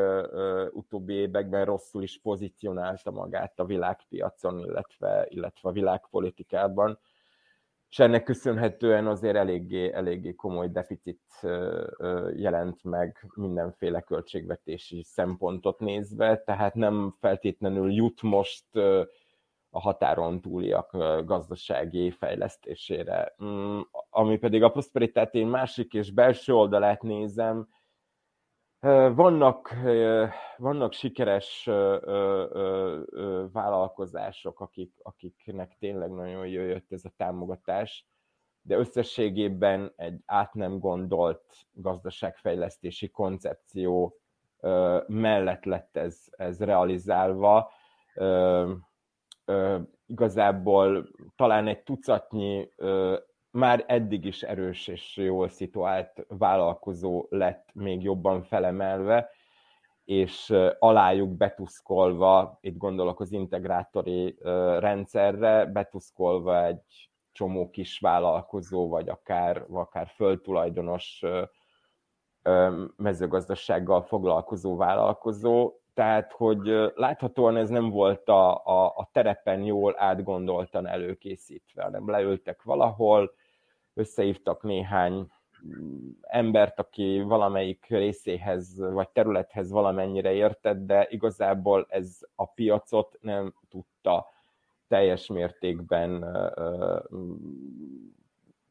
utóbbi 0.71 1.13
években 1.13 1.65
rosszul 1.65 2.03
is 2.03 2.19
pozícionálta 2.21 3.11
magát 3.11 3.59
a 3.59 3.65
világpiacon, 3.65 4.59
illetve, 4.59 5.25
illetve 5.29 5.69
a 5.69 5.71
világpolitikában. 5.71 6.99
És 7.89 7.99
ennek 7.99 8.23
köszönhetően 8.23 9.07
azért 9.07 9.35
eléggé, 9.35 9.93
eléggé 9.93 10.33
komoly 10.33 10.69
deficit 10.69 11.21
jelent 12.35 12.83
meg 12.83 13.31
mindenféle 13.35 14.01
költségvetési 14.01 15.03
szempontot 15.03 15.79
nézve, 15.79 16.37
tehát 16.37 16.75
nem 16.75 17.15
feltétlenül 17.19 17.91
jut 17.91 18.21
most 18.21 18.65
a 19.73 19.79
határon 19.79 20.41
túliak 20.41 20.91
gazdasági 21.25 22.11
fejlesztésére. 22.11 23.35
Mm, 23.43 23.79
ami 24.09 24.37
pedig 24.37 24.63
a 24.63 24.69
Prosperitát 24.69 25.33
másik 25.33 25.93
és 25.93 26.11
belső 26.11 26.53
oldalát 26.53 27.01
nézem, 27.01 27.67
vannak, 29.15 29.75
vannak 30.57 30.93
sikeres 30.93 31.69
vállalkozások, 33.51 34.59
akik, 34.59 34.93
akiknek 35.01 35.75
tényleg 35.79 36.11
nagyon 36.11 36.47
jó 36.47 36.61
jött 36.61 36.91
ez 36.91 37.05
a 37.05 37.13
támogatás, 37.17 38.07
de 38.61 38.77
összességében 38.77 39.93
egy 39.95 40.19
át 40.25 40.53
nem 40.53 40.79
gondolt 40.79 41.43
gazdaságfejlesztési 41.71 43.09
koncepció 43.09 44.15
mellett 45.07 45.63
lett 45.63 45.97
ez, 45.97 46.25
ez 46.31 46.59
realizálva 46.59 47.71
igazából 50.05 51.07
talán 51.35 51.67
egy 51.67 51.83
tucatnyi 51.83 52.69
már 53.51 53.83
eddig 53.87 54.25
is 54.25 54.43
erős 54.43 54.87
és 54.87 55.17
jól 55.17 55.49
szituált 55.49 56.25
vállalkozó 56.27 57.25
lett 57.29 57.69
még 57.73 58.03
jobban 58.03 58.43
felemelve, 58.43 59.29
és 60.03 60.53
alájuk 60.79 61.29
betuszkolva, 61.29 62.57
itt 62.61 62.77
gondolok 62.77 63.19
az 63.19 63.31
integrátori 63.31 64.37
rendszerre, 64.79 65.65
betuszkolva 65.65 66.65
egy 66.65 67.09
csomó 67.31 67.69
kis 67.69 67.99
vállalkozó, 67.99 68.89
vagy 68.89 69.09
akár, 69.09 69.65
akár 69.71 70.07
földtulajdonos 70.07 71.23
mezőgazdasággal 72.95 74.01
foglalkozó 74.01 74.75
vállalkozó, 74.75 75.73
tehát, 75.93 76.31
hogy 76.31 76.91
láthatóan 76.95 77.57
ez 77.57 77.69
nem 77.69 77.89
volt 77.89 78.29
a, 78.29 78.65
a, 78.65 78.85
a 78.85 79.09
terepen 79.11 79.61
jól 79.61 79.95
átgondoltan 79.97 80.87
előkészítve, 80.87 81.83
hanem 81.83 82.09
leültek 82.09 82.63
valahol, 82.63 83.33
összehívtak 83.93 84.63
néhány 84.63 85.27
embert, 86.21 86.79
aki 86.79 87.21
valamelyik 87.21 87.85
részéhez 87.89 88.79
vagy 88.79 89.09
területhez 89.09 89.71
valamennyire 89.71 90.31
értett, 90.31 90.85
de 90.85 91.07
igazából 91.09 91.85
ez 91.89 92.19
a 92.35 92.45
piacot 92.45 93.17
nem 93.21 93.53
tudta 93.69 94.27
teljes 94.87 95.27
mértékben, 95.27 96.19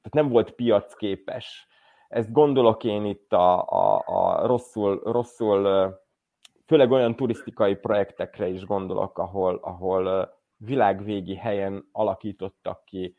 tehát 0.03 0.15
nem 0.15 0.29
volt 0.29 0.51
piacképes. 0.51 1.67
Ezt 2.09 2.33
gondolok 2.33 2.85
én 2.85 3.05
itt 3.05 3.33
a, 3.33 3.69
a, 3.69 4.03
a 4.07 4.47
rosszul, 4.47 5.01
rosszul, 5.05 5.93
főleg 6.71 6.91
olyan 6.91 7.17
turisztikai 7.17 7.75
projektekre 7.75 8.49
is 8.49 8.65
gondolok, 8.65 9.19
ahol, 9.19 9.59
ahol 9.63 10.35
világvégi 10.57 11.37
helyen 11.37 11.89
alakítottak 11.93 12.85
ki 12.85 13.17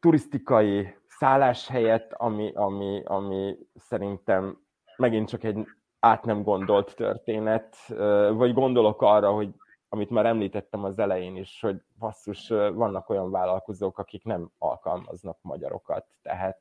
turisztikai 0.00 0.94
szálláshelyet, 1.08 2.12
ami, 2.12 2.52
ami, 2.54 3.02
ami 3.04 3.56
szerintem 3.74 4.58
megint 4.96 5.28
csak 5.28 5.44
egy 5.44 5.66
át 6.00 6.24
nem 6.24 6.42
gondolt 6.42 6.94
történet, 6.96 7.76
vagy 8.32 8.52
gondolok 8.52 9.02
arra, 9.02 9.32
hogy 9.32 9.54
amit 9.88 10.10
már 10.10 10.26
említettem 10.26 10.84
az 10.84 10.98
elején 10.98 11.36
is, 11.36 11.60
hogy 11.60 11.82
basszus, 11.98 12.48
vannak 12.48 13.08
olyan 13.10 13.30
vállalkozók, 13.30 13.98
akik 13.98 14.24
nem 14.24 14.50
alkalmaznak 14.58 15.38
magyarokat, 15.42 16.06
tehát 16.22 16.60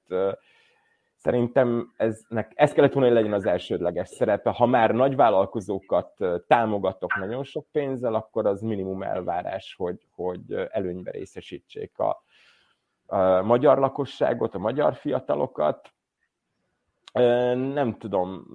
szerintem 1.18 1.94
eznek, 1.98 2.52
ez 2.56 2.72
kellett 2.72 2.94
volna, 2.94 3.08
hogy 3.08 3.18
legyen 3.18 3.34
az 3.34 3.46
elsődleges 3.46 4.10
szerepe. 4.10 4.50
Ha 4.50 4.66
már 4.66 4.92
nagy 4.92 5.16
vállalkozókat 5.16 6.26
támogatok 6.48 7.18
nagyon 7.18 7.44
sok 7.44 7.66
pénzzel, 7.72 8.14
akkor 8.14 8.46
az 8.46 8.62
minimum 8.62 9.04
elvárás, 9.04 9.76
hogy, 9.78 10.08
hogy 10.16 10.68
előnybe 10.72 11.12
részesítsék 11.12 12.00
a, 12.00 12.24
a 13.06 13.42
magyar 13.42 13.78
lakosságot, 13.78 14.56
a 14.56 14.60
magyar 14.60 14.96
fiatalokat. 14.96 15.92
Nem 17.74 17.98
tudom, 17.98 18.46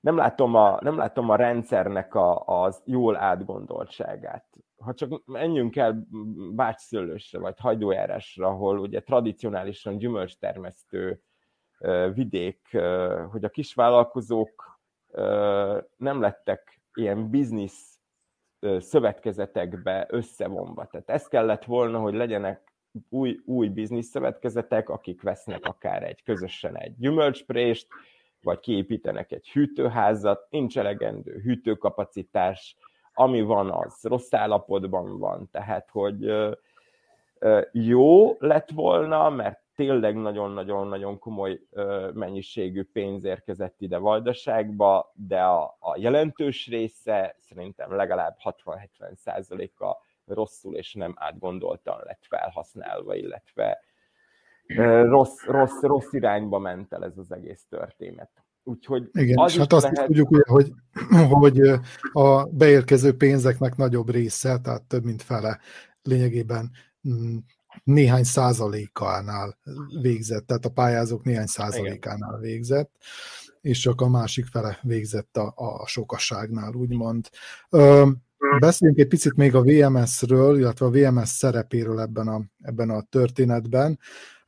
nem 0.00 0.16
látom 0.16 0.54
a, 0.54 0.78
nem 0.80 0.96
látom 0.96 1.30
a 1.30 1.36
rendszernek 1.36 2.14
a, 2.14 2.44
az 2.46 2.82
jól 2.84 3.16
átgondoltságát. 3.16 4.46
Ha 4.78 4.94
csak 4.94 5.22
menjünk 5.26 5.76
el 5.76 6.06
Bácsszőlősre, 6.52 7.38
vagy 7.38 7.58
Hajdójárásra, 7.58 8.46
ahol 8.46 8.78
ugye 8.78 9.00
tradicionálisan 9.00 9.98
gyümölcstermesztő 9.98 11.22
vidék, 12.14 12.78
hogy 13.30 13.44
a 13.44 13.48
kisvállalkozók 13.48 14.80
nem 15.96 16.20
lettek 16.20 16.80
ilyen 16.94 17.30
biznisz 17.30 17.98
szövetkezetekbe 18.78 20.06
összevonva. 20.10 20.86
Tehát 20.86 21.10
ez 21.10 21.26
kellett 21.26 21.64
volna, 21.64 21.98
hogy 21.98 22.14
legyenek 22.14 22.72
új, 23.08 23.40
új 23.44 23.68
biznisz 23.68 24.08
szövetkezetek, 24.08 24.88
akik 24.88 25.22
vesznek 25.22 25.64
akár 25.64 26.02
egy 26.02 26.22
közösen 26.22 26.76
egy 26.76 26.96
gyümölcsprést, 26.98 27.86
vagy 28.48 28.60
kiépítenek 28.60 29.32
egy 29.32 29.48
hűtőházat, 29.48 30.46
nincs 30.50 30.78
elegendő 30.78 31.40
hűtőkapacitás, 31.40 32.76
ami 33.14 33.42
van, 33.42 33.70
az 33.70 34.02
rossz 34.02 34.32
állapotban 34.32 35.18
van, 35.18 35.48
tehát 35.50 35.88
hogy 35.90 36.32
jó 37.72 38.36
lett 38.38 38.70
volna, 38.70 39.30
mert 39.30 39.60
tényleg 39.74 40.16
nagyon-nagyon-nagyon 40.16 41.18
komoly 41.18 41.60
mennyiségű 42.12 42.84
pénz 42.92 43.24
érkezett 43.24 43.80
ide 43.80 43.98
Vajdaságba, 43.98 45.12
de 45.14 45.42
a, 45.42 45.76
a 45.78 45.98
jelentős 45.98 46.66
része 46.68 47.36
szerintem 47.38 47.96
legalább 47.96 48.36
60-70 48.44 49.14
százaléka 49.14 50.00
rosszul 50.26 50.74
és 50.76 50.94
nem 50.94 51.14
átgondoltan 51.16 52.00
lett 52.04 52.24
felhasználva, 52.28 53.14
illetve 53.14 53.82
rossz, 54.76 55.44
rossz, 55.44 55.80
rossz 55.80 56.12
irányba 56.12 56.58
ment 56.58 56.92
el 56.92 57.04
ez 57.04 57.16
az 57.16 57.32
egész 57.32 57.64
történet. 57.68 58.30
Úgyhogy 58.62 59.08
Igen, 59.12 59.38
az 59.38 59.52
és 59.52 59.58
hát 59.58 59.72
azt 59.72 59.82
lehet... 59.82 59.98
is 59.98 60.04
tudjuk, 60.06 60.30
ugye, 60.30 60.42
hogy, 60.46 60.72
hogy 61.42 61.60
a 62.12 62.44
beérkező 62.44 63.16
pénzeknek 63.16 63.76
nagyobb 63.76 64.10
része, 64.10 64.58
tehát 64.58 64.82
több 64.82 65.04
mint 65.04 65.22
fele 65.22 65.58
lényegében 66.02 66.70
mm, 67.08 67.36
néhány 67.84 68.24
százalékánál 68.24 69.58
végzett, 70.00 70.46
tehát 70.46 70.64
a 70.64 70.70
pályázók 70.70 71.24
néhány 71.24 71.46
százalékánál 71.46 72.38
végzett, 72.38 72.90
és 73.60 73.78
csak 73.78 74.00
a 74.00 74.08
másik 74.08 74.46
fele 74.46 74.78
végzett 74.82 75.36
a, 75.36 75.52
a 75.56 75.86
sokaságnál, 75.86 76.74
úgymond. 76.74 77.28
Ö, 77.70 78.08
beszéljünk 78.58 79.00
egy 79.00 79.08
picit 79.08 79.36
még 79.36 79.54
a 79.54 79.62
VMS-ről, 79.62 80.58
illetve 80.58 80.86
a 80.86 80.90
VMS 80.90 81.28
szerepéről 81.28 82.00
ebben 82.00 82.28
a, 82.28 82.42
ebben 82.62 82.90
a 82.90 83.02
történetben. 83.02 83.98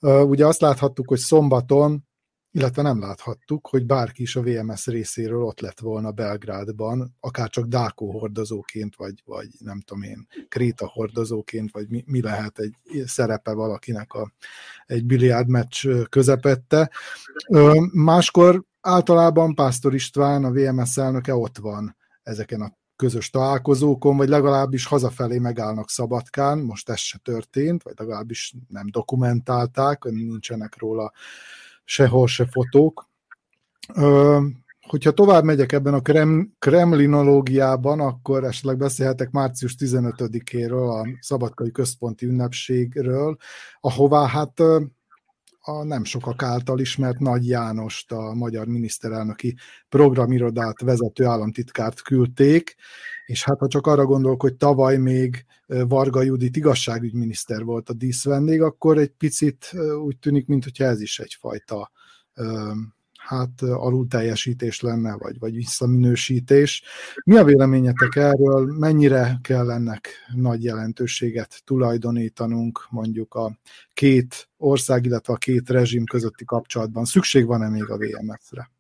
Ugye 0.02 0.46
azt 0.46 0.60
láthattuk, 0.60 1.08
hogy 1.08 1.18
szombaton 1.18 2.08
illetve 2.52 2.82
nem 2.82 3.00
láthattuk, 3.00 3.66
hogy 3.66 3.86
bárki 3.86 4.22
is 4.22 4.36
a 4.36 4.42
VMS 4.42 4.86
részéről 4.86 5.42
ott 5.42 5.60
lett 5.60 5.80
volna 5.80 6.10
Belgrádban, 6.10 7.16
akár 7.20 7.48
csak 7.48 7.66
Dákó 7.66 8.18
hordozóként, 8.18 8.96
vagy, 8.96 9.22
vagy 9.24 9.48
nem 9.58 9.80
tudom 9.80 10.02
én, 10.02 10.26
Kréta 10.48 10.86
hordozóként, 10.86 11.70
vagy 11.72 11.88
mi, 11.88 12.04
mi 12.06 12.20
lehet 12.20 12.58
egy 12.58 12.74
szerepe 13.06 13.52
valakinek 13.52 14.12
a, 14.12 14.32
egy 14.86 15.04
biliárd 15.04 15.48
meccs 15.48 15.86
közepette. 16.08 16.90
Máskor 17.92 18.64
általában 18.80 19.54
Pásztor 19.54 19.94
István, 19.94 20.44
a 20.44 20.50
VMS 20.50 20.96
elnöke 20.96 21.34
ott 21.34 21.58
van 21.58 21.96
ezeken 22.22 22.60
a 22.60 22.78
közös 23.00 23.30
találkozókon, 23.30 24.16
vagy 24.16 24.28
legalábbis 24.28 24.86
hazafelé 24.86 25.38
megállnak 25.38 25.90
Szabadkán, 25.90 26.58
most 26.58 26.88
ez 26.88 26.98
se 26.98 27.18
történt, 27.22 27.82
vagy 27.82 27.94
legalábbis 27.96 28.54
nem 28.68 28.86
dokumentálták, 28.90 30.04
nincsenek 30.04 30.78
róla 30.78 31.12
sehol 31.84 32.26
se 32.26 32.46
fotók. 32.46 33.08
Hogyha 34.80 35.10
tovább 35.10 35.44
megyek 35.44 35.72
ebben 35.72 35.94
a 35.94 36.00
krem, 36.00 36.52
kremlinológiában, 36.58 38.00
akkor 38.00 38.44
esetleg 38.44 38.76
beszélhetek 38.76 39.30
március 39.30 39.74
15-éről, 39.78 41.02
a 41.02 41.08
Szabadkai 41.20 41.70
Központi 41.70 42.26
Ünnepségről, 42.26 43.36
ahová 43.80 44.26
hát 44.26 44.62
a 45.60 45.84
nem 45.84 46.04
sokak 46.04 46.42
által 46.42 46.78
ismert 46.78 47.18
Nagy 47.18 47.46
Jánost, 47.48 48.12
a 48.12 48.34
magyar 48.34 48.66
miniszterelnöki 48.66 49.56
programirodát 49.88 50.80
vezető 50.80 51.24
államtitkárt 51.24 52.02
küldték, 52.02 52.74
és 53.26 53.44
hát 53.44 53.58
ha 53.58 53.68
csak 53.68 53.86
arra 53.86 54.04
gondolok, 54.04 54.42
hogy 54.42 54.54
tavaly 54.54 54.96
még 54.96 55.44
Varga 55.66 56.22
Judit 56.22 56.56
igazságügyminiszter 56.56 57.64
volt 57.64 57.88
a 57.88 57.92
díszvendég, 57.92 58.62
akkor 58.62 58.98
egy 58.98 59.10
picit 59.10 59.72
úgy 60.04 60.18
tűnik, 60.18 60.46
mintha 60.46 60.84
ez 60.84 61.00
is 61.00 61.18
egyfajta 61.18 61.90
hát 63.20 63.62
alul 63.62 64.06
teljesítés 64.08 64.80
lenne, 64.80 65.16
vagy, 65.16 65.38
vagy 65.38 65.54
visszaminősítés. 65.54 66.82
Mi 67.24 67.36
a 67.36 67.44
véleményetek 67.44 68.16
erről? 68.16 68.74
Mennyire 68.78 69.38
kell 69.42 69.70
ennek 69.70 70.08
nagy 70.34 70.64
jelentőséget 70.64 71.62
tulajdonítanunk 71.64 72.86
mondjuk 72.90 73.34
a 73.34 73.50
két 73.92 74.48
ország, 74.56 75.04
illetve 75.04 75.32
a 75.32 75.36
két 75.36 75.68
rezsim 75.68 76.04
közötti 76.04 76.44
kapcsolatban? 76.44 77.04
Szükség 77.04 77.46
van-e 77.46 77.68
még 77.68 77.90
a 77.90 77.96
VMS-re? 77.96 78.70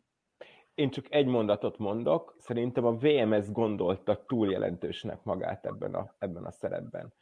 Én 0.74 0.90
csak 0.90 1.06
egy 1.08 1.26
mondatot 1.26 1.78
mondok. 1.78 2.34
Szerintem 2.38 2.84
a 2.84 2.96
VMS 2.96 3.50
gondolta 3.52 4.24
túl 4.26 4.50
jelentősnek 4.50 5.22
magát 5.22 5.66
ebben 5.66 5.94
a, 5.94 6.14
ebben 6.18 6.44
a 6.44 6.50
szerepben. 6.50 7.12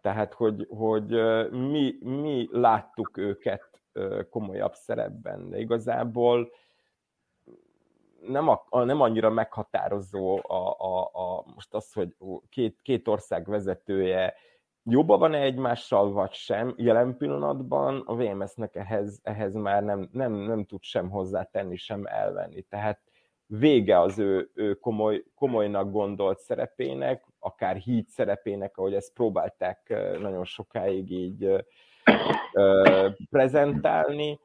Tehát, 0.00 0.34
hogy, 0.34 0.66
hogy 0.68 1.08
mi, 1.50 1.94
mi 2.00 2.48
láttuk 2.52 3.16
őket 3.16 3.77
komolyabb 4.30 4.74
szerepben, 4.74 5.50
de 5.50 5.58
igazából 5.58 6.50
nem, 8.26 8.48
a, 8.48 8.84
nem 8.84 9.00
annyira 9.00 9.30
meghatározó 9.30 10.40
a, 10.42 10.76
a, 10.78 11.10
a, 11.12 11.44
most 11.54 11.74
az, 11.74 11.92
hogy 11.92 12.16
két, 12.48 12.80
két 12.82 13.08
ország 13.08 13.46
vezetője 13.46 14.34
jobban 14.82 15.18
van-e 15.18 15.40
egymással, 15.40 16.12
vagy 16.12 16.32
sem. 16.32 16.74
Jelen 16.76 17.16
pillanatban 17.16 18.02
a 18.06 18.14
VMS-nek 18.14 18.74
ehhez, 18.76 19.20
ehhez 19.22 19.54
már 19.54 19.82
nem, 19.82 20.08
nem, 20.12 20.32
nem 20.32 20.64
tud 20.64 20.82
sem 20.82 21.10
hozzátenni, 21.10 21.76
sem 21.76 22.06
elvenni. 22.06 22.62
Tehát 22.62 23.00
vége 23.46 24.00
az 24.00 24.18
ő, 24.18 24.50
ő 24.54 24.74
komoly, 24.74 25.24
komolynak 25.34 25.90
gondolt 25.90 26.38
szerepének, 26.38 27.24
akár 27.38 27.76
híd 27.76 28.08
szerepének, 28.08 28.76
ahogy 28.76 28.94
ezt 28.94 29.12
próbálták 29.12 29.94
nagyon 30.20 30.44
sokáig 30.44 31.10
így 31.10 31.64
prezentálni. 33.30 34.38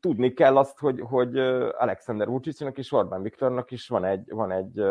Tudni 0.00 0.32
kell 0.32 0.56
azt, 0.56 0.78
hogy, 0.78 1.00
hogy 1.00 1.38
Alexander 1.78 2.28
Vucicnak 2.28 2.78
és 2.78 2.92
Orbán 2.92 3.22
Viktornak 3.22 3.70
is 3.70 3.88
van 3.88 4.04
egy, 4.04 4.30
van 4.30 4.52
egy 4.52 4.82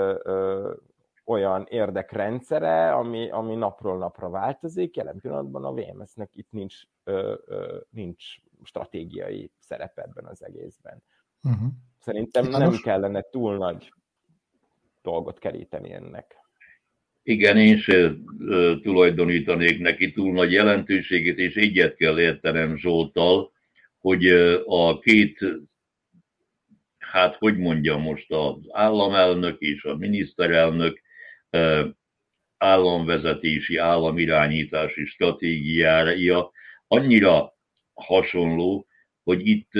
olyan 1.26 1.66
érdekrendszere, 1.70 2.93
ami, 2.93 3.30
ami 3.30 3.55
napról 3.55 3.97
napra 3.97 4.30
változik. 4.30 4.95
Jelen 4.95 5.20
pillanatban 5.20 5.66
a 5.66 5.74
VMS-nek 5.74 6.36
itt 6.36 6.51
nincs, 6.51 6.76
nincs 7.89 8.24
stratégiai 8.64 9.51
szerep 9.57 9.97
ebben 9.97 10.26
az 10.26 10.43
egészben. 10.43 11.03
Uh-huh. 11.43 11.70
Szerintem 11.99 12.47
nem 12.47 12.72
kellene 12.84 13.22
túl 13.22 13.57
nagy 13.57 13.93
dolgot 15.01 15.39
keríteni 15.39 15.93
ennek. 15.93 16.38
Igen, 17.24 17.57
én 17.57 17.78
se 17.78 18.13
tulajdonítanék 18.82 19.80
neki 19.80 20.11
túl 20.11 20.34
nagy 20.34 20.51
jelentőségét, 20.51 21.38
és 21.38 21.55
egyet 21.55 21.95
kell 21.95 22.20
értenem 22.20 22.78
Zsoltal, 22.78 23.51
hogy 23.99 24.28
a 24.65 24.99
két, 24.99 25.45
hát 26.97 27.36
hogy 27.36 27.57
mondjam 27.57 28.01
most, 28.01 28.32
az 28.32 28.55
államelnök 28.70 29.59
és 29.59 29.84
a 29.84 29.95
miniszterelnök 29.95 31.01
államvezetési, 32.57 33.78
államirányítási 33.78 35.05
stratégiája 35.05 36.51
annyira 36.88 37.57
hasonló, 37.93 38.88
hogy 39.24 39.47
itt 39.47 39.72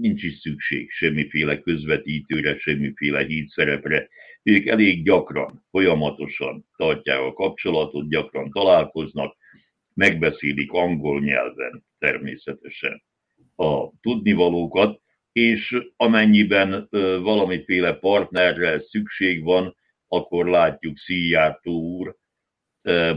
nincs 0.00 0.22
is 0.22 0.38
szükség 0.38 0.90
semmiféle 0.90 1.60
közvetítőre, 1.60 2.58
semmiféle 2.58 3.24
hídszerepre. 3.24 4.08
Ők 4.48 4.66
elég 4.66 5.04
gyakran, 5.04 5.64
folyamatosan 5.70 6.66
tartják 6.76 7.20
a 7.20 7.32
kapcsolatot, 7.32 8.08
gyakran 8.08 8.50
találkoznak, 8.50 9.36
megbeszélik 9.94 10.72
angol 10.72 11.20
nyelven 11.20 11.84
természetesen 11.98 13.02
a 13.56 13.90
tudnivalókat, 14.00 15.00
és 15.32 15.76
amennyiben 15.96 16.88
valamiféle 17.22 17.94
partnerre 17.94 18.80
szükség 18.80 19.42
van, 19.42 19.76
akkor 20.08 20.46
látjuk 20.46 20.98
Szijjártó 20.98 21.72
úr 21.72 22.16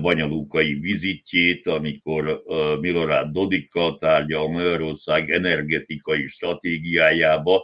banyalúkai 0.01 0.73
vizitjét, 0.73 1.67
amikor 1.67 2.43
Milorad 2.79 3.31
Dodikkal 3.31 3.97
tárgyal 3.97 4.49
Magyarország 4.49 5.31
energetikai 5.31 6.27
stratégiájába 6.27 7.63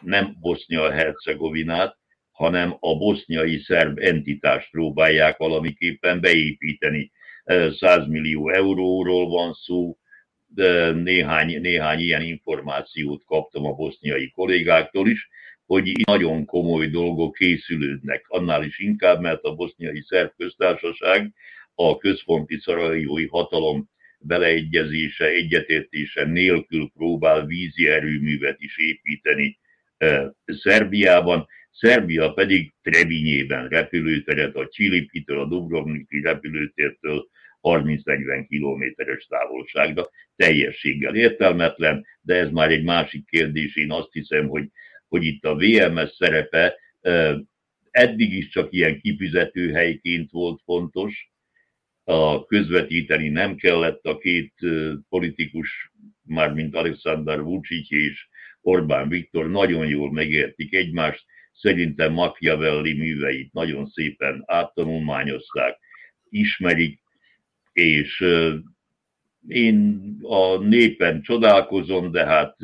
nem 0.00 0.36
Bosznia-Hercegovinát, 0.40 2.04
hanem 2.36 2.76
a 2.80 2.96
boszniai 2.96 3.58
szerb 3.58 3.98
entitást 3.98 4.70
próbálják 4.70 5.36
valamiképpen 5.36 6.20
beépíteni. 6.20 7.10
100 7.78 8.06
millió 8.06 8.50
euróról 8.50 9.28
van 9.28 9.52
szó, 9.52 9.98
néhány, 10.94 11.60
néhány 11.60 12.00
ilyen 12.00 12.22
információt 12.22 13.24
kaptam 13.24 13.66
a 13.66 13.72
boszniai 13.72 14.30
kollégáktól 14.30 15.08
is, 15.08 15.28
hogy 15.66 15.92
nagyon 16.06 16.44
komoly 16.44 16.86
dolgok 16.86 17.34
készülődnek. 17.34 18.24
Annál 18.28 18.64
is 18.64 18.78
inkább, 18.78 19.20
mert 19.20 19.42
a 19.42 19.54
boszniai 19.54 20.02
szerb 20.06 20.32
köztársaság 20.36 21.32
a 21.74 21.96
központi 21.96 22.58
szarajói 22.60 23.26
hatalom 23.26 23.88
beleegyezése, 24.18 25.26
egyetértése 25.26 26.24
nélkül 26.24 26.90
próbál 26.94 27.46
vízi 27.46 27.88
erőművet 27.88 28.56
is 28.60 28.78
építeni 28.78 29.58
Szerbiában. 30.46 31.46
Szerbia 31.78 32.32
pedig 32.32 32.72
Trebinyében 32.82 33.68
repülőteret 33.68 34.56
a 34.56 34.68
Csillipitől, 34.68 35.40
a 35.40 35.46
Dubrovniki 35.46 36.20
repülőtértől 36.20 37.28
30-40 37.62 38.44
kilométeres 38.48 39.26
távolságra, 39.26 40.10
teljességgel 40.36 41.14
értelmetlen, 41.14 42.06
de 42.20 42.34
ez 42.34 42.50
már 42.50 42.70
egy 42.70 42.84
másik 42.84 43.26
kérdés. 43.26 43.76
Én 43.76 43.92
azt 43.92 44.12
hiszem, 44.12 44.48
hogy 44.48 44.68
hogy 45.08 45.24
itt 45.24 45.44
a 45.44 45.54
VMS 45.54 46.10
szerepe 46.10 46.76
eddig 47.90 48.32
is 48.32 48.48
csak 48.48 48.72
ilyen 48.72 49.00
kifizető 49.00 49.72
helyként 49.72 50.30
volt 50.30 50.60
fontos, 50.64 51.30
a 52.04 52.44
közvetíteni 52.44 53.28
nem 53.28 53.56
kellett 53.56 54.04
a 54.04 54.18
két 54.18 54.52
politikus, 55.08 55.92
már 56.22 56.52
mint 56.52 56.74
Alexander 56.74 57.42
Vucic 57.42 57.90
és 57.90 58.28
Orbán 58.60 59.08
Viktor 59.08 59.50
nagyon 59.50 59.86
jól 59.86 60.12
megértik 60.12 60.74
egymást, 60.74 61.24
szerintem 61.56 62.12
Machiavelli 62.12 62.92
műveit 62.92 63.52
nagyon 63.52 63.86
szépen 63.86 64.42
áttanulmányozták, 64.46 65.78
ismerik, 66.28 67.00
és 67.72 68.24
én 69.48 70.00
a 70.22 70.56
népen 70.56 71.22
csodálkozom, 71.22 72.10
de 72.10 72.26
hát 72.26 72.56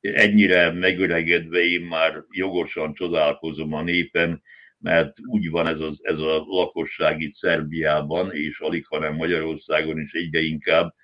ennyire 0.00 0.72
megöregedve 0.72 1.58
én 1.58 1.80
már 1.80 2.24
jogosan 2.30 2.94
csodálkozom 2.94 3.72
a 3.72 3.82
népen, 3.82 4.42
mert 4.78 5.16
úgy 5.26 5.50
van 5.50 5.66
ez, 5.66 5.80
az, 5.80 5.98
ez 6.02 6.18
a 6.18 6.44
lakosság 6.46 7.20
itt 7.20 7.34
Szerbiában, 7.34 8.32
és 8.32 8.60
alig, 8.60 8.86
hanem 8.86 9.14
Magyarországon 9.14 10.00
is 10.00 10.12
egyre 10.12 10.40
inkább, 10.40 10.94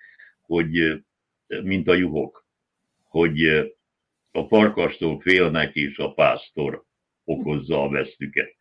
hogy 0.41 1.03
mint 1.63 1.89
a 1.89 1.95
juhok, 1.95 2.47
hogy 3.03 3.43
a 4.31 4.43
farkastól 4.49 5.21
félnek, 5.21 5.75
és 5.75 5.99
a 5.99 6.13
pásztor 6.13 6.86
okozza 7.27 7.83
a 7.83 7.89
vesztüket. 7.89 8.55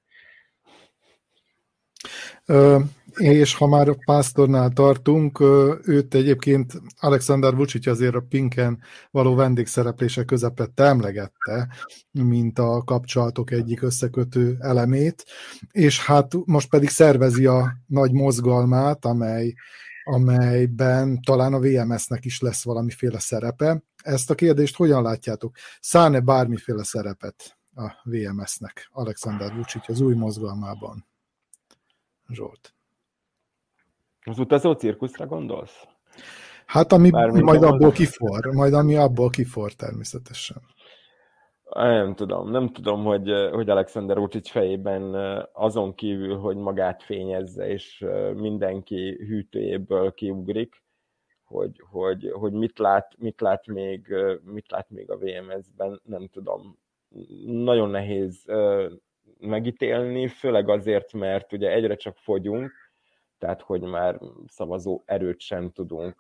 És 3.16 3.56
ha 3.56 3.68
már 3.68 3.90
a 3.90 3.96
pásztornál 4.06 4.70
tartunk, 4.70 5.40
őt 5.84 6.14
egyébként 6.14 6.74
Alexander 7.00 7.56
Vucic 7.56 7.88
azért 7.88 8.16
a 8.16 8.26
Pinken 8.30 8.82
való 9.12 9.36
vendégszereplése 9.36 10.24
közepette 10.24 10.84
emlegette, 10.84 11.68
mint 12.12 12.60
a 12.60 12.82
kapcsolatok 12.86 13.52
egyik 13.52 13.82
összekötő 13.82 14.58
elemét, 14.60 15.26
és 15.72 16.06
hát 16.06 16.34
most 16.46 16.70
pedig 16.70 16.90
szervezi 16.90 17.46
a 17.46 17.74
nagy 17.88 18.12
mozgalmát, 18.12 19.06
amely, 19.06 19.54
amelyben 20.04 21.22
talán 21.22 21.54
a 21.54 21.60
VMS-nek 21.60 22.26
is 22.26 22.42
lesz 22.42 22.64
valamiféle 22.64 23.20
szerepe. 23.20 23.84
Ezt 24.04 24.30
a 24.30 24.36
kérdést 24.36 24.76
hogyan 24.76 25.04
látjátok? 25.04 25.56
Száne 25.80 26.20
bármiféle 26.20 26.84
szerepet 26.84 27.55
a 27.76 27.92
VMS-nek 28.04 28.90
Alexander 28.92 29.54
Vucic 29.54 29.90
az 29.90 30.02
új 30.02 30.16
mozgalmában? 30.16 31.06
Zsolt. 32.30 32.74
Az 34.22 34.40
utazó 34.40 34.74
cirkuszra 34.74 35.26
gondolsz? 35.26 35.88
Hát 36.66 36.92
ami 36.92 37.10
Bármi 37.10 37.42
majd 37.42 37.64
abból 37.64 37.92
kifor, 37.92 38.46
majd 38.46 38.74
ami 38.74 38.96
abból 38.96 39.30
kifor 39.30 39.74
természetesen. 39.74 40.62
Nem 41.74 42.16
tudom, 42.16 42.52
nem 42.52 42.70
tudom, 42.70 43.04
hogy, 43.04 43.32
hogy 43.52 43.70
Alexander 43.70 44.18
Vucic 44.18 44.50
fejében 44.50 45.16
azon 45.54 45.96
kívül, 45.96 46.38
hogy 46.38 46.56
magát 46.56 47.04
fényezze, 47.04 47.68
és 47.68 48.06
mindenki 48.36 49.18
hűtőjéből 49.28 50.14
kiugrik, 50.14 50.84
hogy, 51.44 51.84
hogy, 51.92 52.32
hogy 52.32 52.52
mit, 52.52 52.80
lát, 52.80 53.16
mit, 53.18 53.42
lát 53.42 53.68
még, 53.68 54.16
mit 54.44 54.72
lát 54.72 54.90
még 54.90 55.12
a 55.12 55.18
VMS-ben, 55.18 56.02
nem 56.04 56.28
tudom. 56.28 56.78
Nagyon 57.46 57.90
nehéz 57.90 58.46
megítélni, 59.40 60.28
főleg 60.28 60.70
azért, 60.70 61.14
mert 61.14 61.54
ugye 61.54 61.72
egyre 61.72 61.96
csak 61.96 62.18
fogyunk, 62.18 62.72
tehát 63.38 63.62
hogy 63.62 63.82
már 63.82 64.20
szavazó 64.48 65.02
erőt 65.06 65.40
sem 65.40 65.72
tudunk 65.72 66.16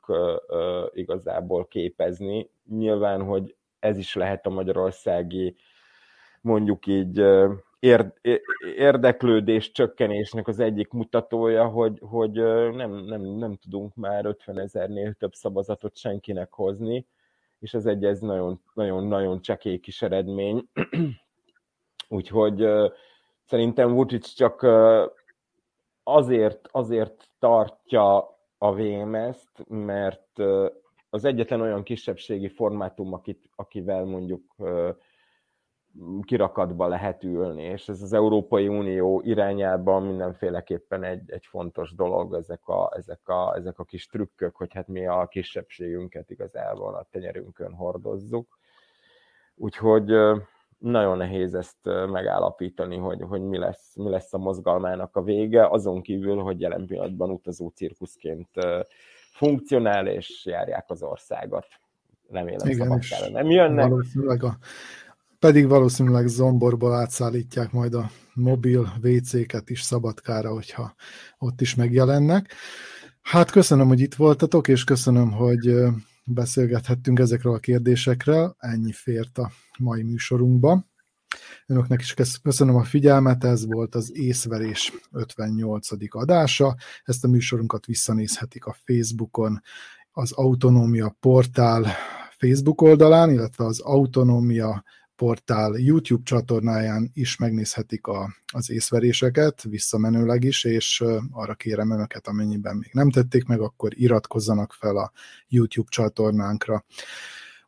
igazából 0.94 1.68
képezni. 1.68 2.50
Nyilván, 2.70 3.24
hogy 3.24 3.56
ez 3.80 3.98
is 3.98 4.16
lehet 4.16 4.46
a 4.46 4.50
magyarországi 4.50 5.56
mondjuk 6.42 6.86
így 6.88 7.26
érdeklődés 8.78 9.72
csökkenésnek 9.72 10.48
az 10.48 10.60
egyik 10.60 10.92
mutatója, 10.92 11.68
hogy, 11.68 12.00
hogy 12.02 12.32
nem, 12.76 12.92
nem, 12.92 13.22
nem 13.22 13.56
tudunk 13.56 13.96
már 13.96 14.26
50 14.26 14.60
ezernél 14.60 15.14
több 15.14 15.34
szavazatot 15.34 15.98
senkinek 15.98 16.54
hozni, 16.54 17.06
és 17.60 17.74
ez 17.74 17.86
egy 17.86 18.06
ez 18.06 18.20
nagyon, 18.20 18.62
nagyon, 18.74 19.08
nagyon 19.08 19.42
csekély 19.42 19.80
kis 19.80 20.02
eredmény. 20.02 20.70
Úgyhogy 22.08 22.68
szerintem 23.44 23.94
Vucic 23.94 24.28
csak 24.28 24.68
azért, 26.04 26.68
azért 26.72 27.30
tartja 27.40 28.18
a 28.58 28.74
VMS-t, 28.74 29.68
mert 29.68 30.40
az 31.10 31.26
egyetlen 31.26 31.62
olyan 31.62 31.84
kisebbségi 31.84 32.48
formátum, 32.48 33.14
akit, 33.14 33.50
akivel 33.56 34.06
mondjuk 34.06 34.56
kirakatba 36.22 36.88
lehet 36.88 37.24
ülni, 37.24 37.64
és 37.64 37.90
ez 37.90 38.02
az 38.02 38.14
Európai 38.14 38.68
Unió 38.68 39.22
irányában 39.26 40.04
mindenféleképpen 40.04 41.04
egy, 41.04 41.32
egy 41.32 41.46
fontos 41.46 41.96
dolog, 41.96 42.34
ezek 42.34 42.68
a, 42.68 42.94
ezek, 42.96 43.28
a, 43.28 43.56
ezek 43.56 43.80
a 43.80 43.84
kis 43.84 44.08
trükkök, 44.08 44.56
hogy 44.56 44.74
hát 44.74 44.88
mi 44.88 45.08
a 45.08 45.28
kisebbségünket 45.28 46.30
igazából 46.30 46.96
a 46.96 47.08
tenyerünkön 47.12 47.74
hordozzuk. 47.74 48.58
Úgyhogy 49.56 50.12
nagyon 50.78 51.18
nehéz 51.18 51.54
ezt 51.54 51.78
megállapítani, 52.12 52.98
hogy, 52.98 53.22
hogy 53.22 53.42
mi, 53.42 53.58
lesz, 53.58 53.96
mi 53.96 54.10
lesz 54.10 54.34
a 54.34 54.38
mozgalmának 54.38 55.16
a 55.16 55.24
vége, 55.24 55.68
azon 55.68 56.02
kívül, 56.02 56.42
hogy 56.42 56.60
jelen 56.60 56.86
pillanatban 56.86 57.30
utazó 57.30 57.68
cirkuszként 57.68 58.50
funkcionál, 59.32 60.08
és 60.08 60.46
járják 60.46 60.86
az 60.88 61.04
országot. 61.04 61.66
Remélem 62.30 62.68
Igen, 62.68 62.88
szabadkára 62.88 63.30
nem 63.30 63.50
jönnek. 63.50 63.90
Valószínűleg 63.90 64.44
a, 64.44 64.58
pedig 65.46 65.68
valószínűleg 65.68 66.28
Zomborból 66.28 66.94
átszállítják 66.94 67.72
majd 67.72 67.94
a 67.94 68.12
mobil 68.34 68.94
WC-ket 69.04 69.70
is 69.70 69.82
Szabadkára, 69.82 70.54
hogyha 70.54 70.96
ott 71.38 71.62
is 71.62 71.76
megjelennek. 71.76 72.54
Hát 73.22 73.52
köszönöm, 73.52 73.88
hogy 73.88 74.00
itt 74.00 74.16
voltatok, 74.16 74.68
és 74.68 74.84
köszönöm, 74.84 75.32
hogy 75.32 75.76
beszélgethettünk 76.24 77.20
ezekről 77.20 77.54
a 77.54 77.60
kérdésekről, 77.60 78.56
ennyi 78.60 78.92
fért 78.92 79.38
a 79.38 79.52
mai 79.80 80.04
műsorunkba. 80.04 80.86
Önöknek 81.66 82.02
is 82.02 82.14
köszönöm 82.42 82.76
a 82.76 82.84
figyelmet, 82.84 83.44
ez 83.44 83.66
volt 83.66 83.96
az 83.96 84.12
észverés 84.16 84.94
58. 85.12 85.88
adása. 86.10 86.76
Ezt 87.04 87.24
a 87.24 87.28
műsorunkat 87.28 87.86
visszanézhetik 87.86 88.66
a 88.66 88.76
Facebookon, 88.86 89.62
az 90.12 90.32
Autonómia 90.32 91.16
portál 91.20 91.86
Facebook 92.38 92.82
oldalán, 92.82 93.30
illetve 93.30 93.66
az 93.66 93.80
Autonómia 93.80 94.84
portál 95.16 95.78
YouTube 95.78 96.24
csatornáján 96.24 97.10
is 97.14 97.38
megnézhetik 97.38 98.08
a, 98.08 98.36
az 98.54 98.70
észveréseket, 98.70 99.62
visszamenőleg 99.62 100.44
is, 100.44 100.64
és 100.64 101.04
arra 101.32 101.54
kérem 101.54 101.92
önöket, 101.92 102.28
amennyiben 102.28 102.76
még 102.76 102.90
nem 102.94 103.10
tették 103.10 103.46
meg, 103.46 103.60
akkor 103.60 103.92
iratkozzanak 104.00 104.74
fel 104.74 104.98
a 104.98 105.12
YouTube 105.48 105.90
csatornánkra. 105.90 106.86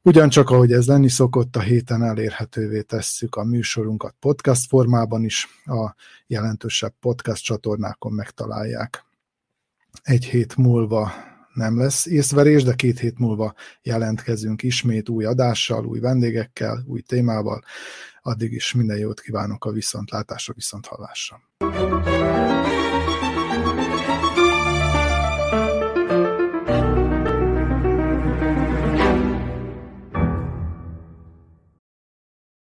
Ugyancsak, 0.01 0.49
ahogy 0.49 0.71
ez 0.71 0.87
lenni 0.87 1.09
szokott, 1.09 1.55
a 1.55 1.59
héten 1.59 2.03
elérhetővé 2.03 2.81
tesszük 2.81 3.35
a 3.35 3.43
műsorunkat 3.43 4.15
podcast 4.19 4.67
formában 4.67 5.23
is, 5.23 5.47
a 5.65 5.95
jelentősebb 6.27 6.93
podcast 6.99 7.43
csatornákon 7.43 8.13
megtalálják. 8.13 9.05
Egy 10.01 10.25
hét 10.25 10.55
múlva 10.55 11.11
nem 11.57 11.77
lesz 11.77 12.05
észverés, 12.05 12.63
de 12.63 12.73
két 12.73 12.99
hét 12.99 13.19
múlva 13.19 13.53
jelentkezünk 13.81 14.63
ismét 14.63 15.09
új 15.09 15.25
adással, 15.25 15.85
új 15.85 15.99
vendégekkel, 15.99 16.83
új 16.85 17.01
témával. 17.01 17.63
Addig 18.21 18.51
is 18.51 18.73
minden 18.73 18.97
jót 18.97 19.19
kívánok 19.19 19.65
a 19.65 19.71
viszontlátásra, 19.71 20.53
viszonthallásra. 20.53 21.41